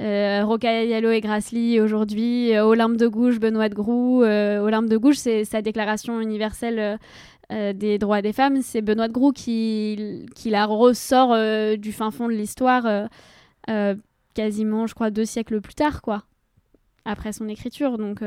euh, 0.00 0.58
et 0.58 1.20
Grassley 1.20 1.80
aujourd'hui, 1.80 2.54
euh, 2.54 2.64
Olympe 2.64 2.96
de 2.96 3.06
Gouges, 3.06 3.38
Benoît 3.38 3.68
de 3.68 3.74
Groux. 3.74 4.22
Euh, 4.22 4.58
Olympe 4.58 4.88
de 4.88 4.96
Gouges, 4.96 5.18
c'est 5.18 5.44
sa 5.44 5.62
déclaration 5.62 6.20
universelle 6.20 6.98
des 7.50 7.98
droits 7.98 8.22
des 8.22 8.32
femmes. 8.32 8.62
C'est 8.62 8.82
Benoît 8.82 9.06
de 9.06 9.12
Groux 9.12 9.32
qui, 9.32 10.26
qui 10.34 10.50
la 10.50 10.66
ressort 10.66 11.36
du 11.76 11.92
fin 11.92 12.10
fond 12.10 12.26
de 12.26 12.32
l'histoire, 12.32 13.08
quasiment, 14.34 14.86
je 14.86 14.94
crois, 14.94 15.10
deux 15.10 15.24
siècles 15.24 15.60
plus 15.60 15.74
tard, 15.74 16.02
quoi, 16.02 16.24
après 17.04 17.32
son 17.32 17.48
écriture. 17.48 17.98
Donc 17.98 18.22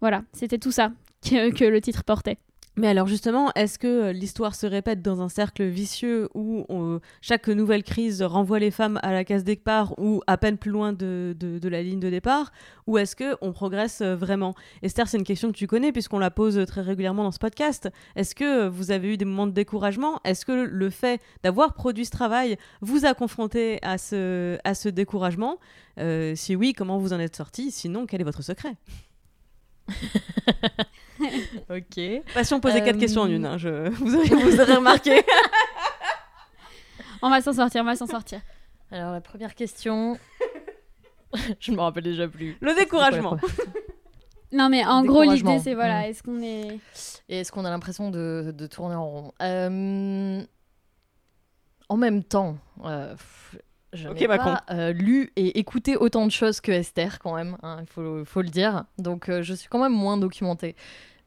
voilà, 0.00 0.22
c'était 0.32 0.58
tout 0.58 0.70
ça 0.70 0.92
que 1.24 1.64
le 1.64 1.80
titre 1.80 2.04
portait. 2.04 2.38
Mais 2.78 2.88
alors 2.88 3.06
justement, 3.06 3.50
est-ce 3.54 3.78
que 3.78 3.86
euh, 3.86 4.12
l'histoire 4.12 4.54
se 4.54 4.66
répète 4.66 5.00
dans 5.00 5.22
un 5.22 5.30
cercle 5.30 5.64
vicieux 5.64 6.28
où 6.34 6.66
on- 6.68 7.00
chaque 7.22 7.48
nouvelle 7.48 7.82
crise 7.82 8.22
renvoie 8.22 8.58
les 8.58 8.70
femmes 8.70 9.00
à 9.02 9.12
la 9.12 9.24
case 9.24 9.44
départ 9.44 9.98
ou 9.98 10.20
à 10.26 10.36
peine 10.36 10.58
plus 10.58 10.70
loin 10.70 10.92
de, 10.92 11.34
la 11.62 11.82
ligne 11.82 12.00
de 12.00 12.10
départ? 12.10 12.52
Ou 12.86 12.98
est-ce 12.98 13.16
que 13.16 13.34
on 13.40 13.52
progresse 13.52 14.02
euh, 14.02 14.14
vraiment? 14.14 14.54
Esther, 14.82 15.08
c'est 15.08 15.16
une 15.16 15.24
question 15.24 15.50
que 15.52 15.56
tu 15.56 15.66
connais 15.66 15.90
puisqu'on 15.90 16.18
la 16.18 16.30
pose 16.30 16.62
très 16.66 16.82
régulièrement 16.82 17.22
dans 17.24 17.30
ce 17.32 17.38
podcast. 17.38 17.88
Est-ce 18.14 18.34
que 18.34 18.68
vous 18.68 18.90
avez 18.90 19.14
eu 19.14 19.16
des 19.16 19.24
moments 19.24 19.46
de 19.46 19.52
découragement? 19.52 20.20
Est-ce 20.24 20.44
que 20.44 20.52
le 20.52 20.90
fait 20.90 21.22
d'avoir 21.42 21.72
produit 21.72 22.04
ce 22.04 22.10
travail 22.10 22.58
vous 22.82 23.06
a 23.06 23.14
confronté 23.14 23.78
à 23.80 23.96
ce, 23.96 24.88
découragement? 24.90 25.56
Euh, 25.98 26.34
Si 26.36 26.54
oui, 26.54 26.74
comment 26.74 26.98
vous 26.98 27.14
en 27.14 27.20
êtes 27.20 27.36
sorti? 27.36 27.70
Sinon, 27.70 28.04
quel 28.04 28.20
est 28.20 28.24
votre 28.24 28.42
secret? 28.42 28.76
Ok. 31.70 32.00
Passion 32.34 32.60
poser 32.60 32.80
quatre 32.82 32.96
Euh, 32.96 33.00
questions 33.00 33.22
en 33.22 33.28
une, 33.28 33.46
hein, 33.46 33.56
je... 33.58 33.88
vous, 33.90 34.14
aurez, 34.16 34.28
vous 34.28 34.60
aurez 34.60 34.74
remarqué. 34.74 35.22
On 37.22 37.30
va 37.30 37.40
s'en 37.40 37.54
sortir, 37.54 37.80
on 37.80 37.84
va 37.86 37.96
s'en 37.96 38.06
sortir. 38.06 38.40
Alors, 38.92 39.10
la 39.12 39.22
première 39.22 39.54
question. 39.54 40.18
je 41.58 41.72
me 41.72 41.80
rappelle 41.80 42.04
déjà 42.04 42.28
plus. 42.28 42.56
Le 42.60 42.74
découragement. 42.74 43.38
Non, 44.52 44.68
mais 44.68 44.84
en 44.84 45.02
gros, 45.02 45.22
l'idée, 45.22 45.58
c'est 45.58 45.74
voilà, 45.74 46.02
Mm. 46.02 46.04
est-ce 46.04 46.22
qu'on 46.22 46.42
est. 46.42 46.78
Et 47.30 47.40
est-ce 47.40 47.50
qu'on 47.50 47.64
a 47.64 47.70
l'impression 47.70 48.10
de, 48.10 48.52
de 48.56 48.66
tourner 48.66 48.94
en 48.94 49.08
rond? 49.08 49.32
Euh, 49.42 50.42
En 51.88 51.96
même 51.96 52.22
temps, 52.22 52.58
euh, 52.84 53.16
je 53.96 54.08
n'ai 54.08 54.26
Macron. 54.26 54.54
pas 54.54 54.64
euh, 54.70 54.92
lu 54.92 55.32
et 55.36 55.58
écouté 55.58 55.96
autant 55.96 56.26
de 56.26 56.30
choses 56.30 56.60
que 56.60 56.70
Esther 56.70 57.18
quand 57.18 57.34
même, 57.34 57.56
hein, 57.62 57.78
il 57.80 57.86
faut, 57.86 58.24
faut 58.24 58.42
le 58.42 58.48
dire. 58.48 58.84
Donc 58.98 59.28
euh, 59.28 59.42
je 59.42 59.54
suis 59.54 59.68
quand 59.68 59.80
même 59.80 59.92
moins 59.92 60.16
documentée. 60.16 60.76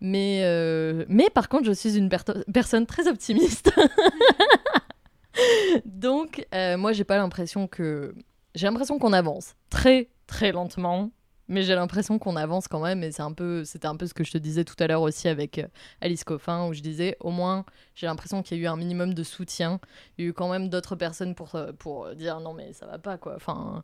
Mais, 0.01 0.41
euh, 0.43 1.03
mais 1.09 1.30
par 1.30 1.49
contre, 1.49 1.65
je 1.65 1.74
suis 1.74 1.97
une 1.97 2.09
personne 2.53 2.86
très 2.86 3.09
optimiste. 3.09 3.72
Donc 5.86 6.45
moi, 6.53 6.93
j'ai 6.93 7.03
pas 7.03 7.17
l'impression 7.17 7.67
que... 7.67 8.15
J'ai 8.55 8.65
l'impression 8.65 8.97
qu'on 8.97 9.13
avance 9.13 9.55
très 9.70 10.09
très 10.26 10.51
lentement. 10.51 11.11
Mais 11.50 11.64
j'ai 11.64 11.74
l'impression 11.74 12.20
qu'on 12.20 12.36
avance 12.36 12.68
quand 12.68 12.80
même, 12.80 13.04
et 13.04 13.12
c'est 13.12 13.24
un 13.24 13.34
peu, 13.34 13.66
c'était 13.66 13.88
un 13.88 13.95
peu 13.95 14.06
ce 14.06 14.14
que 14.14 14.24
je 14.24 14.32
te 14.32 14.38
disais 14.38 14.64
tout 14.64 14.76
à 14.78 14.86
l'heure 14.86 15.02
aussi 15.02 15.28
avec 15.28 15.58
euh, 15.58 15.66
Alice 16.00 16.24
Coffin, 16.24 16.68
où 16.68 16.74
je 16.74 16.82
disais, 16.82 17.18
au 17.22 17.32
moins, 17.32 17.66
j'ai 17.95 18.06
l'impression 18.06 18.43
qu'il 18.43 18.58
y 18.58 18.60
a 18.62 18.64
eu 18.64 18.68
un 18.68 18.76
minimum 18.78 19.16
de 19.16 19.24
soutien. 19.24 19.80
Il 20.18 20.26
y 20.26 20.28
a 20.28 20.30
eu 20.30 20.34
quand 20.34 20.47
même 20.47 20.70
d'autres 20.70 20.95
personnes 20.95 21.34
pour, 21.34 21.56
euh, 21.56 21.72
pour 21.72 22.14
dire, 22.14 22.39
non 22.39 22.54
mais 22.54 22.72
ça 22.72 22.86
va 22.86 23.00
pas, 23.00 23.18
quoi. 23.18 23.34
Enfin, 23.36 23.84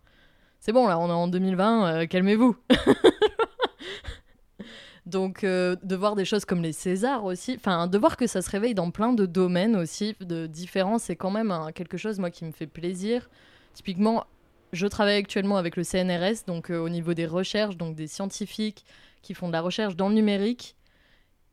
c'est 0.60 0.74
bon, 0.74 0.88
là, 0.88 1.00
on 1.00 1.10
est 1.10 1.12
en 1.12 1.28
2020, 1.28 1.88
euh, 1.88 2.06
calmez-vous. 2.06 2.56
Donc, 5.08 5.44
de 5.44 5.96
voir 5.96 6.16
des 6.16 6.26
choses 6.26 6.46
comme 6.46 6.64
les 6.64 6.74
Césars 6.74 7.26
aussi, 7.26 7.56
enfin, 7.56 7.86
de 7.86 7.98
voir 7.98 8.18
que 8.18 8.26
ça 8.26 8.42
se 8.42 8.50
réveille 8.50 8.74
dans 8.74 8.90
plein 8.90 9.14
de 9.14 9.28
domaines 9.28 9.76
aussi, 9.76 10.16
de 10.20 10.48
différents, 10.48 10.98
c'est 10.98 11.16
quand 11.16 11.30
même 11.30 11.54
quelque 11.76 11.96
chose, 11.96 12.18
moi, 12.18 12.32
qui 12.32 12.44
me 12.44 12.52
fait 12.52 12.66
plaisir. 12.66 13.30
Typiquement, 13.76 14.26
je 14.76 14.88
travaille 14.88 15.16
actuellement 15.16 15.58
avec 15.58 15.76
le 15.78 15.84
CNRS, 15.84 16.46
donc 16.48 16.70
euh, 16.70 16.78
au 16.80 16.90
niveau 16.90 17.14
des 17.14 17.26
recherches, 17.26 17.78
donc 17.78 17.96
des 17.96 18.08
scientifiques 18.08 18.86
qui 19.22 19.34
font 19.34 19.48
de 19.48 19.54
la 19.54 19.62
recherche 19.62 19.96
dans 19.96 20.10
le 20.10 20.16
numérique, 20.16 20.76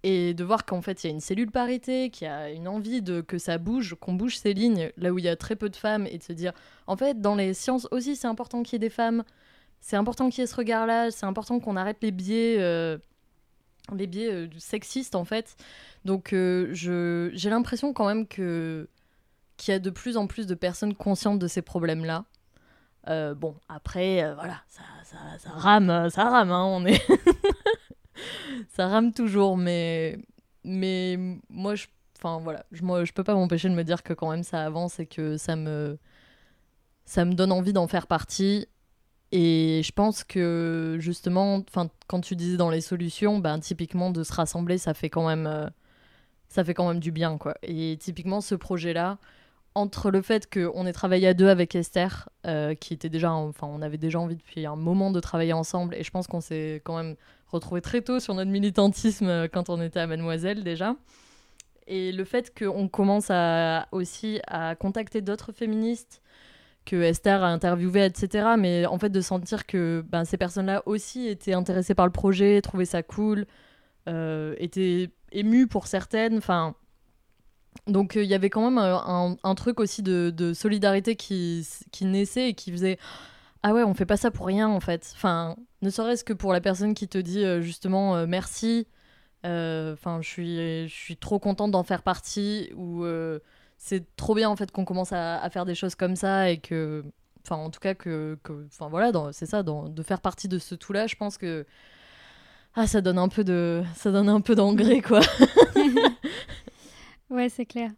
et 0.02 0.34
de 0.34 0.44
voir 0.44 0.64
qu'en 0.66 0.82
fait 0.82 1.04
il 1.04 1.06
y 1.06 1.10
a 1.10 1.12
une 1.12 1.20
cellule 1.20 1.50
parité, 1.50 2.10
qu'il 2.10 2.26
y 2.26 2.30
a 2.30 2.50
une 2.50 2.68
envie 2.68 3.02
de 3.02 3.20
que 3.20 3.38
ça 3.38 3.58
bouge, 3.58 3.94
qu'on 4.00 4.14
bouge 4.14 4.36
ces 4.36 4.52
lignes 4.52 4.90
là 4.96 5.12
où 5.12 5.18
il 5.18 5.24
y 5.24 5.28
a 5.28 5.36
très 5.36 5.56
peu 5.56 5.68
de 5.70 5.76
femmes, 5.76 6.06
et 6.06 6.18
de 6.18 6.22
se 6.22 6.32
dire, 6.32 6.52
en 6.86 6.96
fait, 6.96 7.20
dans 7.20 7.36
les 7.36 7.54
sciences 7.54 7.88
aussi, 7.92 8.16
c'est 8.16 8.26
important 8.26 8.62
qu'il 8.62 8.74
y 8.74 8.76
ait 8.76 8.80
des 8.80 8.90
femmes, 8.90 9.24
c'est 9.80 9.96
important 9.96 10.28
qu'il 10.28 10.40
y 10.40 10.44
ait 10.44 10.46
ce 10.46 10.56
regard-là, 10.56 11.10
c'est 11.10 11.26
important 11.26 11.60
qu'on 11.60 11.76
arrête 11.76 11.98
les 12.02 12.10
biais. 12.10 12.56
euh, 12.58 12.98
biais 13.90 14.32
euh, 14.32 14.48
sexistes 14.58 15.14
en 15.14 15.24
fait 15.24 15.56
donc 16.04 16.32
euh, 16.32 16.70
je 16.72 17.30
j'ai 17.34 17.50
l'impression 17.50 17.92
quand 17.92 18.06
même 18.06 18.26
que 18.26 18.88
qu'il 19.56 19.72
y 19.72 19.74
a 19.74 19.78
de 19.78 19.90
plus 19.90 20.16
en 20.16 20.26
plus 20.26 20.46
de 20.46 20.54
personnes 20.54 20.94
conscientes 20.94 21.38
de 21.38 21.48
ces 21.48 21.62
problèmes 21.62 22.04
là 22.04 22.24
euh, 23.08 23.34
bon, 23.34 23.56
après, 23.68 24.22
euh, 24.22 24.34
voilà, 24.34 24.62
ça, 24.68 24.82
ça, 25.04 25.16
ça 25.38 25.50
rame, 25.50 25.90
euh, 25.90 26.08
ça 26.10 26.24
rame, 26.24 26.52
hein, 26.52 26.64
on 26.64 26.86
est... 26.86 27.02
ça 28.68 28.86
rame 28.86 29.12
toujours, 29.12 29.56
mais, 29.56 30.18
mais 30.62 31.18
moi, 31.50 31.74
je, 31.74 31.86
enfin, 32.18 32.38
voilà, 32.42 32.64
je, 32.70 32.82
moi, 32.82 33.04
je 33.04 33.12
peux 33.12 33.24
pas 33.24 33.34
m'empêcher 33.34 33.68
de 33.68 33.74
me 33.74 33.82
dire 33.82 34.02
que 34.04 34.12
quand 34.12 34.30
même 34.30 34.44
ça 34.44 34.64
avance 34.64 35.00
et 35.00 35.06
que 35.06 35.36
ça 35.36 35.56
me, 35.56 35.98
ça 37.04 37.24
me 37.24 37.34
donne 37.34 37.50
envie 37.50 37.72
d'en 37.72 37.88
faire 37.88 38.06
partie. 38.06 38.68
Et 39.32 39.80
je 39.82 39.92
pense 39.92 40.24
que, 40.24 40.96
justement, 41.00 41.64
quand 42.06 42.20
tu 42.20 42.36
disais 42.36 42.56
dans 42.58 42.70
les 42.70 42.82
solutions, 42.82 43.38
ben, 43.38 43.58
typiquement, 43.58 44.10
de 44.10 44.22
se 44.24 44.32
rassembler, 44.32 44.78
ça 44.78 44.94
fait 44.94 45.08
quand 45.10 45.26
même... 45.26 45.70
ça 46.48 46.64
fait 46.64 46.74
quand 46.74 46.86
même 46.86 47.00
du 47.00 47.12
bien, 47.12 47.38
quoi. 47.38 47.54
Et 47.62 47.96
typiquement, 47.98 48.42
ce 48.42 48.54
projet-là, 48.54 49.18
entre 49.74 50.10
le 50.10 50.22
fait 50.22 50.52
qu'on 50.52 50.86
ait 50.86 50.92
travaillé 50.92 51.28
à 51.28 51.34
deux 51.34 51.48
avec 51.48 51.74
Esther, 51.74 52.28
euh, 52.46 52.74
qui 52.74 52.94
était 52.94 53.08
déjà, 53.08 53.32
enfin, 53.32 53.66
on 53.70 53.82
avait 53.82 53.98
déjà 53.98 54.20
envie 54.20 54.36
depuis 54.36 54.66
un 54.66 54.76
moment 54.76 55.10
de 55.10 55.20
travailler 55.20 55.52
ensemble, 55.52 55.94
et 55.94 56.02
je 56.02 56.10
pense 56.10 56.26
qu'on 56.26 56.40
s'est 56.40 56.82
quand 56.84 56.96
même 56.96 57.16
retrouvé 57.48 57.80
très 57.80 58.02
tôt 58.02 58.20
sur 58.20 58.34
notre 58.34 58.50
militantisme 58.50 59.28
euh, 59.28 59.48
quand 59.48 59.68
on 59.70 59.80
était 59.80 60.00
à 60.00 60.06
Mademoiselle 60.06 60.62
déjà. 60.64 60.96
Et 61.86 62.12
le 62.12 62.24
fait 62.24 62.56
qu'on 62.56 62.88
commence 62.88 63.30
aussi 63.90 64.40
à 64.46 64.76
contacter 64.76 65.20
d'autres 65.20 65.52
féministes, 65.52 66.22
que 66.84 66.96
Esther 66.96 67.42
a 67.42 67.48
interviewé, 67.48 68.04
etc. 68.04 68.54
Mais 68.58 68.86
en 68.86 68.98
fait, 68.98 69.10
de 69.10 69.20
sentir 69.20 69.66
que 69.66 70.04
ben, 70.08 70.24
ces 70.24 70.36
personnes-là 70.36 70.82
aussi 70.86 71.28
étaient 71.28 71.54
intéressées 71.54 71.94
par 71.94 72.06
le 72.06 72.12
projet, 72.12 72.60
trouvaient 72.60 72.84
ça 72.84 73.02
cool, 73.02 73.46
euh, 74.08 74.54
étaient 74.58 75.10
émues 75.32 75.66
pour 75.66 75.86
certaines, 75.86 76.38
enfin. 76.38 76.74
Donc 77.86 78.14
il 78.14 78.24
y 78.24 78.34
avait 78.34 78.50
quand 78.50 78.70
même 78.70 78.78
euh, 78.78 79.34
un, 79.42 79.54
truc 79.54 79.80
aussi 79.80 80.02
de, 80.02 80.52
solidarité 80.54 81.16
qui, 81.16 81.66
naissait 82.02 82.50
et 82.50 82.54
qui 82.54 82.70
faisait 82.70 82.98
ah 83.64 83.72
ouais 83.74 83.82
on 83.82 83.94
fait 83.94 84.06
pas 84.06 84.16
ça 84.16 84.30
pour 84.30 84.46
rien 84.46 84.68
en 84.68 84.80
fait. 84.80 85.12
Enfin 85.16 85.56
ne 85.82 85.90
serait-ce 85.90 86.24
que 86.24 86.32
pour 86.32 86.52
la 86.52 86.60
personne 86.60 86.94
qui 86.94 87.08
te 87.08 87.18
dit 87.18 87.44
euh, 87.44 87.60
justement 87.60 88.16
euh, 88.16 88.26
merci. 88.26 88.86
Enfin 89.44 90.20
je 90.20 90.28
suis 90.28 90.88
je 90.88 90.94
suis 90.94 91.16
trop 91.16 91.38
contente 91.40 91.72
d'en 91.72 91.82
faire 91.82 92.02
partie 92.02 92.70
ou 92.76 93.04
euh, 93.04 93.40
c'est 93.78 94.04
trop 94.16 94.34
bien 94.36 94.48
en 94.48 94.54
fait 94.54 94.70
qu'on 94.70 94.84
commence 94.84 95.12
à, 95.12 95.48
faire 95.50 95.64
des 95.64 95.74
choses 95.74 95.96
comme 95.96 96.14
ça 96.14 96.50
et 96.50 96.58
que 96.58 97.04
enfin 97.44 97.56
en 97.56 97.70
tout 97.70 97.80
cas 97.80 97.94
que 97.94 98.38
enfin 98.68 98.88
voilà 98.88 99.10
c'est 99.32 99.46
ça 99.46 99.64
de 99.64 100.02
faire 100.04 100.20
partie 100.20 100.46
de 100.46 100.60
ce 100.60 100.76
tout 100.76 100.92
là 100.92 101.08
je 101.08 101.16
pense 101.16 101.38
que 101.38 101.66
ah 102.76 102.86
ça 102.86 103.00
donne 103.00 103.18
un 103.18 103.28
peu 103.28 103.42
de 103.42 103.82
ça 103.96 104.12
donne 104.12 104.28
un 104.28 104.40
peu 104.40 104.54
d'engrais 104.54 105.00
quoi. 105.00 105.20
Ouais, 107.32 107.48
c'est 107.48 107.64
clair. 107.64 107.90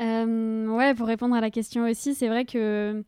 Euh, 0.00 0.66
ouais, 0.68 0.94
pour 0.94 1.06
répondre 1.06 1.36
à 1.36 1.42
la 1.42 1.50
question 1.50 1.84
aussi, 1.84 2.14
c'est 2.14 2.28
vrai 2.28 2.46
que 2.46 3.04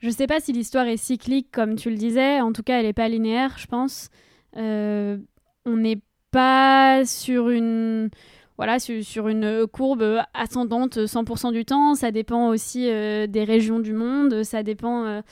je 0.00 0.10
sais 0.10 0.26
pas 0.26 0.38
si 0.38 0.52
l'histoire 0.52 0.86
est 0.86 0.98
cyclique 0.98 1.48
comme 1.50 1.76
tu 1.76 1.88
le 1.88 1.96
disais. 1.96 2.42
En 2.42 2.52
tout 2.52 2.62
cas, 2.62 2.78
elle 2.78 2.84
est 2.84 2.92
pas 2.92 3.08
linéaire, 3.08 3.56
je 3.56 3.66
pense. 3.66 4.10
Euh, 4.58 5.16
on 5.64 5.78
n'est 5.78 6.02
pas 6.30 7.06
sur 7.06 7.48
une 7.48 8.10
voilà 8.58 8.78
sur, 8.78 9.02
sur 9.02 9.28
une 9.28 9.66
courbe 9.66 10.20
ascendante 10.34 10.98
100% 10.98 11.52
du 11.52 11.64
temps. 11.64 11.94
Ça 11.94 12.10
dépend 12.10 12.48
aussi 12.48 12.90
euh, 12.90 13.26
des 13.26 13.44
régions 13.44 13.80
du 13.80 13.94
monde. 13.94 14.42
Ça 14.42 14.62
dépend 14.62 15.22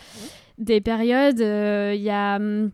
des 0.57 0.80
périodes. 0.80 1.40
Il 1.40 2.03
y 2.03 2.11
a 2.11 2.36
hum, 2.36 2.70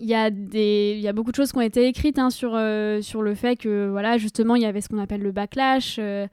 il 0.00 0.08
y, 0.08 0.14
a 0.14 0.30
des, 0.30 0.98
y 1.00 1.08
a 1.08 1.12
beaucoup 1.12 1.30
de 1.30 1.36
choses 1.36 1.52
qui 1.52 1.58
ont 1.58 1.62
été 1.62 1.86
écrites 1.86 2.18
hein, 2.18 2.30
sur, 2.30 2.52
euh, 2.54 3.00
sur 3.00 3.22
le 3.22 3.34
fait 3.34 3.56
que, 3.56 3.88
voilà, 3.88 4.18
justement, 4.18 4.56
il 4.56 4.62
y 4.62 4.66
avait 4.66 4.80
ce 4.80 4.88
qu'on 4.88 4.98
appelle 4.98 5.22
le 5.22 5.32
backlash. 5.32 5.96
euh, 5.98 6.26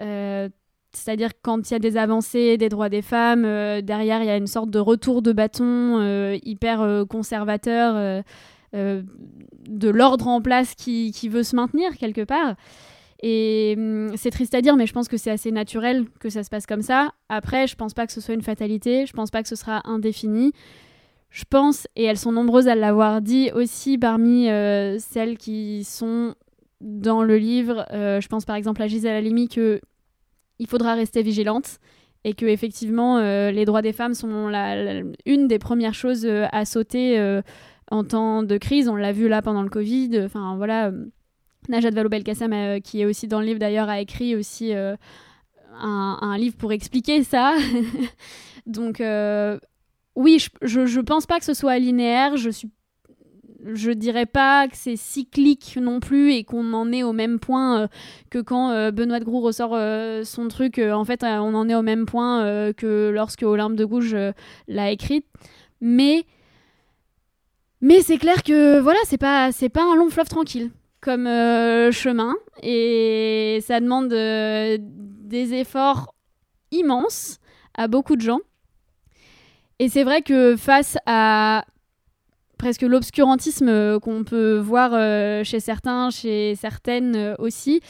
euh, 0.00 0.48
c'est-à-dire 0.94 1.30
quand 1.40 1.70
il 1.70 1.72
y 1.72 1.76
a 1.76 1.78
des 1.78 1.96
avancées 1.96 2.58
des 2.58 2.68
droits 2.68 2.90
des 2.90 3.00
femmes, 3.00 3.44
derrière, 3.80 4.22
il 4.22 4.26
y 4.26 4.30
a 4.30 4.36
une 4.36 4.46
sorte 4.46 4.68
de 4.68 4.78
retour 4.78 5.22
de 5.22 5.32
bâton 5.32 6.34
hyper 6.44 7.06
conservateur 7.08 8.22
de 8.74 9.88
l'ordre 9.88 10.28
en 10.28 10.42
place 10.42 10.74
qui, 10.74 11.12
qui 11.12 11.30
veut 11.30 11.44
se 11.44 11.56
maintenir 11.56 11.96
quelque 11.96 12.20
part. 12.20 12.56
Et 13.22 13.74
hum, 13.78 14.10
c'est 14.16 14.30
triste 14.30 14.54
à 14.54 14.60
dire, 14.60 14.76
mais 14.76 14.86
je 14.86 14.92
pense 14.92 15.08
que 15.08 15.16
c'est 15.16 15.30
assez 15.30 15.52
naturel 15.52 16.06
que 16.20 16.28
ça 16.28 16.42
se 16.42 16.50
passe 16.50 16.66
comme 16.66 16.82
ça. 16.82 17.12
Après, 17.28 17.66
je 17.66 17.76
pense 17.76 17.94
pas 17.94 18.06
que 18.06 18.12
ce 18.12 18.20
soit 18.20 18.34
une 18.34 18.42
fatalité, 18.42 19.06
je 19.06 19.12
pense 19.12 19.30
pas 19.30 19.42
que 19.42 19.48
ce 19.48 19.56
sera 19.56 19.80
indéfini. 19.88 20.52
Je 21.34 21.44
pense, 21.48 21.86
et 21.96 22.04
elles 22.04 22.18
sont 22.18 22.30
nombreuses 22.30 22.68
à 22.68 22.74
l'avoir 22.74 23.22
dit 23.22 23.50
aussi 23.54 23.96
parmi 23.96 24.50
euh, 24.50 24.98
celles 24.98 25.38
qui 25.38 25.82
sont 25.82 26.34
dans 26.82 27.22
le 27.22 27.38
livre, 27.38 27.86
euh, 27.90 28.20
je 28.20 28.28
pense 28.28 28.44
par 28.44 28.54
exemple 28.54 28.82
à 28.82 28.86
Gisèle 28.86 29.16
Halimi 29.16 29.48
que 29.48 29.80
il 30.58 30.66
faudra 30.66 30.92
rester 30.94 31.22
vigilante 31.22 31.78
et 32.24 32.34
que 32.34 32.44
effectivement 32.44 33.16
euh, 33.16 33.50
les 33.50 33.64
droits 33.64 33.80
des 33.80 33.94
femmes 33.94 34.12
sont 34.12 34.46
la- 34.48 35.00
une 35.24 35.48
des 35.48 35.58
premières 35.58 35.94
choses 35.94 36.26
à 36.26 36.64
sauter 36.66 37.40
en 37.90 38.04
temps 38.04 38.42
de 38.42 38.58
crise. 38.58 38.88
On 38.90 38.96
l'a 38.96 39.12
vu 39.12 39.26
là 39.26 39.40
pendant 39.40 39.62
le 39.62 39.70
Covid. 39.70 40.20
Enfin 40.24 40.54
voilà, 40.56 40.92
Najat 41.70 41.90
Vallaud-Belkacem, 41.90 42.80
qui 42.82 43.00
est 43.00 43.06
aussi 43.06 43.26
dans 43.26 43.40
le 43.40 43.46
livre 43.46 43.58
d'ailleurs, 43.58 43.88
a 43.88 44.00
écrit 44.00 44.36
aussi 44.36 44.72
un, 44.74 44.98
un 46.20 46.36
livre 46.36 46.56
pour 46.56 46.72
expliquer 46.72 47.24
ça. 47.24 47.54
Donc 48.66 49.00
oui, 50.14 50.44
je, 50.62 50.86
je, 50.86 51.00
pense 51.00 51.26
pas 51.26 51.38
que 51.38 51.44
ce 51.44 51.54
soit 51.54 51.78
linéaire. 51.78 52.36
Je 52.36 52.50
suis 52.50 52.68
je 53.64 53.90
dirais 53.90 54.26
pas 54.26 54.68
que 54.68 54.76
c'est 54.76 54.96
cyclique 54.96 55.78
non 55.80 56.00
plus 56.00 56.32
et 56.32 56.44
qu'on 56.44 56.72
en 56.72 56.92
est 56.92 57.02
au 57.02 57.12
même 57.12 57.38
point 57.38 57.82
euh, 57.82 57.86
que 58.30 58.38
quand 58.38 58.70
euh, 58.70 58.90
Benoît 58.90 59.20
de 59.20 59.24
Groux 59.24 59.40
ressort 59.40 59.72
euh, 59.74 60.24
son 60.24 60.48
truc. 60.48 60.78
en 60.78 61.04
fait, 61.04 61.22
on 61.22 61.54
en 61.54 61.68
est 61.68 61.74
au 61.74 61.82
même 61.82 62.06
point 62.06 62.72
que 62.72 63.10
lorsque 63.14 63.42
Olympe 63.42 63.76
de 63.76 63.84
Gouges 63.84 64.16
l'a 64.68 64.90
écrite. 64.90 65.26
Mais, 65.80 66.24
mais 67.80 68.02
c'est 68.02 68.18
clair 68.18 68.42
que 68.42 68.78
voilà, 68.78 68.98
c'est 69.04 69.18
pas, 69.18 69.52
c'est 69.52 69.68
pas 69.68 69.84
un 69.84 69.96
long 69.96 70.10
fleuve 70.10 70.28
tranquille 70.28 70.70
comme 71.00 71.24
chemin 71.26 72.34
et 72.62 73.58
ça 73.66 73.80
demande 73.80 74.08
des 74.08 75.54
efforts 75.54 76.14
immenses 76.70 77.38
à 77.74 77.88
beaucoup 77.88 78.14
de 78.14 78.20
gens. 78.20 78.38
Et 79.82 79.88
c'est 79.88 80.04
vrai 80.04 80.22
que 80.22 80.54
face 80.56 80.96
à 81.06 81.64
presque 82.56 82.82
l'obscurantisme 82.82 83.68
euh, 83.68 83.98
qu'on 83.98 84.22
peut 84.22 84.56
voir 84.56 84.92
euh, 84.94 85.42
chez 85.42 85.58
certains, 85.58 86.10
chez 86.10 86.54
certaines 86.54 87.16
euh, 87.16 87.34
aussi. 87.40 87.80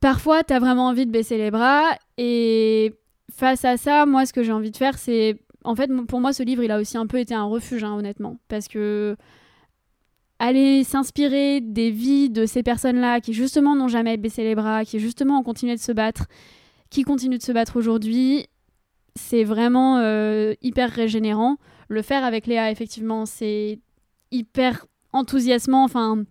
Parfois, 0.00 0.44
tu 0.44 0.52
as 0.52 0.58
vraiment 0.58 0.88
envie 0.88 1.06
de 1.06 1.10
baisser 1.10 1.38
les 1.38 1.50
bras. 1.50 1.96
Et 2.18 2.92
face 3.32 3.64
à 3.64 3.78
ça, 3.78 4.04
moi, 4.04 4.26
ce 4.26 4.34
que 4.34 4.42
j'ai 4.42 4.52
envie 4.52 4.70
de 4.70 4.76
faire, 4.76 4.98
c'est. 4.98 5.38
En 5.64 5.74
fait, 5.74 5.90
pour 6.08 6.20
moi, 6.20 6.34
ce 6.34 6.42
livre, 6.42 6.62
il 6.62 6.70
a 6.70 6.78
aussi 6.78 6.98
un 6.98 7.06
peu 7.06 7.18
été 7.18 7.32
un 7.32 7.44
refuge, 7.44 7.84
hein, 7.84 7.94
honnêtement. 7.94 8.36
Parce 8.48 8.68
que 8.68 9.16
aller 10.38 10.84
s'inspirer 10.84 11.62
des 11.62 11.90
vies 11.90 12.28
de 12.28 12.44
ces 12.44 12.62
personnes-là 12.62 13.22
qui, 13.22 13.32
justement, 13.32 13.74
n'ont 13.74 13.88
jamais 13.88 14.18
baissé 14.18 14.44
les 14.44 14.54
bras, 14.54 14.84
qui, 14.84 14.98
justement, 14.98 15.38
ont 15.38 15.42
continué 15.42 15.74
de 15.74 15.80
se 15.80 15.92
battre, 15.92 16.26
qui 16.90 17.02
continuent 17.02 17.38
de 17.38 17.42
se 17.42 17.52
battre 17.52 17.78
aujourd'hui, 17.78 18.46
c'est 19.18 19.44
vraiment 19.44 20.00
hyper 20.62 20.90
régénérant 20.90 21.58
le 21.88 22.02
faire 22.02 22.24
avec 22.24 22.46
Léa, 22.46 22.70
effectivement, 22.70 23.26
c'est 23.26 23.80
hyper 24.30 24.86
enthousiasmant. 25.12 25.84
Enfin, 25.84 26.24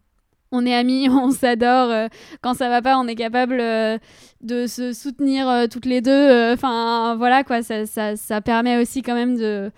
on 0.51 0.65
est 0.65 0.73
amis, 0.73 1.09
on 1.11 1.31
s'adore. 1.31 1.89
Euh, 1.89 2.07
quand 2.41 2.53
ça 2.53 2.69
va 2.69 2.81
pas, 2.81 2.97
on 2.97 3.07
est 3.07 3.15
capable 3.15 3.59
euh, 3.59 3.97
de 4.41 4.67
se 4.67 4.93
soutenir 4.93 5.49
euh, 5.49 5.67
toutes 5.67 5.85
les 5.85 6.01
deux. 6.01 6.53
Enfin, 6.53 7.15
voilà 7.17 7.43
quoi, 7.43 7.61
ça, 7.63 7.85
ça, 7.85 8.41
permet 8.41 8.79
aussi 8.79 9.01
quand 9.01 9.15
même 9.15 9.37
de. 9.37 9.71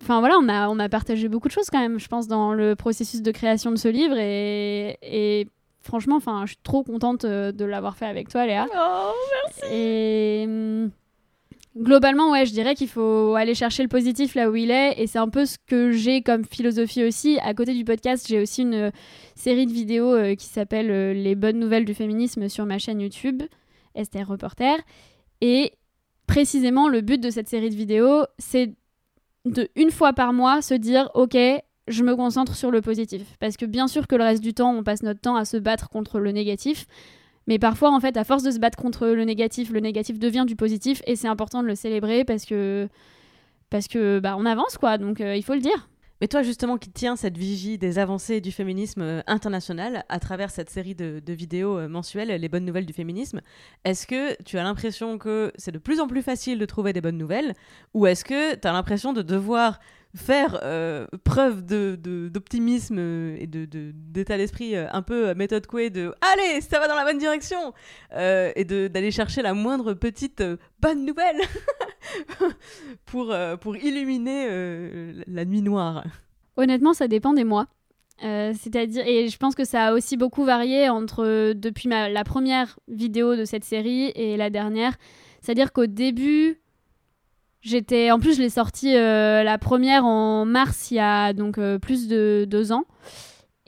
Enfin 0.00 0.18
voilà, 0.18 0.36
on 0.40 0.48
a, 0.48 0.68
on 0.68 0.80
a 0.80 0.88
partagé 0.88 1.28
beaucoup 1.28 1.46
de 1.46 1.52
choses 1.52 1.70
quand 1.70 1.78
même, 1.78 2.00
je 2.00 2.08
pense, 2.08 2.26
dans 2.26 2.52
le 2.52 2.74
processus 2.74 3.22
de 3.22 3.30
création 3.30 3.70
de 3.70 3.76
ce 3.76 3.86
livre. 3.86 4.16
Et, 4.18 4.98
et 5.02 5.46
franchement, 5.80 6.16
enfin, 6.16 6.40
je 6.44 6.52
suis 6.52 6.62
trop 6.64 6.82
contente 6.82 7.24
de 7.24 7.64
l'avoir 7.64 7.96
fait 7.96 8.06
avec 8.06 8.28
toi, 8.28 8.44
Léa. 8.44 8.66
Oh, 8.74 9.12
merci. 9.44 9.72
Et. 9.72 10.88
Globalement, 11.74 12.30
ouais, 12.30 12.44
je 12.44 12.52
dirais 12.52 12.74
qu'il 12.74 12.88
faut 12.88 13.34
aller 13.34 13.54
chercher 13.54 13.82
le 13.82 13.88
positif 13.88 14.34
là 14.34 14.50
où 14.50 14.56
il 14.56 14.70
est. 14.70 15.00
Et 15.00 15.06
c'est 15.06 15.18
un 15.18 15.28
peu 15.28 15.46
ce 15.46 15.56
que 15.66 15.90
j'ai 15.90 16.22
comme 16.22 16.44
philosophie 16.44 17.02
aussi. 17.02 17.38
À 17.42 17.54
côté 17.54 17.72
du 17.72 17.84
podcast, 17.84 18.26
j'ai 18.28 18.42
aussi 18.42 18.62
une 18.62 18.74
euh, 18.74 18.90
série 19.36 19.64
de 19.64 19.72
vidéos 19.72 20.12
euh, 20.12 20.34
qui 20.34 20.46
s'appelle 20.46 20.90
euh, 20.90 21.14
Les 21.14 21.34
bonnes 21.34 21.58
nouvelles 21.58 21.86
du 21.86 21.94
féminisme 21.94 22.50
sur 22.50 22.66
ma 22.66 22.78
chaîne 22.78 23.00
YouTube, 23.00 23.42
Esther 23.94 24.28
Reporter. 24.28 24.76
Et 25.40 25.72
précisément, 26.26 26.88
le 26.88 27.00
but 27.00 27.18
de 27.18 27.30
cette 27.30 27.48
série 27.48 27.70
de 27.70 27.74
vidéos, 27.74 28.24
c'est 28.38 28.74
de 29.46 29.70
une 29.74 29.90
fois 29.90 30.12
par 30.12 30.34
mois 30.34 30.60
se 30.60 30.74
dire, 30.74 31.10
ok, 31.14 31.36
je 31.88 32.02
me 32.04 32.14
concentre 32.14 32.54
sur 32.54 32.70
le 32.70 32.82
positif. 32.82 33.22
Parce 33.40 33.56
que 33.56 33.64
bien 33.64 33.88
sûr 33.88 34.06
que 34.06 34.14
le 34.14 34.24
reste 34.24 34.42
du 34.42 34.52
temps, 34.52 34.74
on 34.74 34.82
passe 34.82 35.02
notre 35.02 35.20
temps 35.20 35.36
à 35.36 35.46
se 35.46 35.56
battre 35.56 35.88
contre 35.88 36.20
le 36.20 36.32
négatif. 36.32 36.86
Mais 37.46 37.58
parfois, 37.58 37.90
en 37.90 38.00
fait, 38.00 38.16
à 38.16 38.24
force 38.24 38.42
de 38.42 38.50
se 38.50 38.58
battre 38.58 38.78
contre 38.78 39.06
le 39.08 39.24
négatif, 39.24 39.70
le 39.70 39.80
négatif 39.80 40.18
devient 40.18 40.44
du 40.46 40.56
positif 40.56 41.02
et 41.06 41.16
c'est 41.16 41.28
important 41.28 41.62
de 41.62 41.68
le 41.68 41.74
célébrer 41.74 42.24
parce 42.24 42.44
que, 42.44 42.88
parce 43.70 43.88
que 43.88 44.20
bah, 44.20 44.36
on 44.38 44.46
avance, 44.46 44.78
quoi. 44.78 44.98
Donc, 44.98 45.20
euh, 45.20 45.36
il 45.36 45.42
faut 45.42 45.54
le 45.54 45.60
dire. 45.60 45.88
Mais 46.22 46.28
toi, 46.28 46.44
justement, 46.44 46.78
qui 46.78 46.88
tiens 46.88 47.16
cette 47.16 47.36
vigie 47.36 47.78
des 47.78 47.98
avancées 47.98 48.40
du 48.40 48.52
féminisme 48.52 49.02
euh, 49.02 49.22
international 49.26 50.04
à 50.08 50.20
travers 50.20 50.52
cette 50.52 50.70
série 50.70 50.94
de, 50.94 51.20
de 51.24 51.32
vidéos 51.32 51.76
euh, 51.78 51.88
mensuelles, 51.88 52.28
Les 52.28 52.48
bonnes 52.48 52.64
nouvelles 52.64 52.86
du 52.86 52.92
féminisme, 52.92 53.40
est-ce 53.84 54.06
que 54.06 54.40
tu 54.44 54.56
as 54.56 54.62
l'impression 54.62 55.18
que 55.18 55.52
c'est 55.56 55.72
de 55.72 55.78
plus 55.78 55.98
en 55.98 56.06
plus 56.06 56.22
facile 56.22 56.60
de 56.60 56.64
trouver 56.64 56.92
des 56.92 57.00
bonnes 57.00 57.18
nouvelles 57.18 57.54
ou 57.92 58.06
est-ce 58.06 58.24
que 58.24 58.54
tu 58.54 58.68
as 58.68 58.72
l'impression 58.72 59.12
de 59.12 59.22
devoir 59.22 59.80
faire 60.14 60.60
euh, 60.62 61.06
preuve 61.24 61.62
d'optimisme 61.64 62.96
de, 62.96 63.36
et 63.38 63.46
d'état 63.46 64.36
d'esprit 64.36 64.76
euh, 64.76 64.86
un 64.92 65.02
peu 65.02 65.34
méthode 65.34 65.66
couée 65.66 65.90
de 65.90 66.14
allez 66.20 66.60
ça 66.60 66.78
va 66.78 66.88
dans 66.88 66.94
la 66.94 67.04
bonne 67.04 67.18
direction 67.18 67.72
euh, 68.14 68.52
et 68.54 68.64
d'aller 68.64 69.10
chercher 69.10 69.40
la 69.40 69.54
moindre 69.54 69.94
petite 69.94 70.42
bonne 70.80 71.06
nouvelle 71.06 71.40
pour, 73.06 73.34
pour 73.60 73.76
illuminer 73.76 75.14
la 75.26 75.44
nuit 75.44 75.62
noire. 75.62 76.04
Honnêtement 76.56 76.92
ça 76.92 77.08
dépend 77.08 77.32
des 77.32 77.44
mois. 77.44 77.66
C'est-à-dire 78.20 79.04
et 79.06 79.28
je 79.28 79.36
pense 79.38 79.54
que 79.54 79.64
ça 79.64 79.86
a 79.86 79.92
aussi 79.94 80.16
beaucoup 80.16 80.44
varié 80.44 80.88
entre 80.88 81.54
depuis 81.54 81.88
la 81.88 82.24
première 82.24 82.78
vidéo 82.86 83.34
de 83.34 83.44
cette 83.44 83.64
série 83.64 84.12
et 84.14 84.36
la 84.36 84.50
dernière. 84.50 84.96
C'est-à-dire 85.40 85.72
qu'au 85.72 85.86
début 85.86 86.61
J'étais, 87.62 88.10
en 88.10 88.18
plus, 88.18 88.36
je 88.36 88.42
l'ai 88.42 88.50
sorti 88.50 88.96
euh, 88.96 89.44
la 89.44 89.56
première 89.56 90.04
en 90.04 90.44
mars, 90.44 90.90
il 90.90 90.96
y 90.96 90.98
a 90.98 91.32
donc 91.32 91.58
euh, 91.58 91.78
plus 91.78 92.08
de 92.08 92.44
deux 92.44 92.72
ans. 92.72 92.86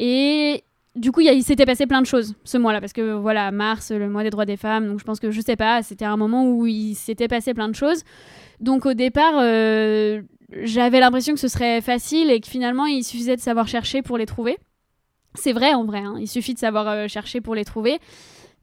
Et 0.01 0.65
du 0.97 1.13
coup, 1.13 1.21
il, 1.21 1.45
s'était 1.45 1.65
passé 1.65 1.87
plein 1.87 2.03
de 2.03 2.07
choses 2.07 2.35
ce 2.43 2.59
mois-là, 2.59 2.81
parce 2.81 2.93
que 2.93 3.13
voilà, 3.13 3.53
mars, 3.53 3.93
le 3.93 4.09
mois 4.11 4.25
des 4.25 4.31
droits 4.31 4.47
des 4.47 4.57
femmes, 4.57 4.89
donc 4.89 4.99
je 4.99 5.05
pense 5.05 5.21
que 5.21 5.31
je 5.31 5.41
sais 5.41 5.55
pas, 5.55 5.85
c'était 5.85 6.05
un 6.05 6.17
moment 6.17 6.45
où 6.45 6.67
il 6.67 6.97
s'était 6.97 7.29
passé 7.29 7.55
plein 7.55 7.69
de 7.69 7.77
choses. 7.77 8.03
Donc 8.59 8.85
au 8.85 8.95
départ, 8.95 9.35
euh, 9.37 10.23
j'avais 10.63 10.99
l'impression 10.99 11.33
que 11.35 11.41
ce 11.41 11.49
serait 11.49 11.81
facile 11.81 12.33
et 12.33 12.41
que 12.41 12.49
finalement, 12.49 12.87
il 12.87 13.05
suffisait 13.05 13.37
de 13.37 13.41
savoir 13.41 13.69
chercher 13.69 14.03
pour 14.03 14.19
les 14.19 14.27
trouver. 14.27 14.59
C'est 15.37 15.53
vrai 15.53 15.73
en 15.73 15.85
vrai, 15.85 16.01
hein, 16.01 16.17
il 16.19 16.29
suffit 16.29 16.55
de 16.55 16.59
savoir 16.59 17.09
chercher 17.09 17.41
pour 17.41 17.55
les 17.55 17.65
trouver. 17.65 18.01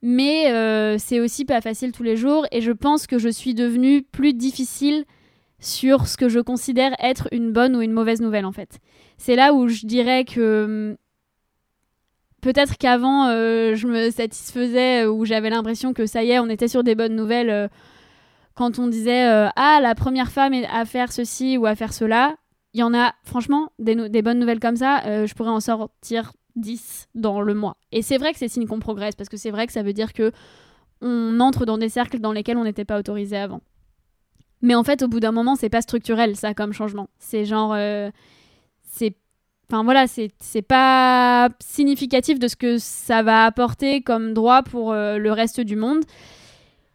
Mais 0.02 0.98
c'est 0.98 1.22
aussi 1.22 1.46
pas 1.46 1.62
facile 1.62 1.94
tous 1.94 2.04
les 2.04 2.18
jours 2.18 2.46
et 2.52 2.60
je 2.60 2.72
pense 2.72 3.08
que 3.08 3.18
je 3.18 3.30
suis 3.30 3.54
devenue 3.54 4.02
plus 4.02 4.34
difficile 4.34 5.06
sur 5.62 6.08
ce 6.08 6.18
que 6.18 6.28
je 6.28 6.40
considère 6.40 6.94
être 7.00 7.28
une 7.32 7.54
bonne 7.54 7.76
ou 7.76 7.82
une 7.82 7.94
mauvaise 7.94 8.20
nouvelle 8.20 8.46
en 8.46 8.52
fait. 8.52 8.80
C'est 9.18 9.36
là 9.36 9.54
où 9.54 9.70
je 9.70 9.86
dirais 9.86 10.26
que 10.26 10.66
hum, 10.66 10.98
peut-être 12.42 12.78
qu'avant 12.78 13.28
euh, 13.28 13.76
je 13.76 13.88
me 13.88 14.10
satisfaisais 14.10 15.06
ou 15.06 15.24
j'avais 15.24 15.52
l'impression 15.52 15.94
que 15.94 16.08
ça 16.08 16.24
y 16.24 16.32
est, 16.32 16.40
on 16.40 16.50
était 16.50 16.68
sur 16.68 16.84
des 16.84 16.96
bonnes 16.96 17.16
nouvelles 17.16 17.52
euh, 17.52 17.68
quand 18.56 18.80
on 18.80 18.88
disait 18.88 19.30
euh, 19.30 19.48
ah 19.56 19.80
la 19.82 19.96
première 19.96 20.32
femme 20.32 20.54
à 20.70 20.84
faire 20.86 21.12
ceci 21.12 21.58
ou 21.58 21.66
à 21.68 21.76
faire 21.76 21.94
cela. 21.94 22.36
Il 22.74 22.80
y 22.80 22.84
en 22.84 22.94
a 22.94 23.14
franchement 23.24 23.72
des, 23.80 24.10
des 24.10 24.22
bonnes 24.22 24.40
nouvelles 24.40 24.62
comme 24.62 24.78
ça, 24.78 25.26
je 25.26 25.34
pourrais 25.34 25.50
en 25.50 25.60
sortir 25.60 26.32
10 26.56 27.10
dans 27.16 27.42
le 27.42 27.54
mois. 27.54 27.76
Et 27.92 28.02
c'est 28.02 28.18
vrai 28.18 28.32
que 28.32 28.40
c'est 28.40 28.48
signe 28.48 28.66
qu'on 28.66 28.80
progresse 28.80 29.14
parce 29.14 29.28
que 29.28 29.36
c'est 29.36 29.52
vrai 29.52 29.68
que 29.68 29.74
ça 29.74 29.84
veut 29.84 29.92
dire 29.92 30.14
que 30.14 30.32
on 31.02 31.42
entre 31.42 31.66
dans 31.66 31.78
des 31.78 31.90
cercles 31.90 32.20
dans 32.20 32.32
lesquels 32.32 32.56
on 32.56 32.64
n'était 32.64 32.86
pas 32.86 32.98
autorisé 32.98 33.36
avant. 33.36 33.60
Mais 34.62 34.76
en 34.76 34.84
fait, 34.84 35.02
au 35.02 35.08
bout 35.08 35.20
d'un 35.20 35.32
moment, 35.32 35.56
c'est 35.56 35.70
pas 35.70 35.82
structurel, 35.82 36.36
ça, 36.36 36.54
comme 36.54 36.74
changement. 36.74 37.10
C'est 37.20 37.46
genre. 37.46 37.74
Euh, 37.76 38.10
c'est. 38.84 39.16
Enfin 39.70 39.84
voilà, 39.86 40.06
c'est 40.06 40.62
pas 40.62 41.50
significatif 41.62 42.40
de 42.40 42.50
ce 42.50 42.58
que 42.58 42.78
ça 42.78 43.24
va 43.24 43.46
apporter 43.46 44.02
comme 44.02 44.34
droit 44.34 44.64
pour 44.64 44.92
euh, 44.92 45.18
le 45.18 45.32
reste 45.32 45.62
du 45.62 45.78
monde. 45.78 46.04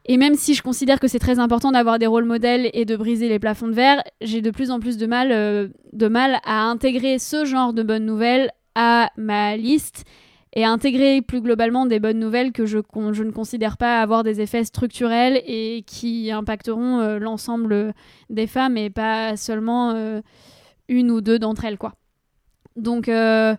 Et 0.04 0.18
même 0.18 0.34
si 0.34 0.52
je 0.54 0.62
considère 0.62 1.00
que 1.00 1.08
c'est 1.08 1.18
très 1.18 1.38
important 1.38 1.72
d'avoir 1.72 1.98
des 1.98 2.06
rôles 2.06 2.26
modèles 2.26 2.70
et 2.74 2.84
de 2.84 2.94
briser 2.94 3.30
les 3.30 3.38
plafonds 3.38 3.66
de 3.66 3.72
verre, 3.72 4.02
j'ai 4.20 4.42
de 4.42 4.50
plus 4.50 4.70
en 4.70 4.78
plus 4.78 4.98
de 4.98 5.06
mal, 5.06 5.32
euh, 5.32 5.68
de 5.94 6.06
mal 6.06 6.38
à 6.44 6.64
intégrer 6.64 7.18
ce 7.18 7.46
genre 7.46 7.72
de 7.72 7.82
bonnes 7.82 8.04
nouvelles 8.04 8.50
à 8.74 9.10
ma 9.16 9.56
liste 9.56 10.04
et 10.56 10.64
intégrer 10.64 11.20
plus 11.20 11.42
globalement 11.42 11.84
des 11.84 12.00
bonnes 12.00 12.18
nouvelles 12.18 12.50
que 12.50 12.64
je, 12.64 12.78
ne 12.78 13.30
considère 13.30 13.76
pas 13.76 14.00
avoir 14.00 14.24
des 14.24 14.40
effets 14.40 14.64
structurels 14.64 15.42
et 15.46 15.84
qui 15.86 16.32
impacteront 16.32 16.98
euh, 16.98 17.18
l'ensemble 17.18 17.92
des 18.30 18.46
femmes 18.46 18.78
et 18.78 18.88
pas 18.88 19.36
seulement 19.36 19.90
euh, 19.90 20.22
une 20.88 21.10
ou 21.10 21.20
deux 21.20 21.38
d'entre 21.38 21.66
elles. 21.66 21.76
quoi. 21.76 21.92
Donc 22.74 23.10
euh, 23.10 23.54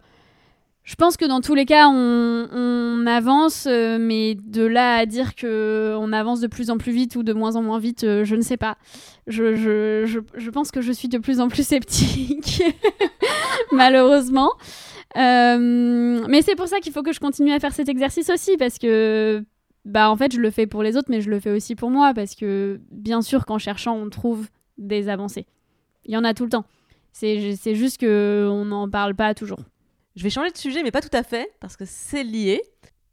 je 0.84 0.96
pense 0.96 1.18
que 1.18 1.26
dans 1.26 1.40
tous 1.40 1.54
les 1.54 1.66
cas, 1.66 1.88
on, 1.88 3.06
avance, 3.06 3.68
mais 3.68 4.36
de 4.36 4.66
là 4.66 4.96
à 4.96 5.06
dire 5.06 5.36
que 5.36 5.96
on 6.00 6.12
avance 6.12 6.42
de 6.42 6.48
plus 6.48 6.72
en 6.72 6.78
plus 6.78 6.92
vite 6.92 7.16
ou 7.16 7.24
de 7.24 7.32
moins 7.32 7.56
en 7.56 7.62
moins 7.62 7.80
vite, 7.80 8.02
je 8.02 8.36
ne 8.36 8.42
sais 8.42 8.58
pas. 8.58 8.76
Je, 9.28 10.50
pense 10.50 10.72
que 10.72 10.82
je 10.82 10.92
suis 10.92 11.10
de 11.10 11.20
plus 11.20 11.40
en 11.40 11.48
plus 11.48 11.66
sceptique, 11.66 12.64
malheureusement. 13.72 14.52
Euh, 15.18 16.26
mais 16.28 16.42
c'est 16.42 16.56
pour 16.56 16.68
ça 16.68 16.80
qu'il 16.80 16.94
faut 16.94 17.04
que 17.04 17.14
je 17.14 17.20
continue 17.20 17.52
à 17.52 17.60
faire 17.60 17.74
cet 17.74 17.90
exercice 17.90 18.30
aussi, 18.30 18.58
parce 18.58 18.78
que, 18.78 19.44
bah, 19.86 20.10
en 20.10 20.16
fait, 20.16 20.34
je 20.34 20.40
le 20.40 20.52
fais 20.52 20.68
pour 20.68 20.84
les 20.84 20.96
autres, 20.96 21.10
mais 21.10 21.22
je 21.22 21.30
le 21.30 21.40
fais 21.40 21.52
aussi 21.52 21.76
pour 21.76 21.90
moi, 21.90 22.14
parce 22.14 22.36
que, 22.36 22.80
bien 22.92 23.22
sûr, 23.22 23.46
qu'en 23.46 23.58
cherchant, 23.58 23.96
on 23.96 24.10
trouve 24.10 24.48
des 24.78 25.10
avancées. 25.10 25.46
Il 26.06 26.14
y 26.14 26.18
en 26.18 26.24
a 26.24 26.34
tout 26.34 26.44
le 26.44 26.50
temps. 26.50 26.66
C'est 27.12 27.74
juste 27.74 28.00
qu'on 28.00 28.66
n'en 28.66 28.88
parle 28.90 29.16
pas 29.16 29.34
toujours. 29.34 29.60
Je 30.16 30.24
vais 30.24 30.30
changer 30.30 30.52
de 30.52 30.58
sujet, 30.58 30.84
mais 30.84 30.92
pas 30.92 31.02
tout 31.02 31.16
à 31.16 31.24
fait, 31.24 31.52
parce 31.60 31.76
que 31.76 31.86
c'est 31.86 32.24
lié. 32.24 32.62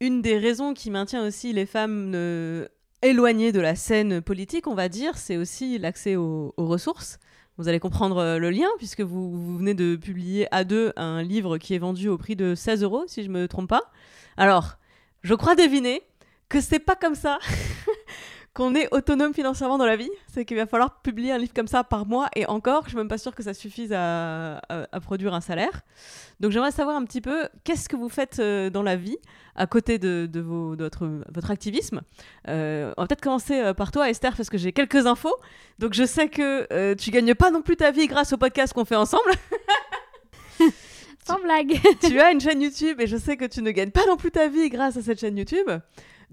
Une 0.00 0.20
des 0.20 0.36
raisons 0.36 0.74
qui 0.74 0.90
maintient 0.90 1.26
aussi 1.26 1.52
les 1.52 1.66
femmes 1.66 2.12
euh, 2.14 2.66
éloignées 3.02 3.52
de 3.52 3.60
la 3.60 3.74
scène 3.74 4.20
politique, 4.20 4.66
on 4.66 4.74
va 4.74 4.88
dire, 4.88 5.16
c'est 5.16 5.36
aussi 5.36 5.78
l'accès 5.78 6.16
aux, 6.16 6.52
ressources. 6.56 7.18
Vous 7.56 7.68
allez 7.68 7.78
comprendre 7.78 8.16
euh, 8.18 8.38
le 8.38 8.50
lien 8.50 8.68
puisque 8.78 9.00
vous, 9.00 9.56
venez 9.56 9.74
de 9.74 9.94
publier 9.94 10.52
à 10.52 10.64
deux 10.64 10.92
un 10.96 11.22
livre 11.22 11.56
qui 11.58 11.74
est 11.74 11.78
vendu 11.78 12.08
au 12.08 12.18
prix 12.18 12.34
de 12.34 12.54
16 12.54 12.82
euros, 12.82 13.04
si 13.06 13.22
je 13.22 13.30
me 13.30 13.46
trompe 13.46 13.68
pas. 13.68 13.92
Alors, 14.36 14.76
je 15.22 15.34
crois 15.34 15.54
deviner 15.54 16.02
que 16.48 16.60
c'est 16.60 16.80
pas 16.80 16.96
comme 16.96 17.14
ça 17.14 17.38
qu'on 18.54 18.74
est 18.76 18.88
autonome 18.94 19.34
financièrement 19.34 19.78
dans 19.78 19.84
la 19.86 19.96
vie. 19.96 20.10
C'est 20.32 20.44
qu'il 20.44 20.56
va 20.56 20.66
falloir 20.66 21.02
publier 21.02 21.32
un 21.32 21.38
livre 21.38 21.52
comme 21.54 21.66
ça 21.66 21.82
par 21.84 22.06
mois 22.06 22.28
et 22.36 22.46
encore, 22.46 22.84
je 22.84 22.90
suis 22.90 22.96
même 22.96 23.08
pas 23.08 23.18
sûre 23.18 23.34
que 23.34 23.42
ça 23.42 23.52
suffise 23.52 23.92
à, 23.92 24.58
à- 24.68 24.86
à 24.92 25.00
produire 25.00 25.34
un 25.34 25.40
salaire. 25.40 25.82
Donc 26.40 26.52
j'aimerais 26.52 26.70
savoir 26.70 26.96
un 26.96 27.04
petit 27.04 27.20
peu 27.20 27.48
qu'est-ce 27.64 27.88
que 27.88 27.96
vous 27.96 28.08
faites 28.08 28.38
euh, 28.38 28.70
dans 28.70 28.82
la 28.82 28.94
vie 28.96 29.16
à 29.56 29.66
côté 29.66 29.98
de, 29.98 30.28
de 30.32 30.40
vos, 30.40 30.76
de 30.76 30.84
votre, 30.84 31.08
votre 31.32 31.50
activisme? 31.50 32.02
Euh, 32.48 32.92
on 32.96 33.02
va 33.02 33.06
peut-être 33.08 33.20
commencer 33.22 33.58
euh, 33.60 33.74
par 33.74 33.90
toi, 33.90 34.08
Esther, 34.08 34.36
parce 34.36 34.50
que 34.50 34.58
j'ai 34.58 34.72
quelques 34.72 35.06
infos. 35.06 35.34
Donc 35.80 35.94
je 35.94 36.04
sais 36.04 36.28
que 36.28 36.66
euh, 36.72 36.94
tu 36.94 37.10
gagnes 37.10 37.34
pas 37.34 37.50
non 37.50 37.60
plus 37.62 37.76
ta 37.76 37.90
vie 37.90 38.06
grâce 38.06 38.32
au 38.32 38.36
podcast 38.36 38.72
qu'on 38.72 38.84
fait 38.84 38.94
ensemble. 38.96 39.30
Sans 41.26 41.40
blague. 41.40 41.80
tu 42.02 42.20
as 42.20 42.30
une 42.32 42.40
chaîne 42.40 42.60
YouTube 42.60 43.00
et 43.00 43.06
je 43.06 43.16
sais 43.16 43.36
que 43.36 43.46
tu 43.46 43.62
ne 43.62 43.70
gagnes 43.70 43.90
pas 43.90 44.04
non 44.06 44.16
plus 44.16 44.30
ta 44.30 44.48
vie 44.48 44.68
grâce 44.68 44.96
à 44.98 45.02
cette 45.02 45.18
chaîne 45.20 45.38
YouTube. 45.38 45.68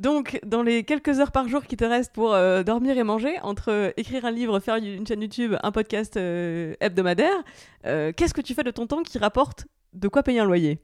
Donc, 0.02 0.40
dans 0.44 0.64
les 0.64 0.84
quelques 0.84 1.20
heures 1.20 1.32
par 1.32 1.48
jour 1.48 1.64
qui 1.64 1.78
te 1.78 1.86
restent 1.86 2.12
pour 2.12 2.34
euh, 2.34 2.64
dormir 2.64 2.98
et 2.98 3.04
manger, 3.04 3.36
entre 3.44 3.94
écrire 3.98 4.26
un 4.26 4.32
livre, 4.32 4.60
faire 4.60 4.78
une 4.78 5.06
chaîne 5.06 5.22
YouTube, 5.22 5.54
un 5.62 5.72
podcast 5.72 6.18
euh, 6.18 6.74
hebdomadaire, 6.80 7.44
euh, 7.86 8.12
qu'est-ce 8.12 8.34
que 8.34 8.42
tu 8.42 8.56
fais 8.56 8.64
de 8.64 8.72
ton 8.72 8.88
temps 8.88 9.04
qui 9.04 9.20
rapporte 9.20 9.68
de 9.94 10.08
quoi 10.08 10.24
payer 10.24 10.40
un 10.40 10.46
loyer? 10.46 10.80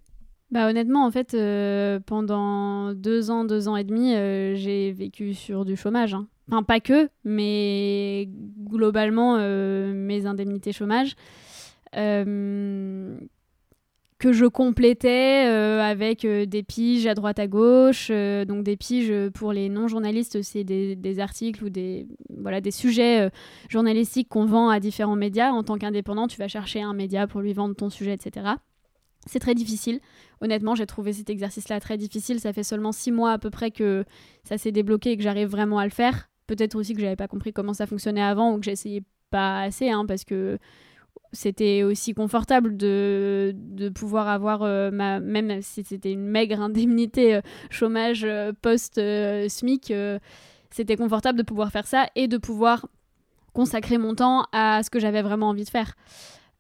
Bah 0.51 0.69
honnêtement, 0.69 1.03
en 1.03 1.09
fait, 1.09 1.35
pendant 2.05 2.93
deux 2.93 3.31
ans, 3.31 3.43
deux 3.43 3.67
ans 3.67 3.75
et 3.75 3.83
demi, 3.83 4.13
j'ai 4.55 4.91
vécu 4.91 5.33
sur 5.33 5.65
du 5.65 5.75
chômage. 5.75 6.13
hein. 6.13 6.27
Enfin, 6.51 6.61
pas 6.61 6.79
que, 6.79 7.09
mais 7.23 8.29
globalement, 8.69 9.37
mes 9.39 10.27
indemnités 10.27 10.73
chômage. 10.73 11.15
Que 14.19 14.33
je 14.33 14.45
complétais 14.45 15.45
euh, 15.47 15.79
avec 15.81 16.25
euh, 16.25 16.45
des 16.45 16.63
piges 16.63 17.05
à 17.05 17.13
droite 17.13 17.39
à 17.39 17.47
gauche. 17.47 18.07
euh, 18.09 18.45
donc 18.45 18.63
des 18.63 18.75
piges 18.75 19.13
pour 19.33 19.53
les 19.53 19.69
non-journalistes, 19.69 20.41
c'est 20.41 20.63
des, 20.63 20.95
des 20.95 21.19
articles 21.19 21.63
ou 21.63 21.69
des, 21.69 22.07
voilà, 22.29 22.59
des 22.59 22.71
sujets 22.71 23.29
journalistiques 23.69 24.29
qu'on 24.29 24.45
vend 24.45 24.69
à 24.69 24.79
différents 24.79 25.15
médias. 25.15 25.51
En 25.51 25.63
tant 25.63 25.77
qu'indépendant, 25.77 26.27
tu 26.27 26.37
vas 26.37 26.47
chercher 26.47 26.81
un 26.81 26.93
média 26.93 27.27
pour 27.27 27.41
lui 27.41 27.53
vendre 27.53 27.75
ton 27.75 27.89
sujet, 27.89 28.13
etc. 28.13 28.47
C'est 29.27 29.39
très 29.39 29.55
difficile. 29.55 29.99
Honnêtement, 30.41 30.73
j'ai 30.73 30.85
trouvé 30.85 31.13
cet 31.13 31.29
exercice-là 31.29 31.79
très 31.79 31.97
difficile. 31.97 32.39
Ça 32.39 32.53
fait 32.53 32.63
seulement 32.63 32.91
six 32.91 33.11
mois 33.11 33.33
à 33.33 33.37
peu 33.37 33.49
près 33.49 33.71
que 33.71 34.05
ça 34.43 34.57
s'est 34.57 34.71
débloqué 34.71 35.11
et 35.11 35.17
que 35.17 35.23
j'arrive 35.23 35.49
vraiment 35.49 35.79
à 35.79 35.83
le 35.85 35.91
faire. 35.91 36.29
Peut-être 36.47 36.75
aussi 36.75 36.93
que 36.93 37.01
j'avais 37.01 37.17
pas 37.17 37.27
compris 37.27 37.51
comment 37.51 37.73
ça 37.73 37.85
fonctionnait 37.85 38.21
avant 38.21 38.53
ou 38.53 38.59
que 38.59 38.65
j'essayais 38.65 39.03
pas 39.29 39.61
assez, 39.61 39.89
hein, 39.89 40.05
parce 40.07 40.23
que 40.23 40.57
c'était 41.31 41.83
aussi 41.83 42.13
confortable 42.13 42.77
de, 42.77 43.53
de 43.55 43.89
pouvoir 43.89 44.27
avoir 44.27 44.63
euh, 44.63 44.91
ma 44.91 45.19
même 45.19 45.61
si 45.61 45.83
c'était 45.83 46.11
une 46.11 46.25
maigre 46.25 46.61
indemnité 46.61 47.35
euh, 47.35 47.41
chômage 47.69 48.23
euh, 48.23 48.53
post 48.61 48.97
euh, 48.97 49.47
c'était 49.49 50.95
confortable 50.95 51.37
de 51.37 51.43
pouvoir 51.43 51.71
faire 51.71 51.87
ça 51.87 52.07
et 52.15 52.27
de 52.27 52.37
pouvoir 52.37 52.87
consacrer 53.53 53.97
mon 53.97 54.13
temps 54.13 54.45
à 54.51 54.83
ce 54.83 54.89
que 54.89 54.99
j'avais 54.99 55.21
vraiment 55.21 55.49
envie 55.49 55.63
de 55.63 55.69
faire. 55.69 55.95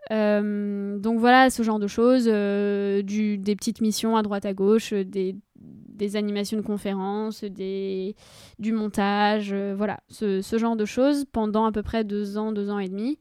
Donc 0.09 1.19
voilà 1.19 1.49
ce 1.49 1.61
genre 1.61 1.79
de 1.79 1.87
choses 1.87 2.25
du, 2.25 3.37
des 3.37 3.55
petites 3.55 3.81
missions 3.81 4.15
à 4.15 4.23
droite 4.23 4.45
à 4.45 4.53
gauche 4.53 4.93
des, 4.93 5.35
des 5.57 6.15
animations 6.15 6.57
de 6.57 6.63
conférences 6.63 7.43
des, 7.43 8.15
du 8.57 8.71
montage 8.71 9.53
voilà 9.53 9.99
ce, 10.07 10.41
ce 10.41 10.57
genre 10.57 10.77
de 10.77 10.85
choses 10.85 11.25
pendant 11.31 11.65
à 11.65 11.73
peu 11.73 11.83
près 11.83 12.05
deux 12.05 12.37
ans 12.37 12.53
deux 12.53 12.69
ans 12.69 12.79
et 12.79 12.87
demi 12.87 13.19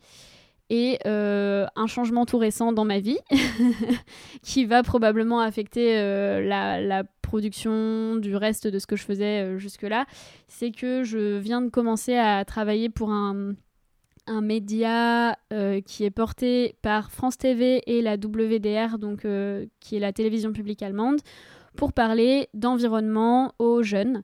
et 0.71 0.99
euh, 1.07 1.67
un 1.77 1.87
changement 1.87 2.27
tout 2.27 2.39
récent 2.39 2.73
dans 2.73 2.85
ma 2.85 2.99
vie 2.99 3.19
qui 4.43 4.65
va 4.65 4.83
probablement 4.83 5.41
affecter 5.41 5.99
euh, 5.99 6.45
la, 6.45 7.05
production 7.23 8.15
du 8.15 8.37
reste 8.37 8.69
de 8.69 8.79
ce 8.79 8.87
que 8.87 8.95
je 8.95 9.03
faisais 9.03 9.43
euh, 9.43 9.59
jusque-là, 9.59 10.07
c'est 10.47 10.71
que 10.71 11.03
je 11.03 11.39
viens 11.39 11.61
de 11.61 11.71
commencer 11.71 12.17
à 12.17 12.45
travailler 12.45 12.89
pour 12.89 13.11
un, 13.11 13.55
un 14.29 14.41
média 14.43 15.37
qui 15.85 16.05
est 16.05 16.13
porté 16.13 16.77
par 16.83 17.11
France 17.11 17.37
TV 17.37 17.83
et 17.89 18.01
la 18.01 18.15
WDR, 18.15 18.99
donc, 18.99 19.27
qui 19.81 19.97
est 19.97 20.01
la 20.01 20.13
télévision 20.13 20.53
publique 20.53 20.83
allemande, 20.83 21.21
pour 21.77 21.93
parler 21.93 22.49
d'environnement 22.55 23.53
aux 23.59 23.83
jeunes. 23.83 24.23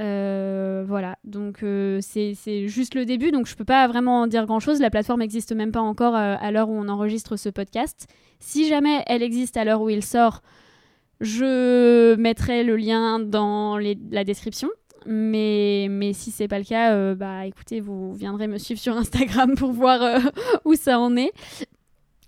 Euh, 0.00 0.82
voilà, 0.86 1.16
donc 1.24 1.62
euh, 1.62 1.98
c'est 2.00 2.68
juste 2.68 2.94
le 2.94 3.04
début, 3.04 3.32
donc 3.32 3.46
je 3.46 3.54
peux 3.54 3.66
pas 3.66 3.86
vraiment 3.86 4.22
en 4.22 4.26
dire 4.26 4.46
grand 4.46 4.60
chose. 4.60 4.80
La 4.80 4.88
plateforme 4.88 5.20
n'existe 5.20 5.52
même 5.52 5.72
pas 5.72 5.80
encore 5.80 6.16
euh, 6.16 6.36
à 6.40 6.50
l'heure 6.50 6.70
où 6.70 6.74
on 6.74 6.88
enregistre 6.88 7.36
ce 7.36 7.50
podcast. 7.50 8.06
Si 8.38 8.66
jamais 8.66 9.02
elle 9.06 9.22
existe 9.22 9.58
à 9.58 9.64
l'heure 9.64 9.82
où 9.82 9.90
il 9.90 10.02
sort, 10.02 10.40
je 11.20 12.14
mettrai 12.14 12.64
le 12.64 12.76
lien 12.76 13.18
dans 13.20 13.76
la 13.76 14.24
description. 14.24 14.70
Mais, 15.06 15.88
mais 15.90 16.12
si 16.12 16.30
c'est 16.30 16.48
pas 16.48 16.58
le 16.58 16.64
cas, 16.64 17.14
bah 17.14 17.46
écoutez, 17.46 17.80
vous 17.80 18.14
viendrez 18.14 18.46
me 18.46 18.58
suivre 18.58 18.80
sur 18.80 18.96
Instagram 18.96 19.54
pour 19.56 19.72
voir 19.72 20.18
où 20.64 20.74
ça 20.74 20.98
en 20.98 21.16
est. 21.16 21.32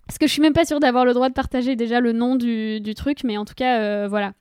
Parce 0.07 0.19
que 0.19 0.27
je 0.27 0.33
suis 0.33 0.43
même 0.43 0.53
pas 0.53 0.67
sûre 0.67 0.81
d'avoir 0.81 1.07
le 1.07 1.15
droit 1.15 1.31
de 1.31 1.35
partager 1.35 1.75
déjà 1.75 2.01
le 2.01 2.13
nom 2.13 2.37
du, 2.37 2.95
truc, 2.95 3.25
mais 3.25 3.39
en 3.39 3.47
tout 3.47 3.55
cas, 3.55 4.09
voilà. 4.09 4.35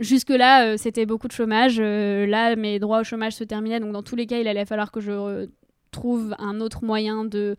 Jusque-là, 0.00 0.66
euh, 0.66 0.76
c'était 0.76 1.06
beaucoup 1.06 1.28
de 1.28 1.32
chômage. 1.32 1.76
Euh, 1.78 2.26
là, 2.26 2.56
mes 2.56 2.78
droits 2.78 3.00
au 3.00 3.04
chômage 3.04 3.34
se 3.34 3.44
terminaient. 3.44 3.80
Donc, 3.80 3.92
dans 3.92 4.02
tous 4.02 4.16
les 4.16 4.26
cas, 4.26 4.38
il 4.38 4.48
allait 4.48 4.64
falloir 4.64 4.90
que 4.90 5.00
je 5.00 5.46
trouve 5.90 6.34
un 6.38 6.60
autre 6.60 6.84
moyen 6.84 7.24
de 7.24 7.56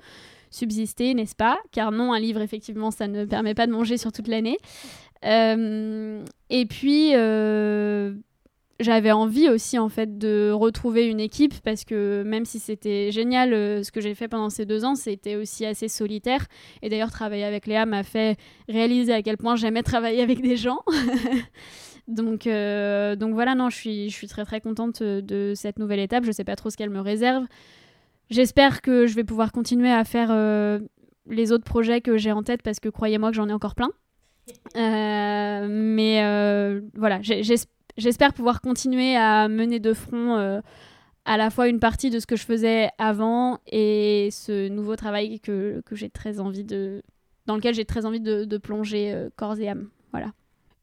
subsister, 0.52 1.14
n'est-ce 1.14 1.36
pas? 1.36 1.58
Car 1.72 1.92
non, 1.92 2.14
un 2.14 2.20
livre, 2.20 2.42
effectivement, 2.42 2.92
ça 2.92 3.08
ne 3.08 3.26
permet 3.26 3.54
pas 3.54 3.68
de 3.68 3.72
manger 3.72 3.98
sur 3.98 4.12
toute 4.12 4.28
l'année. 4.28 4.58
Euh, 5.24 6.24
et 6.50 6.66
puis, 6.66 7.12
j'avais 8.82 9.14
envie 9.14 9.48
aussi, 9.50 9.80
en 9.80 9.88
fait, 9.88 10.18
de 10.18 10.52
retrouver 10.52 11.08
une 11.08 11.22
équipe 11.22 11.54
parce 11.64 11.86
que 11.86 12.24
même 12.24 12.44
si 12.44 12.60
c'était 12.60 13.12
génial 13.12 13.52
ce 13.86 13.92
que 13.92 14.02
j'ai 14.02 14.14
fait 14.14 14.28
pendant 14.28 14.50
ces 14.50 14.66
deux 14.66 14.84
ans, 14.84 14.96
c'était 14.96 15.38
aussi 15.38 15.66
assez 15.66 15.88
solitaire. 15.88 16.46
Et 16.82 16.90
d'ailleurs, 16.90 17.12
travailler 17.12 17.46
avec 17.46 17.66
Léa 17.66 17.86
m'a 17.86 18.04
fait 18.04 18.38
réaliser 18.68 19.14
à 19.14 19.22
quel 19.22 19.38
point 19.38 19.56
j'aimais 19.56 19.84
travailler 19.84 20.22
avec 20.22 20.42
des 20.42 20.58
gens. 20.58 20.80
Donc, 22.08 22.46
euh, 22.46 23.16
donc 23.16 23.34
voilà, 23.34 23.56
non, 23.56 23.70
je 23.70 23.76
suis, 23.76 24.10
je 24.10 24.16
suis 24.16 24.28
très 24.28 24.46
très 24.46 24.62
contente 24.62 25.02
euh, 25.02 25.22
de 25.22 25.54
cette 25.56 25.80
nouvelle 25.80 26.00
étape. 26.00 26.24
Je 26.24 26.32
sais 26.32 26.44
pas 26.44 26.56
trop 26.56 26.70
ce 26.70 26.78
qu'elle 26.78 26.90
me 26.90 27.00
réserve. 27.00 27.46
J'espère 28.30 28.82
que 28.82 29.08
je 29.08 29.16
vais 29.16 29.24
pouvoir 29.24 29.52
continuer 29.52 29.92
à 29.92 30.04
faire 30.04 30.30
euh, 30.32 30.80
les 31.28 31.52
autres 31.52 31.64
projets 31.64 32.02
que 32.02 32.18
j'ai 32.18 32.32
en 32.32 32.44
tête 32.44 32.62
parce 32.62 32.80
que 32.80 32.90
croyez-moi 32.90 33.30
que 33.30 33.36
j'en 33.36 33.50
ai 33.50 33.54
encore 33.54 33.76
plein. 33.76 33.90
Mais 34.76 36.22
voilà, 36.96 37.22
j'espère 37.22 38.34
pouvoir 38.34 38.62
continuer 38.62 39.16
à 39.16 39.48
mener 39.48 39.80
de 39.80 39.94
front 39.94 40.62
à 41.28 41.38
la 41.38 41.50
fois 41.50 41.68
une 41.68 41.80
partie 41.80 42.12
de 42.12 42.20
ce 42.20 42.28
que 42.28 42.36
je 42.36 42.46
faisais 42.46 42.90
avant 43.00 43.60
et 43.68 44.30
ce 44.32 44.68
nouveau 44.68 44.96
travail 44.96 45.40
que, 45.40 45.82
que 45.86 45.96
j'ai 45.96 46.10
très 46.10 46.40
envie 46.40 46.64
de, 46.64 47.02
dans 47.48 47.56
lequel 47.56 47.74
j'ai 47.74 47.86
très 47.86 48.06
envie 48.06 48.20
de, 48.20 48.46
de 48.46 48.58
plonger 48.58 49.28
corps 49.36 49.60
et 49.60 49.68
âme. 49.70 49.90
Voilà. 50.12 50.34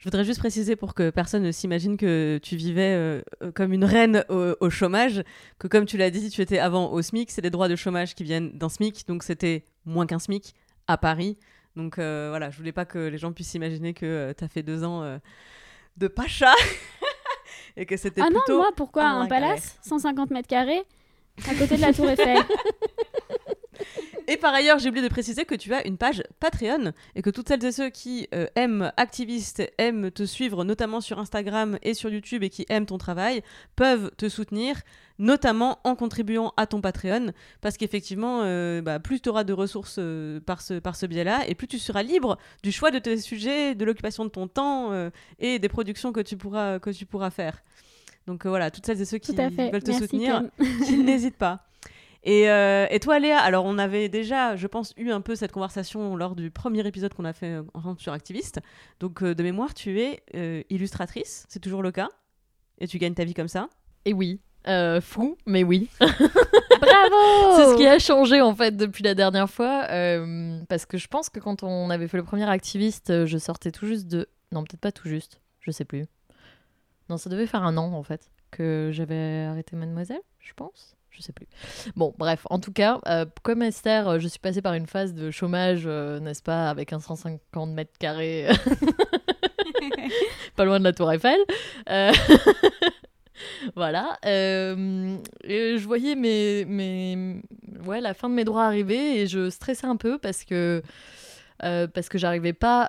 Je 0.03 0.09
voudrais 0.09 0.25
juste 0.25 0.41
préciser 0.41 0.75
pour 0.75 0.95
que 0.95 1.11
personne 1.11 1.45
ne 1.45 1.53
s'imagine 1.53 1.97
que 1.97 2.41
tu 2.43 2.57
vivais 2.57 2.93
euh, 2.93 3.23
euh, 3.41 3.53
comme 3.53 3.73
une 3.73 3.85
reine 3.85 4.25
au, 4.29 4.57
au 4.59 4.69
chômage, 4.69 5.23
que 5.61 5.69
comme 5.69 5.87
tu 5.87 5.97
l'as 5.97 6.11
dit, 6.11 6.29
tu 6.29 6.41
étais 6.41 6.59
avant 6.59 6.91
au 6.91 7.01
SMIC, 7.03 7.31
c'est 7.31 7.41
des 7.41 7.51
droits 7.51 7.69
de 7.69 7.77
chômage 7.77 8.17
qui 8.17 8.25
viennent 8.25 8.51
d'un 8.59 8.69
SMIC, 8.69 9.07
donc 9.07 9.23
c'était 9.23 9.63
moins 9.85 10.07
qu'un 10.07 10.19
SMIC 10.19 10.55
à 10.89 10.99
Paris. 10.99 11.39
Donc 11.77 12.01
euh, 12.01 12.27
voilà, 12.31 12.51
je 12.51 12.57
voulais 12.57 12.73
pas 12.73 12.85
que 12.85 12.99
les 12.99 13.17
gens 13.17 13.33
puissent 13.33 13.55
imaginer 13.55 13.95
que 13.95 14.35
tu 14.37 14.43
as 14.43 14.49
fait 14.49 14.65
deux 14.65 14.83
ans 14.83 15.05
euh, 15.05 15.19
de 15.99 16.09
pacha 16.09 16.53
et 17.77 17.87
que 17.87 17.97
c'était 17.97 18.23
Ah 18.23 18.31
non, 18.31 18.41
plutôt 18.41 18.59
moi, 18.59 18.71
pourquoi? 18.75 19.05
un 19.05 19.27
palace 19.29 19.79
150 19.83 20.33
mètres 20.33 20.49
carrés 20.49 20.83
à 21.49 21.55
côté 21.55 21.77
de 21.77 21.81
la 21.81 21.93
Tour 21.93 22.11
Eiffel 22.11 22.39
Et 24.33 24.39
par 24.39 24.55
ailleurs, 24.55 24.79
j'ai 24.79 24.89
oublié 24.89 25.07
de 25.07 25.13
préciser 25.13 25.45
que 25.45 25.55
tu 25.55 25.75
as 25.75 25.87
une 25.87 25.99
page 25.99 26.23
Patreon 26.41 26.93
et 27.15 27.21
que 27.21 27.29
toutes 27.29 27.49
celles 27.49 27.63
et 27.67 27.71
ceux 27.71 27.91
qui 27.91 28.29
euh, 28.35 28.47
aiment 28.55 28.91
Activiste, 28.97 29.63
aiment 29.77 30.11
te 30.11 30.25
suivre 30.25 30.65
notamment 30.65 31.03
sur 31.03 31.19
Instagram 31.19 31.79
et 31.83 31.93
sur 31.93 32.09
YouTube 32.09 32.43
et 32.43 32.49
qui 32.49 32.65
aiment 32.71 32.87
ton 32.87 32.97
travail, 32.97 33.43
peuvent 33.77 34.11
te 34.17 34.31
soutenir, 34.31 34.81
notamment 35.19 35.81
en 35.85 35.97
contribuant 35.97 36.55
à 36.57 36.67
ton 36.67 36.81
Patreon, 36.81 37.33
parce 37.61 37.77
qu'effectivement, 37.77 38.41
euh, 38.45 38.81
bah, 38.81 39.01
plus 39.01 39.21
tu 39.21 39.29
auras 39.29 39.45
de 39.45 39.53
ressources 39.53 39.97
euh, 39.99 40.41
par 40.41 40.63
ce, 40.63 40.79
par 40.79 40.97
ce 40.97 41.05
biais-là, 41.05 41.47
et 41.47 41.55
plus 41.55 41.67
tu 41.67 41.79
seras 41.79 42.03
libre 42.03 42.39
du 42.63 42.73
choix 42.73 42.91
de 42.91 42.99
tes 42.99 43.19
sujets, 43.19 43.75
de 43.75 43.85
l'occupation 43.85 44.25
de 44.25 44.31
ton 44.31 44.49
temps 44.49 44.93
euh, 44.93 45.11
et 45.41 45.59
des 45.59 45.69
productions 45.69 46.11
que 46.11 46.21
tu 46.21 46.39
pourras, 46.39 46.79
que 46.79 46.89
tu 46.89 47.05
pourras 47.05 47.29
faire. 47.29 47.63
Donc 48.27 48.47
voilà, 48.47 48.71
toutes 48.71 48.87
celles 48.87 49.03
et 49.03 49.05
ceux 49.05 49.19
qui 49.19 49.37
veulent 49.37 49.51
te 49.83 49.91
Merci, 49.91 49.99
soutenir, 49.99 50.45
qu'ils 50.87 51.05
n'hésitent 51.05 51.37
pas. 51.37 51.67
Et, 52.25 52.49
euh, 52.51 52.87
et 52.91 53.01
toi, 53.01 53.19
Léa, 53.19 53.39
alors 53.39 53.65
on 53.65 53.79
avait 53.79 54.09
déjà, 54.09 54.55
je 54.55 54.67
pense, 54.69 54.93
eu 54.97 55.11
un 55.11 55.21
peu 55.21 55.35
cette 55.35 55.51
conversation 55.53 56.15
lors 56.15 56.37
du 56.37 56.51
premier 56.51 56.87
épisode 56.87 57.13
qu'on 57.15 57.25
a 57.25 57.33
fait 57.33 57.55
euh, 57.55 57.63
ensemble 57.75 57.99
sur 58.01 58.13
Activiste. 58.13 58.61
Donc 59.01 59.23
euh, 59.23 59.35
de 59.35 59.43
mémoire, 59.43 59.75
tu 59.75 60.01
es 60.01 60.23
euh, 60.37 60.63
illustratrice, 60.71 61.47
c'est 61.49 61.59
toujours 61.59 61.83
le 61.83 61.91
cas, 61.91 62.09
et 62.79 62.87
tu 62.87 62.99
gagnes 62.99 63.15
ta 63.15 63.25
vie 63.25 63.35
comme 63.35 63.49
ça? 63.49 63.69
Et 64.05 64.13
oui. 64.13 64.41
Euh, 64.69 65.01
fou, 65.01 65.37
mais 65.47 65.65
oui. 65.65 65.89
Bravo 66.01 67.57
C'est 67.57 67.73
ce 67.73 67.77
qui 67.77 67.87
a 67.87 67.99
changé 67.99 68.41
en 68.41 68.55
fait 68.55 68.77
depuis 68.77 69.03
la 69.03 69.15
dernière 69.17 69.51
fois. 69.51 69.87
euh, 69.91 70.61
parce 70.69 70.87
que 70.87 70.99
je 70.99 71.09
pense 71.09 71.29
que 71.29 71.41
quand 71.41 71.65
on 71.65 71.91
avait 71.91 72.07
fait 72.07 72.17
le 72.17 72.23
premier 72.23 72.49
activiste, 72.49 73.27
je 73.27 73.39
sortais 73.39 73.73
tout 73.73 73.87
juste 73.87 74.07
de. 74.07 74.29
Non, 74.53 74.63
peut-être 74.63 74.81
pas 74.81 74.93
tout 74.93 75.09
juste, 75.09 75.41
je 75.61 75.73
sais 75.73 75.85
plus. 75.85 76.05
Non, 77.09 77.17
ça 77.17 77.29
devait 77.29 77.47
faire 77.49 77.65
un 77.65 77.77
an 77.77 77.93
en 77.93 78.03
fait 78.05 78.31
que 78.53 78.91
j'avais 78.93 79.47
arrêté 79.51 79.75
Mademoiselle, 79.75 80.21
je 80.39 80.53
pense. 80.55 80.95
Je 81.13 81.21
sais 81.21 81.33
plus. 81.33 81.47
Bon, 81.95 82.15
bref, 82.17 82.47
en 82.49 82.59
tout 82.59 82.73
cas, 82.73 82.99
euh, 83.07 83.27
comme 83.43 83.63
Esther, 83.63 84.09
euh, 84.09 84.19
je 84.19 84.29
suis 84.29 84.39
passée 84.39 84.63
par 84.63 84.73
une 84.73 84.87
phase 84.87 85.13
de 85.13 85.31
chômage, 85.31 85.83
euh, 85.85 86.19
n'est-ce 86.21 86.43
pas, 86.43 86.71
avec 86.71 86.93
un 86.95 87.01
150 87.01 87.71
mètres 87.71 87.93
carrés, 87.99 88.49
pas 90.57 90.65
loin 90.65 90.79
de 90.79 90.85
la 90.85 90.93
Tour 90.93 91.13
Eiffel. 91.13 91.39
Voilà. 93.75 94.19
je 94.23 95.85
voyais 95.85 96.15
mes, 96.15 96.65
mes, 96.65 97.41
ouais, 97.85 98.01
la 98.01 98.15
fin 98.15 98.29
de 98.29 98.35
mes 98.35 98.45
droits 98.45 98.65
arriver 98.65 99.21
et 99.21 99.27
je 99.27 99.51
stressais 99.51 99.87
un 99.87 99.97
peu 99.97 100.19
parce 100.19 100.45
que, 100.45 100.81
parce 101.59 102.09
que 102.09 102.19
j'arrivais 102.19 102.53
pas. 102.53 102.89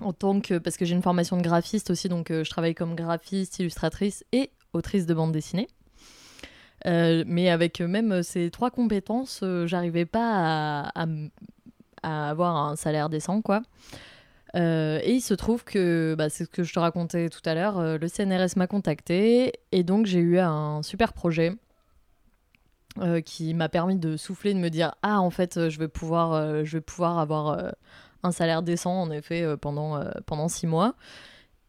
en 0.00 0.12
tant 0.12 0.40
que 0.40 0.58
parce 0.58 0.76
que 0.76 0.84
j'ai 0.84 0.94
une 0.94 1.02
formation 1.02 1.36
de 1.36 1.42
graphiste 1.42 1.90
aussi 1.90 2.08
donc 2.08 2.28
je 2.30 2.48
travaille 2.48 2.74
comme 2.76 2.94
graphiste 2.94 3.58
illustratrice 3.58 4.24
et 4.30 4.50
autrice 4.72 5.06
de 5.06 5.14
bande 5.14 5.32
dessinée 5.32 5.66
Euh, 6.86 7.24
mais 7.26 7.50
avec 7.50 7.80
même 7.80 8.22
ces 8.22 8.50
trois 8.50 8.70
compétences 8.70 9.40
euh, 9.42 9.66
j'arrivais 9.66 10.06
pas 10.06 10.90
à, 10.94 11.06
avoir 12.02 12.56
un 12.56 12.76
salaire 12.76 13.10
décent 13.10 13.42
quoi 13.42 13.62
Euh, 14.56 14.98
et 15.04 15.12
il 15.12 15.20
se 15.20 15.32
trouve 15.34 15.62
que 15.62 16.16
bah, 16.18 16.28
c'est 16.28 16.44
ce 16.44 16.50
que 16.50 16.64
je 16.64 16.72
te 16.74 16.80
racontais 16.80 17.28
tout 17.28 17.42
à 17.44 17.54
l'heure 17.54 17.80
le 17.98 18.08
CNRS 18.08 18.56
m'a 18.56 18.66
contacté 18.66 19.52
et 19.70 19.84
donc 19.84 20.06
j'ai 20.06 20.18
eu 20.18 20.40
un 20.40 20.82
super 20.82 21.12
projet 21.12 21.52
qui 23.24 23.54
m'a 23.54 23.68
permis 23.68 23.96
de 23.96 24.16
souffler, 24.16 24.52
de 24.52 24.58
me 24.58 24.68
dire 24.68 24.92
ah 25.02 25.20
en 25.20 25.30
fait 25.30 25.68
je 25.68 25.78
vais 25.78 25.86
pouvoir, 25.86 26.64
je 26.64 26.72
vais 26.78 26.80
pouvoir 26.80 27.20
avoir 27.20 27.74
un 28.24 28.32
salaire 28.32 28.62
décent 28.62 29.02
en 29.02 29.10
effet 29.12 29.56
pendant, 29.58 30.02
pendant 30.26 30.48
six 30.48 30.66
mois. 30.66 30.96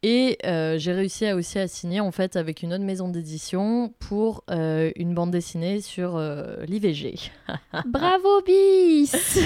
Et 0.04 0.40
euh, 0.46 0.80
j'ai 0.80 0.94
réussi 0.94 1.28
à, 1.28 1.36
aussi 1.36 1.60
à 1.60 1.68
signer 1.68 2.00
en 2.00 2.12
fait 2.12 2.36
avec 2.36 2.64
une 2.64 2.74
autre 2.74 2.84
maison 2.84 3.08
d'édition 3.08 3.94
pour 4.00 4.44
euh, 4.50 4.92
une 4.96 5.14
bande 5.14 5.30
dessinée 5.30 5.80
sur 5.80 6.16
euh, 6.16 6.66
l'IVG. 6.66 7.32
Bravo 7.86 8.42
bis. 8.44 9.16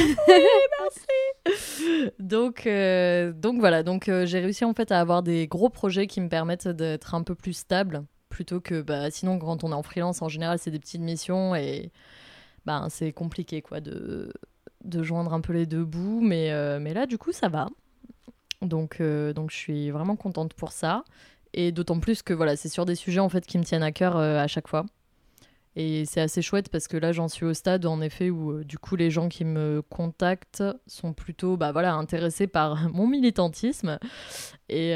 Donc, 2.20 2.66
euh, 2.66 3.34
donc 3.34 3.60
voilà, 3.60 3.84
donc 3.84 4.06
j'ai 4.06 4.40
réussi 4.40 4.66
en 4.66 4.74
fait 4.74 4.92
à 4.92 5.00
avoir 5.00 5.22
des 5.22 5.46
gros 5.48 5.70
projets 5.70 6.08
qui 6.08 6.20
me 6.22 6.30
permettent 6.30 6.68
d'être 6.68 7.14
un 7.14 7.22
peu 7.22 7.36
plus 7.36 7.54
stable 7.54 8.04
plutôt 8.30 8.60
que 8.60 8.82
bah, 8.82 9.12
sinon 9.12 9.38
quand 9.38 9.64
on 9.64 9.72
est 9.72 9.76
en 9.76 9.84
freelance 9.84 10.22
en 10.24 10.28
général 10.28 10.58
c'est 10.58 10.72
des 10.72 10.80
petites 10.80 11.02
missions 11.02 11.56
et 11.56 11.92
bah, 12.66 12.88
c'est 12.90 13.12
compliqué 13.14 13.62
quoi 13.62 13.80
de, 13.80 14.34
de 14.84 15.04
joindre 15.04 15.34
un 15.34 15.42
peu 15.42 15.54
les 15.54 15.68
deux 15.68 15.86
bouts. 15.86 16.22
Mais, 16.22 16.52
mais 16.80 16.94
là 16.94 17.06
du 17.06 17.18
coup 17.20 17.32
ça 17.32 17.48
va 17.48 17.68
donc, 18.66 18.98
euh, 19.00 19.34
donc 19.34 19.52
je 19.52 19.56
suis 19.56 19.92
vraiment 19.92 20.16
contente 20.16 20.54
pour 20.54 20.72
ça 20.72 21.04
et 21.54 21.72
d'autant 21.72 22.00
plus 22.00 22.22
que 22.22 22.34
voilà 22.34 22.56
c'est 22.56 22.70
sur 22.70 22.86
des 22.86 22.96
sujets 22.96 23.20
en 23.20 23.30
fait 23.30 23.46
qui 23.46 23.58
me 23.58 23.64
tiennent 23.64 23.84
à 23.84 23.92
cœur 23.92 24.18
euh, 24.18 24.40
à 24.40 24.48
chaque 24.48 24.68
fois 24.68 24.86
et 25.78 26.06
c'est 26.06 26.22
assez 26.22 26.42
chouette 26.42 26.70
parce 26.70 26.88
que 26.88 26.96
là, 26.96 27.12
j'en 27.12 27.28
suis 27.28 27.46
au 27.46 27.54
stade, 27.54 27.86
en 27.86 28.00
effet, 28.00 28.30
où 28.30 28.52
euh, 28.52 28.64
du 28.64 28.78
coup, 28.78 28.96
les 28.96 29.12
gens 29.12 29.28
qui 29.28 29.44
me 29.44 29.82
contactent 29.82 30.64
sont 30.88 31.12
plutôt 31.12 31.58
bah, 31.58 31.74
voilà, 31.74 31.96
intéressés 31.96 32.48
par 32.48 32.90
mon 32.94 33.08
militantisme. 33.08 34.00
Et, 34.70 34.96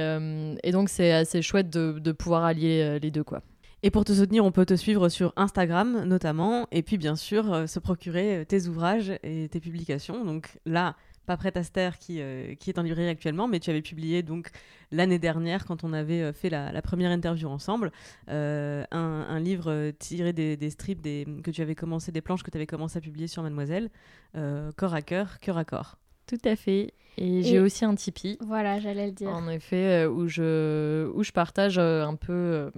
donc, 0.72 0.88
c'est 0.88 1.12
assez 1.12 1.42
chouette 1.42 1.70
de, 1.70 2.12
pouvoir 2.14 2.46
allier 2.46 2.98
les 3.02 3.12
deux. 3.12 3.26
quoi. 3.26 3.42
Et 3.84 3.92
pour 3.92 4.06
te 4.06 4.14
soutenir, 4.14 4.46
on 4.46 4.54
peut 4.54 4.66
te 4.66 4.74
suivre 4.74 5.10
sur 5.10 5.34
Instagram 5.36 6.06
notamment, 6.06 6.66
et 6.72 6.82
puis 6.82 6.98
bien 6.98 7.18
sûr 7.18 7.68
se 7.68 7.80
procurer 7.80 8.46
tes 8.48 8.68
ouvrages 8.68 9.12
et 9.24 9.50
tes 9.50 9.60
publications. 9.60 10.24
Donc 10.24 10.60
là, 10.66 10.96
pas 11.30 11.38
prête 11.38 11.58
à 11.58 11.64
Ster 11.64 11.92
qui, 12.00 12.22
euh, 12.22 12.56
qui 12.56 12.72
est 12.72 12.80
en 12.80 12.82
librairie 12.82 13.08
actuellement, 13.08 13.48
mais 13.48 13.60
tu 13.60 13.70
avais 13.70 13.84
publié 13.84 14.24
donc 14.24 14.50
l'année 14.92 15.20
dernière 15.20 15.68
quand 15.68 15.84
on 15.84 15.94
avait 15.94 16.24
euh, 16.24 16.34
fait 16.34 16.50
la, 16.50 16.72
la 16.72 16.82
première 16.82 17.12
interview 17.12 17.48
ensemble, 17.48 17.92
euh, 18.30 18.84
un, 18.90 19.28
un 19.30 19.40
livre 19.40 19.92
tiré 20.00 20.34
des, 20.34 20.58
des 20.58 20.72
strips 20.72 21.02
des, 21.02 21.28
que 21.44 21.52
tu 21.52 21.62
avais 21.62 21.76
commencé, 21.76 22.12
des 22.12 22.22
planches 22.22 22.42
que 22.42 22.50
tu 22.50 22.58
avais 22.58 22.66
commencé 22.66 22.98
à 22.98 23.02
publier 23.02 23.28
sur 23.28 23.44
Mademoiselle, 23.44 23.92
euh, 24.36 24.72
corps 24.76 24.96
à 24.96 25.04
cœur, 25.04 25.40
cœur 25.40 25.60
à 25.60 25.66
corps. 25.66 26.00
Tout 26.26 26.42
à 26.46 26.56
fait. 26.56 26.94
Et, 27.18 27.44
j'ai 27.44 27.60
aussi 27.60 27.86
un 27.86 27.94
Tipeee. 27.94 28.38
Voilà, 28.42 28.80
j'allais 28.80 29.08
le 29.08 29.12
dire. 29.12 29.30
En 29.30 29.50
effet, 29.50 30.06
euh, 30.06 30.10
où 30.10 30.28
je, 30.28 31.12
où 31.14 31.24
je 31.24 31.32
partage 31.32 31.78
euh, 31.78 32.06
un 32.06 32.16
peu, 32.16 32.34
euh, 32.34 32.72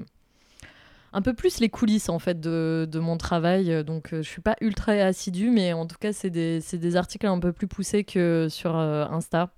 un 1.14 1.22
peu 1.22 1.34
plus 1.34 1.60
les 1.60 1.70
coulisses 1.70 2.10
en 2.10 2.20
fait 2.20 2.40
de, 2.40 2.88
de 2.90 3.00
mon 3.00 3.18
travail. 3.18 3.84
Donc, 3.84 4.14
euh, 4.14 4.22
je 4.22 4.30
suis 4.30 4.42
pas 4.42 4.56
ultra 4.62 4.94
assidue, 4.94 5.50
mais 5.50 5.74
en 5.74 5.86
tout 5.86 5.98
cas, 6.00 6.14
c'est 6.14 6.30
des, 6.30 6.60
des 6.72 6.96
articles 6.96 7.26
un 7.26 7.40
peu 7.40 7.52
plus 7.52 7.68
poussés 7.68 8.04
que 8.04 8.48
sur 8.50 8.76
euh, 8.78 9.06
Insta, 9.08 9.50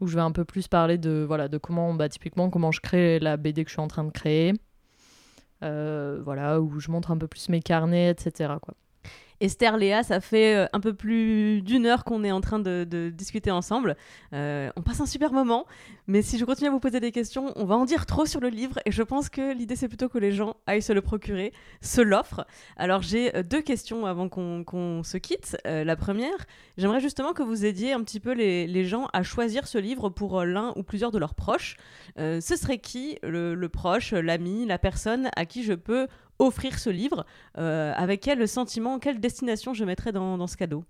où 0.00 0.06
je 0.06 0.14
vais 0.14 0.22
un 0.22 0.32
peu 0.32 0.44
plus 0.44 0.68
parler 0.68 0.98
de, 0.98 1.24
voilà, 1.26 1.48
de 1.48 1.58
comment, 1.58 1.94
bah, 1.94 2.08
typiquement, 2.08 2.50
comment 2.50 2.72
je 2.72 2.80
crée 2.80 3.18
la 3.18 3.36
BD 3.36 3.64
que 3.64 3.70
je 3.70 3.74
suis 3.74 3.82
en 3.82 3.88
train 3.88 4.04
de 4.04 4.10
créer. 4.10 4.54
Euh, 5.62 6.20
voilà, 6.24 6.60
où 6.60 6.78
je 6.78 6.90
montre 6.90 7.10
un 7.10 7.18
peu 7.18 7.26
plus 7.26 7.48
mes 7.48 7.60
carnets, 7.60 8.10
etc. 8.10 8.54
Quoi. 8.62 8.74
Esther, 9.40 9.76
Léa, 9.76 10.02
ça 10.02 10.20
fait 10.20 10.56
euh, 10.56 10.66
un 10.72 10.80
peu 10.80 10.94
plus 10.94 11.62
d'une 11.62 11.86
heure 11.86 12.04
qu'on 12.04 12.24
est 12.24 12.32
en 12.32 12.40
train 12.40 12.58
de, 12.58 13.12
discuter 13.14 13.50
ensemble. 13.50 13.96
Euh, 14.32 14.70
on 14.76 14.82
passe 14.82 15.00
un 15.00 15.06
super 15.06 15.32
moment, 15.32 15.66
mais 16.06 16.22
si 16.22 16.38
je 16.38 16.44
continue 16.44 16.68
à 16.68 16.72
vous 16.72 16.80
poser 16.80 17.00
des 17.00 17.12
questions, 17.12 17.52
on 17.56 17.64
va 17.64 17.76
en 17.76 17.84
dire 17.84 18.06
trop 18.06 18.26
sur 18.26 18.40
le 18.40 18.48
livre 18.48 18.78
et 18.84 18.90
je 18.90 19.02
pense 19.02 19.28
que 19.28 19.54
l'idée 19.54 19.76
c'est 19.76 19.88
plutôt 19.88 20.08
que 20.08 20.18
les 20.18 20.32
gens 20.32 20.56
aillent 20.66 20.82
se 20.82 20.92
le 20.92 21.02
procurer, 21.02 21.52
se 21.80 22.00
l'offrent. 22.00 22.46
Alors 22.76 23.02
j'ai 23.02 23.36
euh, 23.36 23.42
deux 23.42 23.62
questions 23.62 24.06
avant 24.06 24.28
qu'on 24.28 25.02
se 25.04 25.16
quitte. 25.16 25.56
La 25.64 25.96
première, 25.96 26.46
j'aimerais 26.76 27.00
justement 27.00 27.32
que 27.32 27.42
vous 27.42 27.64
aidiez 27.64 27.92
un 27.92 28.02
petit 28.02 28.20
peu 28.20 28.32
les, 28.32 28.84
gens 28.84 29.08
à 29.12 29.22
choisir 29.22 29.66
ce 29.66 29.78
livre 29.78 30.08
pour 30.08 30.44
l'un 30.44 30.72
ou 30.76 30.82
plusieurs 30.82 31.10
de 31.10 31.18
leurs 31.18 31.34
proches. 31.34 31.76
Ce 32.16 32.40
serait 32.40 32.78
qui 32.78 33.18
le 33.22 33.66
proche, 33.66 34.12
l'ami, 34.12 34.66
la 34.66 34.78
personne 34.78 35.30
à 35.36 35.46
qui 35.46 35.62
je 35.62 35.74
peux 35.74 36.06
offrir 36.38 36.78
ce 36.78 36.90
livre 36.90 37.24
euh, 37.56 37.92
avec 37.96 38.20
quel 38.20 38.46
sentiment, 38.46 38.98
quelle 38.98 39.20
destination 39.20 39.74
je 39.74 39.84
mettrais 39.84 40.12
dans, 40.12 40.46
ce 40.46 40.56
cadeau? 40.56 40.84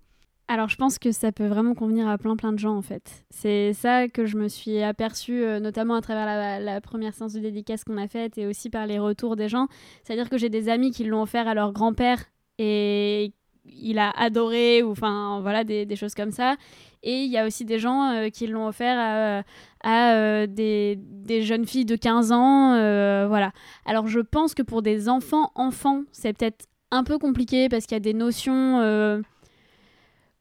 Alors, 0.49 0.69
je 0.69 0.77
pense 0.77 0.99
que 0.99 1.13
ça 1.13 1.31
peut 1.31 1.47
vraiment 1.47 1.75
convenir 1.75 2.09
à 2.09 2.17
plein 2.17 2.35
plein 2.37 2.53
de 2.53 2.59
gens 2.59 2.75
en 2.75 2.83
fait. 2.83 3.27
C'est 3.31 3.75
ça 3.75 4.09
que 4.09 4.25
je 4.25 4.37
me 4.37 4.49
suis 4.49 4.83
aperçue, 4.83 5.45
euh, 5.45 5.61
notamment 5.61 5.95
à 5.95 6.01
travers 6.01 6.61
la, 6.61 6.81
première 6.81 7.13
séance 7.13 7.35
de 7.35 7.41
dédicace 7.41 7.85
qu'on 7.85 7.99
a 7.99 8.09
faite 8.09 8.39
et 8.39 8.47
aussi 8.47 8.71
par 8.71 8.87
les 8.87 8.99
retours 8.99 9.37
des 9.37 9.49
gens. 9.49 9.69
C'est-à-dire 10.03 10.31
que 10.31 10.39
j'ai 10.39 10.49
des 10.49 10.69
amis 10.69 10.91
qui 10.91 11.05
l'ont 11.05 11.23
offert 11.23 11.49
à 11.49 11.55
leur 11.55 11.73
grand-père 11.73 12.25
et 12.59 13.35
il 13.67 13.99
a 13.99 14.11
adoré, 14.11 14.83
ou 14.83 14.93
enfin 14.93 15.41
voilà, 15.43 15.65
des 15.65 15.97
choses 15.97 16.15
comme 16.15 16.31
ça. 16.31 16.57
Et 17.03 17.25
il 17.25 17.31
y 17.31 17.39
a 17.39 17.47
aussi 17.47 17.65
des 17.65 17.79
gens 17.79 18.11
euh, 18.11 18.29
qui 18.29 18.47
l'ont 18.47 18.67
offert 18.67 19.45
à, 19.85 20.15
euh, 20.15 20.47
des, 20.47 20.99
jeunes 21.43 21.67
filles 21.67 21.85
de 21.85 21.97
15 21.97 22.33
ans. 22.33 22.75
euh, 22.75 23.27
voilà. 23.29 23.53
Alors, 23.87 24.09
je 24.09 24.21
pense 24.21 24.55
que 24.55 24.63
pour 24.63 24.83
des 24.83 25.09
enfants, 25.09 25.53
enfants, 25.55 26.03
c'est 26.13 26.33
peut-être 26.33 26.67
un 26.91 27.05
peu 27.05 27.19
compliqué 27.19 27.69
parce 27.69 27.87
qu'il 27.87 27.95
y 27.95 27.97
a 27.97 28.01
des 28.01 28.15
notions. 28.15 29.23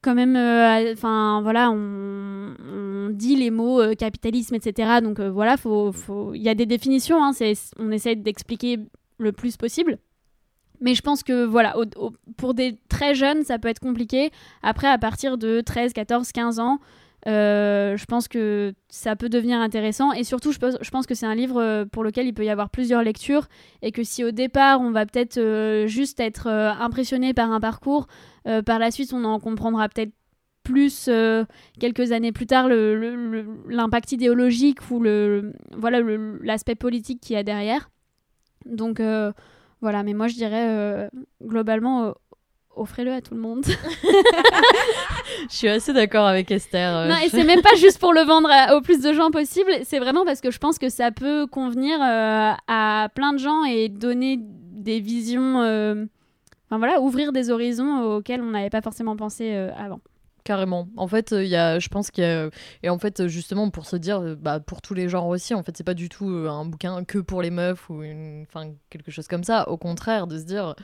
quand 0.02 0.14
même, 0.14 0.36
enfin 0.92 1.40
voilà, 1.42 1.70
on, 1.70 3.08
dit 3.10 3.36
les 3.36 3.50
mots 3.50 3.80
capitalisme, 3.96 4.54
etc. 4.54 5.00
Donc 5.02 5.20
voilà, 5.20 5.56
il 6.34 6.42
y 6.42 6.48
a 6.48 6.54
des 6.54 6.66
définitions. 6.66 7.22
hein, 7.22 7.32
on 7.78 7.90
essaie 7.90 8.16
d'expliquer 8.16 8.78
le 9.18 9.32
plus 9.32 9.56
possible. 9.56 9.98
Mais 10.80 10.94
je 10.94 11.02
pense 11.02 11.22
que 11.22 11.44
voilà, 11.44 11.74
pour 12.36 12.54
des 12.54 12.78
très 12.88 13.14
jeunes, 13.14 13.44
ça 13.44 13.58
peut 13.58 13.68
être 13.68 13.80
compliqué. 13.80 14.30
Après, 14.62 14.88
à 14.88 14.98
partir 14.98 15.38
de 15.38 15.60
13, 15.60 15.92
14, 15.92 16.30
15 16.32 16.60
ans, 16.60 16.78
euh, 17.26 17.96
je 17.96 18.04
pense 18.04 18.28
que 18.28 18.72
ça 18.88 19.16
peut 19.16 19.28
devenir 19.28 19.58
intéressant. 19.58 20.12
Et 20.12 20.24
surtout, 20.24 20.52
je 20.52 20.58
pense, 20.58 21.06
que 21.06 21.14
c'est 21.14 21.26
un 21.26 21.34
livre 21.34 21.60
euh, 21.60 21.84
pour 21.84 22.04
lequel 22.04 22.26
il 22.26 22.34
peut 22.34 22.44
y 22.44 22.50
avoir 22.50 22.70
plusieurs 22.70 23.02
lectures. 23.02 23.48
Et 23.82 23.92
que 23.92 24.04
si 24.04 24.24
au 24.24 24.30
départ, 24.30 24.80
on 24.80 24.90
va 24.90 25.04
peut-être 25.04 25.38
euh, 25.38 25.86
juste 25.86 26.20
être 26.20 26.46
impressionné 26.48 27.34
par 27.34 27.50
un 27.52 27.60
parcours, 27.60 28.06
par 28.64 28.78
la 28.78 28.90
suite, 28.90 29.12
on 29.12 29.24
en 29.24 29.38
comprendra 29.40 29.90
peut-être 29.90 30.12
plus 30.62 31.10
quelques 31.78 32.12
années 32.12 32.32
plus 32.32 32.46
tard 32.46 32.68
l'impact 32.68 34.12
idéologique 34.12 34.90
ou 34.90 35.00
le 35.00 35.52
voilà 35.76 36.00
l'aspect 36.42 36.74
politique 36.74 37.20
qu'il 37.20 37.36
y 37.36 37.38
a 37.38 37.42
derrière. 37.42 37.90
Donc 38.64 39.02
voilà, 39.80 40.02
mais 40.02 40.14
moi 40.14 40.28
je 40.28 40.34
dirais 40.34 40.66
euh, 40.68 41.08
globalement 41.42 42.04
euh, 42.06 42.12
offrez-le 42.76 43.12
à 43.12 43.20
tout 43.20 43.34
le 43.34 43.40
monde. 43.40 43.64
Je 45.50 45.54
suis 45.56 45.68
assez 45.68 45.92
d'accord 45.92 46.26
avec 46.26 46.50
Esther. 46.50 46.96
euh, 46.96 47.08
non, 47.08 47.14
et 47.24 47.28
c'est 47.28 47.44
même 47.44 47.62
pas 47.62 47.74
juste 47.76 47.98
pour 47.98 48.12
le 48.12 48.22
vendre 48.22 48.48
à- 48.50 48.76
au 48.76 48.80
plus 48.80 49.00
de 49.02 49.12
gens 49.12 49.30
possible, 49.30 49.70
c'est 49.84 49.98
vraiment 49.98 50.24
parce 50.24 50.40
que 50.40 50.50
je 50.50 50.58
pense 50.58 50.78
que 50.78 50.88
ça 50.88 51.10
peut 51.10 51.46
convenir 51.46 51.98
euh, 52.02 52.52
à 52.66 53.08
plein 53.14 53.32
de 53.32 53.38
gens 53.38 53.64
et 53.64 53.88
donner 53.88 54.38
des 54.40 55.00
visions, 55.00 55.60
euh, 55.60 56.04
enfin 56.68 56.78
voilà, 56.78 57.00
ouvrir 57.00 57.32
des 57.32 57.50
horizons 57.50 58.16
auxquels 58.16 58.40
on 58.42 58.50
n'avait 58.50 58.70
pas 58.70 58.80
forcément 58.80 59.16
pensé 59.16 59.52
avant. 59.76 60.00
Carrément. 60.48 60.88
En 60.96 61.06
fait, 61.08 61.32
il 61.32 61.46
y 61.46 61.56
a, 61.56 61.78
je 61.78 61.88
pense 61.88 62.10
qu'il 62.10 62.24
y 62.24 62.26
a, 62.26 62.50
et 62.82 62.88
en 62.88 62.98
fait, 62.98 63.26
justement, 63.28 63.70
pour 63.70 63.86
se 63.86 63.96
dire, 63.96 64.20
euh, 64.20 64.34
bah, 64.34 64.60
pour 64.60 64.82
tous 64.82 64.94
les 64.94 65.08
genres 65.08 65.28
aussi, 65.28 65.54
en 65.54 65.62
fait, 65.62 65.76
c'est 65.76 65.84
pas 65.84 65.94
du 65.94 66.08
tout 66.08 66.28
euh, 66.28 66.48
un 66.48 66.64
bouquin 66.64 67.04
que 67.04 67.18
pour 67.18 67.42
les 67.42 67.50
meufs 67.50 67.88
ou 67.90 68.02
enfin, 68.42 68.72
quelque 68.90 69.10
chose 69.10 69.28
comme 69.28 69.44
ça. 69.44 69.68
Au 69.68 69.76
contraire, 69.76 70.26
de 70.26 70.38
se 70.38 70.44
dire, 70.44 70.74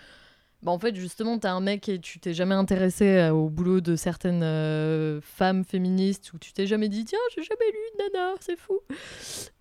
bah, 0.64 0.72
en 0.72 0.78
fait, 0.78 0.96
justement, 0.96 1.38
t'es 1.38 1.48
un 1.48 1.60
mec 1.60 1.90
et 1.90 1.98
tu 1.98 2.18
t'es 2.18 2.32
jamais 2.32 2.54
intéressé 2.54 3.06
euh, 3.18 3.34
au 3.34 3.50
boulot 3.50 3.82
de 3.82 3.96
certaines 3.96 4.42
euh, 4.42 5.20
femmes 5.20 5.62
féministes 5.62 6.32
ou 6.32 6.38
tu 6.38 6.54
t'es 6.54 6.66
jamais 6.66 6.88
dit, 6.88 7.04
tiens, 7.04 7.18
j'ai 7.36 7.42
jamais 7.42 7.70
lu 7.70 7.78
une 7.92 8.18
nana, 8.18 8.34
c'est 8.40 8.58
fou. 8.58 8.80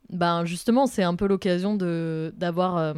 Ben, 0.10 0.46
justement, 0.46 0.88
c'est 0.88 1.04
un 1.04 1.16
peu 1.16 1.28
l'occasion 1.28 1.76
de 1.76 2.34
d'avoir, 2.38 2.78
euh, 2.78 2.94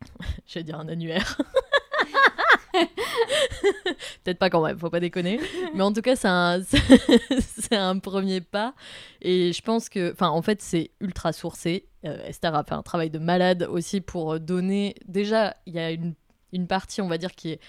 j'allais 0.46 0.64
dire 0.64 0.80
un 0.80 0.88
annuaire. 0.88 1.36
Peut-être 4.24 4.38
pas 4.38 4.50
quand 4.50 4.64
même, 4.64 4.78
faut 4.78 4.90
pas 4.90 5.00
déconner. 5.00 5.40
Mais 5.74 5.82
en 5.82 5.92
tout 5.92 6.02
cas, 6.02 6.16
c'est 6.16 7.76
un, 7.76 7.98
premier 7.98 8.40
pas. 8.40 8.74
Et 9.20 9.52
je 9.52 9.62
pense 9.62 9.88
que, 9.88 10.12
enfin, 10.12 10.28
en 10.28 10.42
fait, 10.42 10.62
c'est 10.62 10.90
ultra 11.00 11.32
sourcé. 11.32 11.86
Euh, 12.04 12.26
Esther 12.26 12.54
a 12.54 12.64
fait 12.64 12.74
un 12.74 12.82
travail 12.82 13.10
de 13.10 13.18
malade 13.18 13.66
aussi 13.70 14.00
pour 14.00 14.40
donner. 14.40 14.94
Déjà, 15.06 15.56
il 15.66 15.74
y 15.74 15.78
a 15.78 15.90
une, 15.90 16.14
une 16.52 16.66
partie, 16.66 17.00
on 17.00 17.08
va 17.08 17.18
dire, 17.18 17.32
qui 17.32 17.52
est 17.52 17.60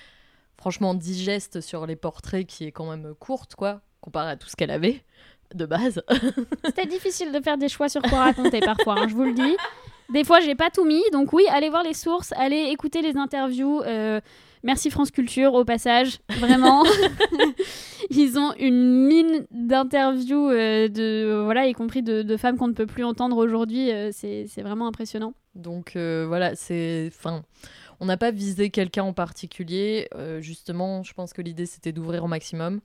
franchement 0.57 0.93
digeste 0.93 1.61
sur 1.61 1.85
les 1.85 1.95
portraits, 1.95 2.45
qui 2.45 2.65
est 2.65 2.71
quand 2.71 2.89
même 2.89 3.13
courte, 3.19 3.55
quoi, 3.55 3.81
comparé 4.01 4.31
à 4.31 4.35
tout 4.37 4.47
ce 4.47 4.55
qu'elle 4.55 4.71
avait 4.71 5.03
de 5.53 5.65
base. 5.65 6.01
C'était 6.65 6.85
difficile 6.85 7.31
de 7.31 7.39
faire 7.41 7.57
des 7.57 7.69
choix 7.69 7.89
sur 7.89 8.01
quoi 8.01 8.19
raconter 8.19 8.59
parfois, 8.59 8.99
hein, 8.99 9.07
je 9.07 9.13
vous 9.13 9.23
le 9.23 9.33
dis. 9.33 9.57
Des 10.11 10.23
fois, 10.23 10.39
j'ai 10.41 10.55
pas 10.55 10.69
tout 10.69 10.85
mis, 10.85 11.01
donc 11.11 11.33
oui, 11.33 11.45
allez 11.49 11.69
voir 11.69 11.83
les 11.83 11.93
sources, 11.93 12.33
allez 12.33 12.69
écouter 12.71 13.01
les 13.01 13.17
interviews. 13.17 13.81
euh, 13.81 14.19
merci 14.63 14.89
France 14.89 15.11
Culture 15.11 15.53
au 15.53 15.65
passage, 15.65 16.19
vraiment. 16.39 16.83
Ils 18.09 18.37
ont 18.37 18.53
une 18.59 19.07
mine 19.07 19.45
d'interviews, 19.51 20.49
euh, 20.49 20.87
de 20.87 21.41
voilà, 21.43 21.67
y 21.67 21.73
compris 21.73 22.01
de, 22.03 22.21
de 22.21 22.37
femmes 22.37 22.57
qu'on 22.57 22.67
ne 22.67 22.73
peut 22.73 22.85
plus 22.85 23.03
entendre 23.03 23.37
aujourd'hui. 23.37 23.91
euh, 23.91 24.09
c'est 24.11 24.45
c'est 24.47 24.61
vraiment 24.61 24.87
impressionnant. 24.87 25.33
Donc 25.55 25.95
euh, 25.95 26.25
voilà, 26.27 26.55
c'est. 26.55 27.09
Enfin, 27.13 27.43
on 27.99 28.05
n'a 28.05 28.17
pas 28.17 28.31
visé 28.31 28.69
quelqu'un 28.69 29.03
en 29.03 29.13
particulier. 29.13 30.09
justement, 30.39 31.03
je 31.03 31.13
pense 31.13 31.33
que 31.33 31.41
l'idée 31.41 31.65
c'était 31.65 31.91
d'ouvrir 31.91 32.23
au 32.23 32.27
maximum. 32.27 32.81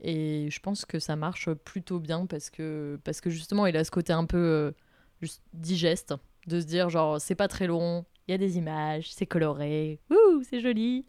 Et 0.00 0.48
je 0.50 0.60
pense 0.60 0.84
que 0.84 1.00
ça 1.00 1.16
marche 1.16 1.50
plutôt 1.52 1.98
bien 1.98 2.26
parce 2.26 2.50
que, 2.50 3.00
parce 3.02 3.20
que 3.20 3.30
justement, 3.30 3.66
il 3.66 3.76
a 3.76 3.82
ce 3.82 3.90
côté 3.90 4.12
un 4.12 4.26
peu 4.26 4.72
juste 5.20 5.42
digeste, 5.54 6.14
de 6.46 6.60
se 6.60 6.66
dire 6.66 6.88
genre, 6.88 7.20
c'est 7.20 7.34
pas 7.34 7.48
très 7.48 7.66
long, 7.66 8.04
il 8.28 8.32
y 8.32 8.34
a 8.34 8.38
des 8.38 8.58
images, 8.58 9.10
c'est 9.12 9.26
coloré, 9.26 10.00
ouh, 10.10 10.42
c'est 10.48 10.60
joli. 10.60 11.06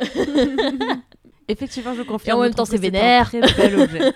Effectivement, 1.48 1.94
je 1.94 2.02
Et 2.02 2.06
confirme. 2.06 2.38
en 2.38 2.42
je 2.42 2.46
même 2.48 2.54
temps, 2.54 2.64
c'est 2.64 2.78
un 2.78 2.80
vénère. 2.80 3.28
très 3.28 3.40
bel 3.40 3.78
objet. 3.80 4.12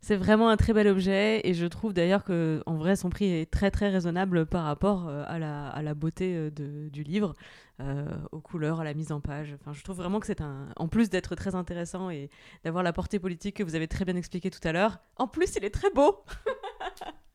C'est 0.00 0.16
vraiment 0.16 0.48
un 0.48 0.56
très 0.56 0.72
bel 0.72 0.86
objet 0.88 1.40
et 1.44 1.54
je 1.54 1.66
trouve 1.66 1.92
d'ailleurs 1.92 2.24
que 2.24 2.62
en 2.66 2.76
vrai 2.76 2.96
son 2.96 3.10
prix 3.10 3.30
est 3.30 3.50
très 3.50 3.70
très 3.70 3.90
raisonnable 3.90 4.46
par 4.46 4.64
rapport 4.64 5.06
euh, 5.08 5.22
à, 5.26 5.38
la, 5.38 5.68
à 5.68 5.82
la 5.82 5.92
beauté 5.94 6.34
euh, 6.34 6.50
de- 6.50 6.88
du 6.88 7.02
livre, 7.02 7.34
euh, 7.80 8.06
aux 8.32 8.40
couleurs, 8.40 8.80
à 8.80 8.84
la 8.84 8.94
mise 8.94 9.12
en 9.12 9.20
page. 9.20 9.54
Enfin, 9.60 9.72
je 9.74 9.82
trouve 9.84 9.96
vraiment 9.96 10.18
que 10.20 10.26
c'est 10.26 10.40
un, 10.40 10.68
en 10.76 10.88
plus 10.88 11.10
d'être 11.10 11.34
très 11.34 11.54
intéressant 11.54 12.08
et 12.10 12.30
d'avoir 12.64 12.82
la 12.84 12.92
portée 12.92 13.18
politique 13.18 13.56
que 13.56 13.62
vous 13.62 13.74
avez 13.74 13.88
très 13.88 14.04
bien 14.06 14.16
expliqué 14.16 14.50
tout 14.50 14.66
à 14.66 14.72
l'heure, 14.72 14.98
en 15.16 15.26
plus 15.26 15.56
il 15.56 15.64
est 15.64 15.70
très 15.74 15.90
beau. 15.90 16.24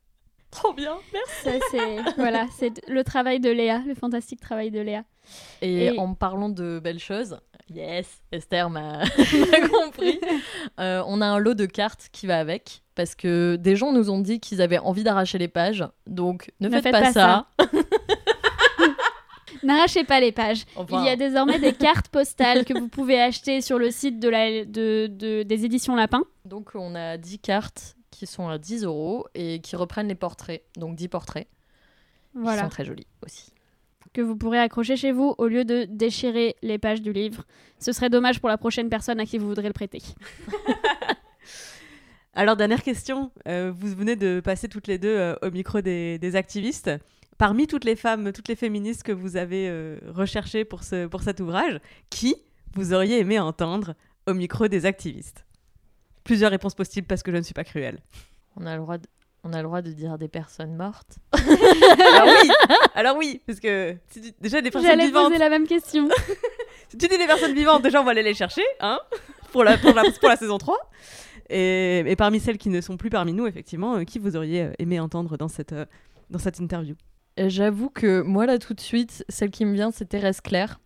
Trop 0.54 0.74
bien, 0.74 0.98
merci. 1.12 1.32
Ça, 1.44 1.52
c'est 1.72 1.98
voilà, 2.18 2.46
c'est 2.58 2.88
le 2.88 3.04
travail 3.04 3.40
de 3.40 3.50
Léa, 3.50 3.82
le 3.88 3.96
fantastique 3.96 4.40
travail 4.40 4.72
de 4.72 4.80
Léa. 4.82 5.04
Et, 5.62 5.86
Et- 5.86 6.00
en 6.00 6.14
parlant 6.16 6.50
de 6.50 6.80
belles 6.84 7.00
choses, 7.00 7.38
yes, 7.74 8.22
Esther 8.32 8.70
m'a 8.70 9.02
compris. 9.72 10.20
Euh, 10.80 11.02
on 11.08 11.22
a 11.22 11.26
un 11.26 11.40
lot 11.40 11.54
de 11.56 11.66
cartes 11.66 12.10
qui 12.12 12.28
va 12.28 12.38
avec 12.40 12.84
parce 12.96 13.16
que 13.16 13.56
des 13.56 13.76
gens 13.76 13.92
nous 13.94 14.10
ont 14.10 14.20
dit 14.20 14.40
qu'ils 14.40 14.62
avaient 14.62 14.78
envie 14.80 15.04
d'arracher 15.04 15.38
les 15.38 15.48
pages. 15.48 15.84
Donc 16.08 16.52
ne, 16.60 16.70
faites, 16.70 16.92
pas, 16.92 17.12
ça. 17.14 17.48
N'arrachez 19.64 20.04
pas 20.04 20.20
les 20.20 20.32
pages. 20.34 20.66
Enfin- 20.76 21.02
Il 21.02 21.06
y 21.06 21.10
a 21.10 21.16
désormais 21.16 21.58
des 21.60 21.74
cartes 21.74 22.10
postales 22.10 22.66
que 22.66 22.78
vous 22.78 22.90
pouvez 22.90 23.22
acheter 23.22 23.62
sur 23.62 23.80
le 23.80 23.92
site 23.92 24.20
de 24.20 24.28
la, 24.28 24.66
de, 24.66 25.08
de- 25.08 25.44
des 25.44 25.66
éditions 25.66 25.96
Lapin. 25.96 26.24
Donc 26.44 26.72
on 26.76 26.96
a 26.96 27.18
10 27.18 27.40
cartes 27.40 27.96
qui 28.26 28.32
sont 28.32 28.48
à 28.48 28.58
10 28.58 28.84
euros 28.84 29.28
et 29.36 29.60
qui 29.60 29.76
reprennent 29.76 30.08
les 30.08 30.16
portraits. 30.16 30.64
Donc 30.78 30.96
10 30.96 31.08
portraits. 31.10 31.48
Qui 32.34 32.40
Voilà. 32.42 32.64
sont 32.64 32.70
très 32.70 32.86
jolis 32.86 33.08
aussi. 33.26 33.52
Que 34.14 34.22
vous 34.22 34.36
pourrez 34.36 34.60
accrocher 34.60 34.96
chez 34.96 35.12
vous 35.12 35.34
au 35.38 35.48
lieu 35.48 35.66
de 35.66 35.86
déchirer 35.90 36.56
les 36.62 36.78
pages 36.78 37.02
du 37.02 37.12
livre. 37.14 37.44
Ce 37.80 37.92
serait 37.92 38.10
dommage 38.10 38.40
pour 38.40 38.50
la 38.50 38.58
prochaine 38.58 38.90
personne 38.90 39.20
à 39.20 39.26
qui 39.26 39.38
vous 39.38 39.48
voudrez 39.48 39.68
le 39.68 39.74
prêter. 39.74 40.02
Alors 42.36 42.56
dernière 42.56 42.82
question, 42.82 43.32
euh, 43.48 43.72
vous 43.76 43.96
venez 43.96 44.16
de 44.16 44.40
passer 44.40 44.68
toutes 44.68 44.88
les 44.88 44.98
deux 44.98 45.16
euh, 45.16 45.36
au 45.44 45.52
micro 45.52 45.82
des, 45.82 46.18
des 46.18 46.36
activistes. 46.36 46.90
Parmi 47.38 47.68
toutes 47.68 47.86
les 47.86 47.96
femmes, 47.96 48.32
toutes 48.32 48.48
les 48.48 48.56
féministes 48.56 49.04
que 49.04 49.12
vous 49.12 49.38
avez 49.38 49.68
euh, 49.70 50.00
recherchées 50.08 50.66
pour, 50.66 50.84
ce, 50.84 51.06
pour 51.08 51.22
cet 51.22 51.40
ouvrage, 51.42 51.80
qui 52.10 52.36
vous 52.74 52.94
auriez 52.94 53.20
aimé 53.20 53.40
entendre 53.40 53.94
au 54.28 54.34
micro 54.34 54.68
des 54.68 54.86
activistes? 54.88 55.46
Plusieurs 56.24 56.52
réponses 56.52 56.76
possibles 56.76 57.08
parce 57.08 57.24
que 57.24 57.32
je 57.32 57.38
ne 57.38 57.42
suis 57.42 57.54
pas 57.54 57.64
cruelle. 57.64 58.00
On 58.58 58.66
a 58.66 58.76
le 58.76 58.82
droit 58.82 58.98
de, 58.98 59.08
on 59.44 59.52
a 59.54 59.58
le 59.58 59.64
droit 59.64 59.82
de 59.82 59.92
dire 59.92 60.18
des 60.18 60.28
personnes 60.28 60.76
mortes. 60.76 61.18
Alors 61.34 62.28
oui, 62.42 62.50
alors 62.96 63.18
oui, 63.18 63.42
parce 63.46 63.60
que 63.60 63.96
si 64.10 64.22
tu- 64.22 64.32
déjà 64.40 64.62
des 64.62 64.72
personnes 64.72 64.90
J'allais 64.90 65.08
vivantes. 65.08 65.28
poser 65.28 65.38
la 65.40 65.50
même 65.50 65.68
question. 65.68 66.08
Si 66.90 66.98
tu 67.00 67.08
dis 67.08 67.18
des 67.18 67.26
personnes 67.26 67.56
vivantes, 67.56 67.82
déjà 67.82 68.00
on 68.02 68.04
va 68.04 68.12
aller 68.12 68.22
les 68.22 68.36
chercher, 68.36 68.62
hein, 68.80 69.00
pour 69.52 69.64
la, 69.64 69.80
pour 69.80 69.94
la, 69.96 70.04
pour 70.20 70.30
la 70.30 70.36
saison 70.36 70.60
3. 70.60 70.78
Et, 71.50 72.04
et 72.06 72.16
parmi 72.16 72.40
celles 72.40 72.60
qui 72.60 72.70
ne 72.70 72.82
sont 72.82 72.98
plus 72.98 73.10
parmi 73.10 73.34
nous, 73.34 73.48
effectivement, 73.48 73.96
euh, 73.96 74.04
qui 74.04 74.20
vous 74.20 74.36
auriez 74.36 74.62
euh, 74.66 74.72
aimé 74.78 75.00
entendre 75.00 75.36
dans 75.36 75.48
cette, 75.48 75.74
euh, 75.74 75.86
dans 76.30 76.38
cette 76.38 76.60
interview? 76.60 76.94
Et 77.36 77.50
J'avoue 77.50 77.90
que 77.90 78.22
moi 78.22 78.46
là 78.46 78.60
tout 78.60 78.76
de 78.76 78.80
suite, 78.80 79.26
celle 79.28 79.50
qui 79.50 79.66
me 79.66 79.74
vient 79.74 79.90
c'est 79.90 80.06
Thérèse 80.06 80.40
Claire. 80.40 80.80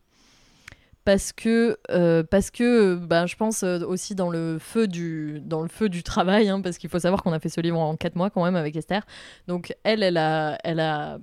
Parce 1.08 1.32
que, 1.32 1.78
euh, 1.90 2.22
parce 2.22 2.52
que 2.52 2.96
bah, 2.96 3.28
je 3.28 3.38
pense 3.38 3.64
euh, 3.64 3.80
aussi 3.80 4.14
dans 4.14 4.30
le 4.30 4.58
feu 4.60 4.90
du, 4.90 5.40
dans 5.40 5.62
le 5.62 5.70
feu 5.70 5.88
du 5.88 6.04
travail, 6.04 6.50
hein, 6.50 6.60
parce 6.60 6.78
qu'il 6.78 6.90
faut 6.90 7.00
savoir 7.00 7.24
qu'on 7.24 7.32
a 7.32 7.40
fait 7.40 7.48
ce 7.48 7.62
livre 7.62 7.80
en 7.80 7.96
4 7.96 8.18
mois 8.18 8.30
quand 8.30 8.44
même 8.44 8.58
avec 8.58 8.76
Esther. 8.76 9.06
Donc 9.48 9.74
elle, 9.86 10.04
elle 10.04 10.18
a, 10.18 10.58
elle 10.66 10.82
a 10.82 11.20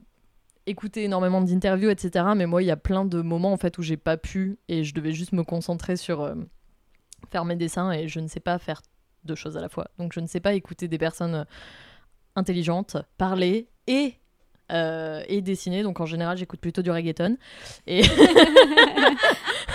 écouté 0.64 1.04
énormément 1.04 1.42
d'interviews, 1.42 1.90
etc. 1.90 2.24
Mais 2.34 2.46
moi, 2.46 2.62
il 2.62 2.66
y 2.66 2.70
a 2.70 2.78
plein 2.78 3.04
de 3.04 3.20
moments 3.20 3.52
en 3.52 3.58
fait 3.58 3.76
où 3.76 3.82
j'ai 3.82 3.98
pas 3.98 4.16
pu 4.16 4.56
et 4.68 4.84
je 4.84 4.94
devais 4.94 5.12
juste 5.12 5.32
me 5.32 5.44
concentrer 5.44 5.96
sur 5.96 6.22
euh, 6.22 6.34
faire 7.30 7.44
mes 7.44 7.56
dessins 7.56 7.92
et 7.92 8.08
je 8.08 8.20
ne 8.20 8.26
sais 8.26 8.40
pas 8.40 8.58
faire 8.58 8.80
deux 9.24 9.34
choses 9.34 9.58
à 9.58 9.60
la 9.60 9.68
fois. 9.68 9.90
Donc 9.98 10.14
je 10.14 10.20
ne 10.20 10.26
sais 10.26 10.40
pas 10.40 10.54
écouter 10.54 10.88
des 10.88 10.96
personnes 10.96 11.44
intelligentes 12.36 12.96
parler 13.18 13.68
et 13.86 14.14
euh, 14.72 15.22
et 15.28 15.42
dessiner. 15.42 15.82
Donc 15.82 16.00
en 16.00 16.06
général, 16.06 16.38
j'écoute 16.38 16.60
plutôt 16.60 16.80
du 16.80 16.90
reggaeton. 16.90 17.36
Et 17.86 18.02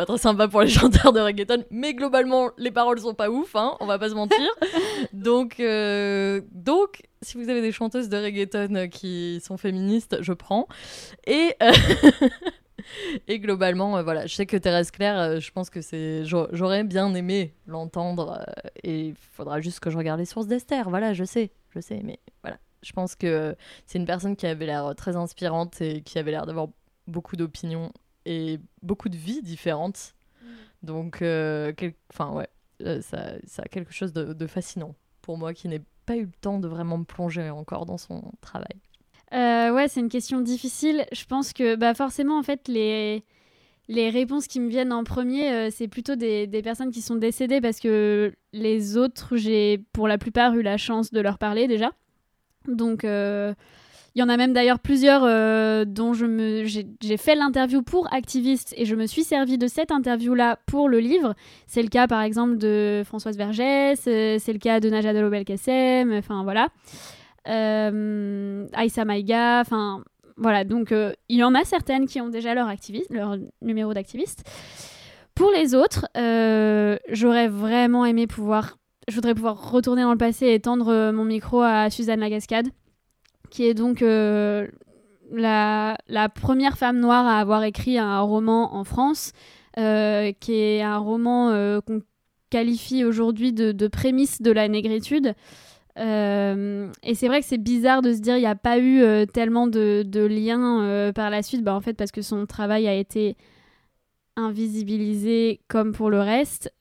pas 0.00 0.06
très 0.06 0.18
sympa 0.18 0.48
pour 0.48 0.62
les 0.62 0.68
chanteurs 0.80 1.12
de 1.12 1.20
reggaeton, 1.20 1.64
mais 1.70 1.92
globalement, 1.94 2.50
les 2.56 2.70
paroles 2.70 2.98
sont 3.00 3.12
pas 3.14 3.28
ouf, 3.30 3.54
hein, 3.54 3.76
on 3.80 3.86
va 3.86 3.98
pas 3.98 4.08
se 4.08 4.14
mentir. 4.14 4.38
donc, 5.12 5.60
euh, 5.60 6.40
donc, 6.52 7.02
si 7.22 7.36
vous 7.36 7.48
avez 7.50 7.60
des 7.60 7.70
chanteuses 7.72 8.08
de 8.08 8.16
reggaeton 8.16 8.88
qui 8.90 9.40
sont 9.44 9.56
féministes, 9.58 10.16
je 10.22 10.32
prends. 10.32 10.66
Et 11.26 11.54
euh, 11.62 11.70
Et 13.28 13.38
globalement, 13.38 13.98
euh, 13.98 14.02
voilà, 14.02 14.26
je 14.26 14.34
sais 14.34 14.46
que 14.46 14.56
Thérèse 14.56 14.90
Claire, 14.90 15.18
euh, 15.18 15.38
je 15.40 15.50
pense 15.52 15.68
que 15.68 15.82
c'est. 15.82 16.24
j'a- 16.24 16.48
J'aurais 16.52 16.82
bien 16.82 17.14
aimé 17.14 17.54
l'entendre 17.66 18.40
euh, 18.40 18.70
et 18.82 19.08
il 19.08 19.14
faudra 19.14 19.60
juste 19.60 19.80
que 19.80 19.90
je 19.90 19.98
regarde 19.98 20.18
les 20.18 20.24
sources 20.24 20.46
d'Esther. 20.46 20.88
Voilà, 20.88 21.12
je 21.12 21.24
sais, 21.24 21.50
je 21.74 21.80
sais, 21.80 22.00
mais 22.02 22.18
voilà. 22.42 22.56
Je 22.82 22.92
pense 22.92 23.14
que 23.16 23.54
c'est 23.86 23.98
une 23.98 24.06
personne 24.06 24.34
qui 24.34 24.46
avait 24.46 24.64
l'air 24.64 24.94
très 24.96 25.14
inspirante 25.14 25.82
et 25.82 26.00
qui 26.00 26.18
avait 26.18 26.30
l'air 26.30 26.46
d'avoir 26.46 26.68
beaucoup 27.06 27.36
d'opinions 27.36 27.92
et 28.26 28.58
beaucoup 28.82 29.08
de 29.08 29.16
vies 29.16 29.42
différentes. 29.42 30.14
Donc, 30.82 31.22
euh, 31.22 31.72
quel- 31.76 31.94
enfin, 32.12 32.32
ouais, 32.32 32.48
euh, 32.82 33.00
ça, 33.02 33.34
ça 33.46 33.62
a 33.62 33.68
quelque 33.68 33.92
chose 33.92 34.12
de, 34.12 34.32
de 34.32 34.46
fascinant 34.46 34.94
pour 35.22 35.36
moi 35.36 35.52
qui 35.52 35.68
n'ai 35.68 35.82
pas 36.06 36.16
eu 36.16 36.22
le 36.24 36.32
temps 36.40 36.58
de 36.58 36.68
vraiment 36.68 36.98
me 36.98 37.04
plonger 37.04 37.50
encore 37.50 37.86
dans 37.86 37.98
son 37.98 38.32
travail. 38.40 38.76
Euh, 39.32 39.72
ouais, 39.72 39.88
c'est 39.88 40.00
une 40.00 40.08
question 40.08 40.40
difficile. 40.40 41.04
Je 41.12 41.24
pense 41.24 41.52
que 41.52 41.76
bah, 41.76 41.94
forcément, 41.94 42.38
en 42.38 42.42
fait, 42.42 42.66
les, 42.66 43.22
les 43.88 44.10
réponses 44.10 44.46
qui 44.46 44.58
me 44.58 44.68
viennent 44.68 44.92
en 44.92 45.04
premier, 45.04 45.52
euh, 45.52 45.68
c'est 45.70 45.86
plutôt 45.88 46.16
des, 46.16 46.46
des 46.46 46.62
personnes 46.62 46.90
qui 46.90 47.02
sont 47.02 47.16
décédées 47.16 47.60
parce 47.60 47.78
que 47.78 48.34
les 48.52 48.96
autres, 48.96 49.36
j'ai 49.36 49.84
pour 49.92 50.08
la 50.08 50.18
plupart 50.18 50.54
eu 50.54 50.62
la 50.62 50.78
chance 50.78 51.12
de 51.12 51.20
leur 51.20 51.38
parler 51.38 51.68
déjà. 51.68 51.92
Donc, 52.66 53.04
euh, 53.04 53.54
il 54.14 54.20
y 54.20 54.22
en 54.22 54.28
a 54.28 54.36
même 54.36 54.52
d'ailleurs 54.52 54.80
plusieurs 54.80 55.22
euh, 55.24 55.84
dont 55.84 56.14
je 56.14 56.64
j'ai, 56.64 57.16
fait 57.16 57.36
l'interview 57.36 57.82
pour 57.82 58.12
activiste 58.12 58.74
et 58.76 58.84
je 58.84 58.96
me 58.96 59.06
suis 59.06 59.22
servi 59.22 59.56
de 59.56 59.68
cette 59.68 59.92
interview-là 59.92 60.58
pour 60.66 60.88
le 60.88 60.98
livre. 60.98 61.34
C'est 61.66 61.82
le 61.82 61.88
cas 61.88 62.08
par 62.08 62.22
exemple 62.22 62.58
de 62.58 63.02
Françoise 63.06 63.36
Vergès, 63.36 64.00
euh, 64.06 64.36
c'est 64.40 64.52
le 64.52 64.58
cas 64.58 64.80
de 64.80 64.90
Najat 64.90 65.12
Vallaud-Belkacem, 65.12 66.12
enfin 66.12 66.42
voilà 66.42 66.68
euh, 67.48 68.66
Aïssa 68.72 69.04
Maïga, 69.04 69.60
enfin 69.60 70.02
voilà, 70.36 70.64
donc 70.64 70.92
il 71.28 71.36
y 71.36 71.44
en 71.44 71.54
a 71.54 71.64
certaines 71.64 72.06
qui 72.06 72.20
ont 72.20 72.30
déjà 72.30 72.54
leur, 72.54 72.68
leur 73.10 73.36
numéro 73.60 73.92
d'activiste. 73.92 74.42
Pour 75.34 75.50
les 75.50 75.74
autres, 75.74 76.06
j'aurais 77.10 77.48
vraiment 77.48 78.06
aimé 78.06 78.26
pouvoir, 78.26 78.78
je 79.06 79.14
voudrais 79.14 79.34
pouvoir 79.34 79.70
retourner 79.70 80.02
dans 80.02 80.12
le 80.12 80.18
passé 80.18 80.48
et 80.48 80.60
tendre 80.60 81.10
mon 81.12 81.24
micro 81.24 81.60
à 81.60 81.90
Suzanne 81.90 82.20
Lagascade, 82.20 82.68
qui 83.50 83.64
est 83.64 83.74
donc 83.74 84.02
euh, 84.02 84.66
la, 85.32 85.96
première 86.34 86.78
femme 86.78 86.98
noire 86.98 87.26
à 87.26 87.38
avoir 87.38 87.64
écrit 87.64 87.98
un 87.98 88.20
roman 88.20 88.74
en 88.74 88.84
France, 88.84 89.32
euh, 89.78 90.32
qui 90.40 90.54
est 90.54 90.82
un 90.82 90.98
roman 90.98 91.50
euh, 91.50 91.80
qu'on 91.80 92.02
qualifie 92.50 93.04
aujourd'hui 93.04 93.52
de, 93.52 93.88
prémisse 93.88 94.42
de 94.42 94.50
la 94.50 94.68
négritude. 94.68 95.34
Et 95.96 97.14
c'est 97.14 97.28
vrai 97.28 97.40
que 97.40 97.46
c'est 97.46 97.58
bizarre 97.58 98.00
de 98.00 98.14
se 98.14 98.20
dire 98.20 98.36
il 98.36 98.40
n'y 98.40 98.46
a 98.46 98.54
pas 98.54 98.78
eu 98.78 99.26
tellement 99.26 99.66
de, 99.66 100.26
liens 100.26 101.12
par 101.12 101.28
la 101.28 101.42
suite, 101.42 101.62
bah, 101.62 101.74
en 101.74 101.80
fait 101.80 101.92
parce 101.94 102.10
que 102.10 102.22
son 102.22 102.46
travail 102.46 102.88
a 102.88 102.94
été 102.94 103.36
invisibilisé 104.36 105.60
comme 105.68 105.92
pour 105.92 106.08
le 106.08 106.20
reste. 106.20 106.72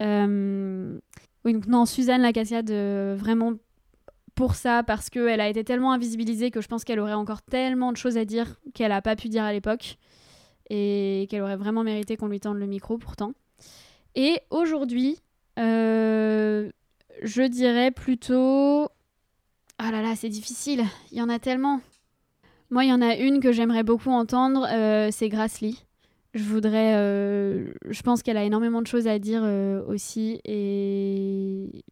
Oui, 1.46 1.54
donc 1.54 1.68
non, 1.68 1.86
Suzanne 1.86 2.22
Lacassiade, 2.22 2.70
euh, 2.72 3.16
vraiment 3.18 3.54
pour 4.40 4.56
ça, 4.56 4.84
parce 4.84 5.10
qu'elle 5.10 5.42
a 5.42 5.50
été 5.50 5.66
tellement 5.66 5.92
invisibilisée 5.92 6.50
que 6.50 6.62
je 6.62 6.70
pense 6.70 6.86
qu'elle 6.86 7.02
aurait 7.02 7.12
encore 7.12 7.42
tellement 7.42 7.92
de 7.92 7.98
choses 7.98 8.16
à 8.16 8.24
dire 8.24 8.56
qu'elle 8.74 8.88
n'a 8.88 9.02
pas 9.02 9.18
pu 9.18 9.28
dire 9.28 9.44
à 9.44 9.52
l'époque 9.52 9.98
et 10.70 11.28
qu'elle 11.30 11.42
aurait 11.42 11.58
vraiment 11.58 11.84
mérité 11.84 12.16
qu'on 12.16 12.30
lui 12.30 12.40
tende 12.40 12.58
le 12.58 12.66
micro 12.66 12.98
pourtant. 12.98 13.34
Et 14.16 14.40
aujourd'hui, 14.50 15.18
euh, 15.60 16.72
je 17.22 17.42
dirais 17.42 17.92
plutôt... 17.92 18.88
Ah 19.78 19.92
là 19.92 20.02
là, 20.02 20.16
c'est 20.16 20.30
difficile, 20.30 20.86
il 21.12 21.18
y 21.18 21.22
en 21.22 21.28
a 21.28 21.38
tellement. 21.38 21.82
Moi, 22.70 22.86
il 22.86 22.92
y 22.92 22.94
en 22.94 23.02
a 23.02 23.18
une 23.18 23.42
que 23.42 23.52
j'aimerais 23.52 23.84
beaucoup 23.84 24.12
entendre, 24.12 24.66
euh, 24.72 25.10
c'est 25.12 25.28
Grace 25.28 25.60
Lee. 25.60 25.84
Je 26.34 26.44
voudrais... 26.44 26.96
euh, 26.96 27.74
je 27.90 28.02
pense 28.04 28.24
qu'elle 28.24 28.38
a 28.38 28.46
énormément 28.46 28.82
de 28.82 28.88
choses 28.88 29.10
à 29.10 29.20
dire 29.20 29.44
aussi. 29.86 30.40
Et 30.46 31.84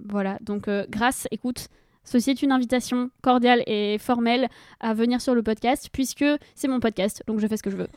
voilà, 0.00 0.36
donc 0.42 0.68
Grace, 0.90 1.26
écoute, 1.30 1.68
ceci 2.04 2.30
est 2.30 2.42
une 2.42 2.52
invitation 2.52 3.10
cordiale 3.22 3.62
et 3.66 3.98
formelle 3.98 4.48
à 4.80 4.94
venir 4.94 5.20
sur 5.20 5.34
le 5.34 5.42
podcast, 5.42 5.88
puisque 5.92 6.24
c'est 6.54 6.68
mon 6.68 6.80
podcast, 6.80 7.22
donc 7.26 7.40
je 7.40 7.46
fais 7.46 7.56
ce 7.56 7.62
que 7.62 7.70
je 7.70 7.76
veux. 7.76 7.88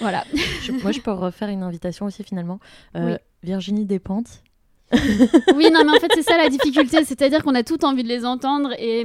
Voilà. 0.00 0.24
Je- 0.62 0.72
moi, 0.72 0.92
je 0.92 1.00
peux 1.00 1.12
refaire 1.12 1.48
une 1.48 1.62
invitation 1.62 2.04
aussi 2.06 2.22
finalement. 2.22 2.60
Euh, 2.96 3.12
Oui. 3.12 3.16
Virginie 3.42 3.86
Despentes. 3.86 4.42
Oui, 4.92 5.68
non, 5.72 5.80
mais 5.84 5.90
en 5.96 6.00
fait, 6.00 6.10
c'est 6.14 6.22
ça 6.22 6.36
la 6.36 6.48
difficulté, 6.48 7.04
c'est-à-dire 7.04 7.42
qu'on 7.42 7.54
a 7.56 7.62
tout 7.64 7.84
envie 7.84 8.02
de 8.04 8.08
les 8.08 8.24
entendre, 8.24 8.70
et 8.78 9.04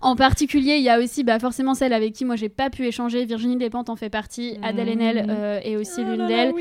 en 0.00 0.16
particulier, 0.16 0.76
il 0.76 0.82
y 0.82 0.88
a 0.88 0.98
aussi 0.98 1.24
bah, 1.24 1.38
forcément 1.38 1.74
celle 1.74 1.92
avec 1.92 2.14
qui 2.14 2.24
moi 2.24 2.36
j'ai 2.36 2.48
pas 2.48 2.70
pu 2.70 2.86
échanger, 2.86 3.26
Virginie 3.26 3.56
Despentes 3.58 3.90
en 3.90 3.96
fait 3.96 4.08
partie, 4.08 4.56
Adèle 4.62 4.88
Haenel 4.88 5.26
euh, 5.28 5.60
est 5.62 5.76
aussi 5.76 6.02
l'une 6.02 6.26
d'elles, 6.26 6.54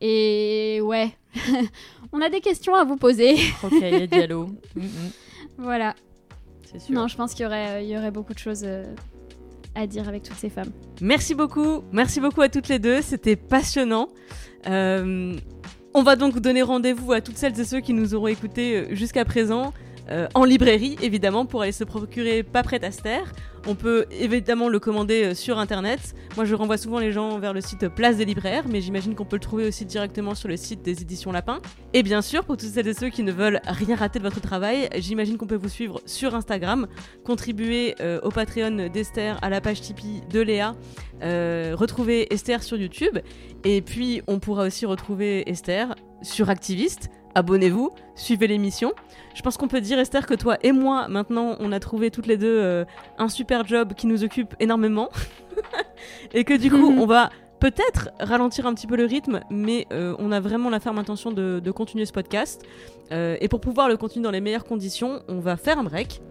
et 0.00 0.80
ouais, 0.82 1.10
on 2.12 2.20
a 2.22 2.30
des 2.30 2.40
questions 2.40 2.74
à 2.74 2.84
vous 2.84 2.96
poser. 2.96 3.36
Rocaille 3.60 4.08
Diallo. 4.08 4.46
Mm, 4.76 4.80
mm, 4.82 5.10
Voilà. 5.58 5.94
C'est 6.70 6.80
sûr. 6.80 6.94
Non, 6.94 7.08
je 7.08 7.16
pense 7.16 7.32
qu'il 7.34 7.44
y 7.44 7.46
aurait, 7.46 7.84
il 7.84 7.90
y 7.90 7.96
aurait 7.96 8.10
beaucoup 8.10 8.34
de 8.34 8.38
choses 8.38 8.62
euh, 8.64 8.84
à 9.74 9.86
dire 9.86 10.08
avec 10.08 10.22
toutes 10.22 10.36
ces 10.36 10.50
femmes. 10.50 10.70
Merci 11.00 11.34
beaucoup, 11.34 11.82
merci 11.92 12.20
beaucoup 12.20 12.42
à 12.42 12.48
toutes 12.48 12.68
les 12.68 12.78
deux, 12.78 13.02
c'était 13.02 13.36
passionnant. 13.36 14.08
Euh, 14.66 15.36
on 15.94 16.02
va 16.02 16.16
donc 16.16 16.38
donner 16.40 16.62
rendez-vous 16.62 17.12
à 17.12 17.20
toutes 17.20 17.36
celles 17.36 17.58
et 17.58 17.64
ceux 17.64 17.80
qui 17.80 17.92
nous 17.92 18.14
auront 18.14 18.26
écoutés 18.26 18.76
euh, 18.76 18.94
jusqu'à 18.94 19.24
présent. 19.24 19.72
Euh, 20.10 20.28
en 20.34 20.44
librairie 20.44 20.96
évidemment 21.02 21.46
pour 21.46 21.62
aller 21.62 21.72
se 21.72 21.84
procurer 21.84 22.42
Pas 22.42 22.62
prêt 22.62 22.84
à 22.84 22.90
se. 22.90 23.02
On 23.68 23.74
peut 23.74 24.06
évidemment 24.12 24.68
le 24.68 24.78
commander 24.78 25.24
euh, 25.24 25.34
sur 25.34 25.58
internet. 25.58 26.14
Moi 26.36 26.44
je 26.44 26.54
renvoie 26.54 26.78
souvent 26.78 27.00
les 27.00 27.10
gens 27.10 27.38
vers 27.38 27.52
le 27.52 27.60
site 27.60 27.88
Place 27.88 28.16
des 28.16 28.24
libraires, 28.24 28.64
mais 28.68 28.80
j'imagine 28.80 29.14
qu'on 29.14 29.24
peut 29.24 29.36
le 29.36 29.40
trouver 29.40 29.66
aussi 29.66 29.84
directement 29.84 30.34
sur 30.34 30.48
le 30.48 30.56
site 30.56 30.82
des 30.82 31.02
éditions 31.02 31.32
Lapin. 31.32 31.60
Et 31.92 32.02
bien 32.02 32.22
sûr, 32.22 32.44
pour 32.44 32.56
toutes 32.56 32.68
celles 32.68 32.86
et 32.86 32.94
ceux 32.94 33.08
qui 33.08 33.24
ne 33.24 33.32
veulent 33.32 33.60
rien 33.66 33.96
rater 33.96 34.18
de 34.18 34.24
votre 34.24 34.40
travail, 34.40 34.88
j'imagine 34.96 35.36
qu'on 35.36 35.46
peut 35.46 35.56
vous 35.56 35.68
suivre 35.68 36.00
sur 36.06 36.34
Instagram, 36.34 36.86
contribuer 37.24 37.96
euh, 38.00 38.20
au 38.22 38.30
Patreon 38.30 38.88
d'Esther, 38.88 39.38
à 39.42 39.50
la 39.50 39.60
page 39.60 39.80
Tipeee 39.80 40.22
de 40.30 40.40
Léa, 40.40 40.74
retrouver 41.22 42.32
Esther 42.32 42.62
sur 42.62 42.76
YouTube, 42.76 43.18
et 43.64 43.80
puis 43.80 44.22
on 44.26 44.38
pourra 44.38 44.64
aussi 44.64 44.86
retrouver 44.86 45.48
Esther 45.48 45.94
sur 46.22 46.50
Activiste. 46.50 47.10
Abonnez-vous, 47.36 47.90
suivez 48.14 48.46
l'émission. 48.46 48.94
Je 49.34 49.42
pense 49.42 49.58
qu'on 49.58 49.68
peut 49.68 49.82
dire, 49.82 49.98
Esther, 49.98 50.26
que 50.26 50.32
toi 50.32 50.56
et 50.62 50.72
moi, 50.72 51.06
maintenant, 51.08 51.56
on 51.60 51.70
a 51.70 51.78
trouvé 51.80 52.10
toutes 52.10 52.26
les 52.26 52.38
deux 52.38 52.46
euh, 52.58 52.86
un 53.18 53.28
super 53.28 53.66
job 53.66 53.92
qui 53.92 54.06
nous 54.06 54.24
occupe 54.24 54.54
énormément. 54.58 55.10
et 56.32 56.44
que 56.44 56.54
du 56.54 56.70
coup, 56.70 56.90
Mhm. 56.92 56.98
on 56.98 57.04
va 57.04 57.28
peut-être 57.60 58.08
ralentir 58.20 58.66
un 58.66 58.72
petit 58.72 58.86
peu 58.86 58.96
le 58.96 59.04
rythme, 59.04 59.40
mais 59.50 59.86
euh, 59.92 60.14
on 60.18 60.32
a 60.32 60.40
vraiment 60.40 60.70
la 60.70 60.80
ferme 60.80 60.98
intention 60.98 61.30
de, 61.30 61.60
de 61.62 61.70
continuer 61.70 62.06
ce 62.06 62.12
podcast. 62.14 62.62
Euh, 63.12 63.36
et 63.42 63.48
pour 63.48 63.60
pouvoir 63.60 63.90
le 63.90 63.98
continuer 63.98 64.24
dans 64.24 64.30
les 64.30 64.40
meilleures 64.40 64.64
conditions, 64.64 65.20
on 65.28 65.40
va 65.40 65.58
faire 65.58 65.78
un 65.78 65.84
break. 65.84 66.22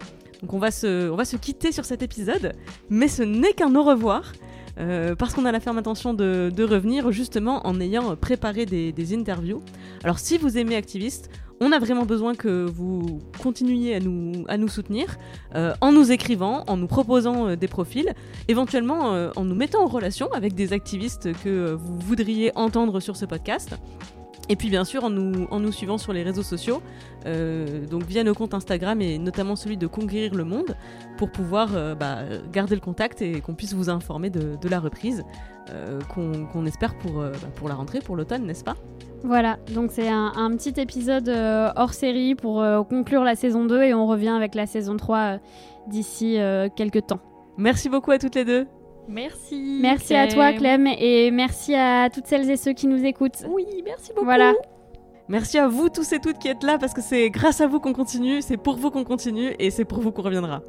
Donc 0.42 0.54
on 0.54 0.58
va 0.58 0.72
se, 0.72 1.08
on 1.08 1.14
va 1.14 1.24
se 1.24 1.36
quitter 1.36 1.70
sur 1.70 1.84
cet 1.84 2.02
épisode, 2.02 2.52
mais 2.90 3.06
ce 3.06 3.22
n'est 3.22 3.52
qu'un 3.52 3.72
au 3.76 3.84
revoir. 3.84 4.32
Euh, 4.78 5.14
parce 5.14 5.34
qu'on 5.34 5.44
a 5.44 5.52
la 5.52 5.60
ferme 5.60 5.78
intention 5.78 6.14
de, 6.14 6.52
revenir 6.66 7.12
justement 7.12 7.66
en 7.66 7.80
ayant 7.80 8.16
préparé 8.16 8.66
des, 8.66 9.14
interviews. 9.14 9.62
Alors 10.02 10.18
si 10.18 10.36
vous 10.36 10.58
aimez 10.58 10.76
Activiste, 10.76 11.30
on 11.60 11.72
a 11.72 11.78
vraiment 11.78 12.04
besoin 12.04 12.34
que 12.34 12.66
vous 12.66 13.20
continuiez 13.42 13.94
à 13.94 14.00
nous, 14.58 14.68
soutenir 14.68 15.16
euh, 15.54 15.74
en 15.80 15.92
nous 15.92 16.12
écrivant, 16.12 16.64
en 16.66 16.76
nous 16.76 16.88
proposant 16.88 17.48
euh, 17.48 17.56
des 17.56 17.68
profils, 17.68 18.12
éventuellement 18.48 19.30
en 19.36 19.44
nous 19.44 19.54
mettant 19.54 19.82
en 19.82 19.86
relation 19.86 20.30
avec 20.32 20.54
des 20.54 20.72
activistes 20.72 21.32
que 21.44 21.72
vous 21.72 21.98
voudriez 21.98 22.52
entendre 22.56 23.00
sur 23.00 23.16
ce 23.16 23.24
podcast. 23.24 23.76
Et 24.48 24.56
puis 24.56 24.70
bien 24.70 24.84
sûr 24.84 25.04
en 25.04 25.10
nous, 25.10 25.46
en 25.50 25.60
nous 25.60 25.72
suivant 25.72 25.98
sur 25.98 26.12
les 26.12 26.22
réseaux 26.22 26.42
sociaux, 26.42 26.80
euh, 27.26 27.86
donc 27.86 28.04
via 28.04 28.22
nos 28.22 28.34
comptes 28.34 28.54
Instagram 28.54 29.00
et 29.02 29.18
notamment 29.18 29.56
celui 29.56 29.76
de 29.76 29.86
Conquérir 29.86 30.34
le 30.34 30.44
Monde, 30.44 30.76
pour 31.16 31.30
pouvoir 31.30 31.70
euh, 31.74 31.94
bah, 31.94 32.18
garder 32.52 32.74
le 32.74 32.80
contact 32.80 33.22
et 33.22 33.40
qu'on 33.40 33.54
puisse 33.54 33.74
vous 33.74 33.90
informer 33.90 34.30
de, 34.30 34.56
de 34.60 34.68
la 34.68 34.78
reprise 34.78 35.24
euh, 35.70 36.00
qu'on 36.02 36.66
espère 36.66 36.96
pour, 36.98 37.12
bah, 37.14 37.32
pour 37.56 37.68
la 37.68 37.74
rentrée, 37.74 37.98
pour 38.00 38.16
l'automne, 38.16 38.46
n'est-ce 38.46 38.64
pas? 38.64 38.76
Voilà, 39.24 39.58
donc 39.74 39.90
c'est 39.90 40.08
un, 40.08 40.32
un 40.36 40.56
petit 40.56 40.80
épisode 40.80 41.28
hors 41.74 41.94
série 41.94 42.34
pour 42.36 42.64
conclure 42.88 43.24
la 43.24 43.34
saison 43.34 43.64
2 43.64 43.82
et 43.82 43.94
on 43.94 44.06
revient 44.06 44.28
avec 44.28 44.54
la 44.54 44.66
saison 44.66 44.96
3 44.96 45.18
euh, 45.18 45.38
d'ici 45.88 46.38
quelques 46.76 47.06
temps. 47.06 47.20
Merci 47.56 47.88
beaucoup 47.88 48.10
à 48.10 48.18
toutes 48.18 48.34
les 48.34 48.44
deux. 48.44 48.66
Merci. 49.08 49.78
Merci 49.80 50.14
à 50.14 50.26
toi 50.28 50.52
Clem 50.52 50.86
et 50.86 51.30
merci 51.30 51.74
à 51.74 52.10
toutes 52.10 52.26
celles 52.26 52.50
et 52.50 52.56
ceux 52.56 52.72
qui 52.72 52.86
nous 52.86 53.04
écoutent. 53.04 53.44
Oui, 53.48 53.66
merci 53.84 54.12
beaucoup. 54.12 54.24
Voilà. 54.24 54.52
Merci 55.28 55.58
à 55.58 55.66
vous 55.66 55.88
tous 55.88 56.12
et 56.12 56.20
toutes 56.20 56.38
qui 56.38 56.48
êtes 56.48 56.62
là 56.62 56.78
parce 56.78 56.94
que 56.94 57.00
c'est 57.00 57.30
grâce 57.30 57.60
à 57.60 57.66
vous 57.66 57.80
qu'on 57.80 57.92
continue, 57.92 58.42
c'est 58.42 58.56
pour 58.56 58.76
vous 58.76 58.90
qu'on 58.90 59.04
continue 59.04 59.54
et 59.58 59.70
c'est 59.70 59.84
pour 59.84 60.00
vous 60.00 60.12
qu'on 60.12 60.22
reviendra. 60.22 60.62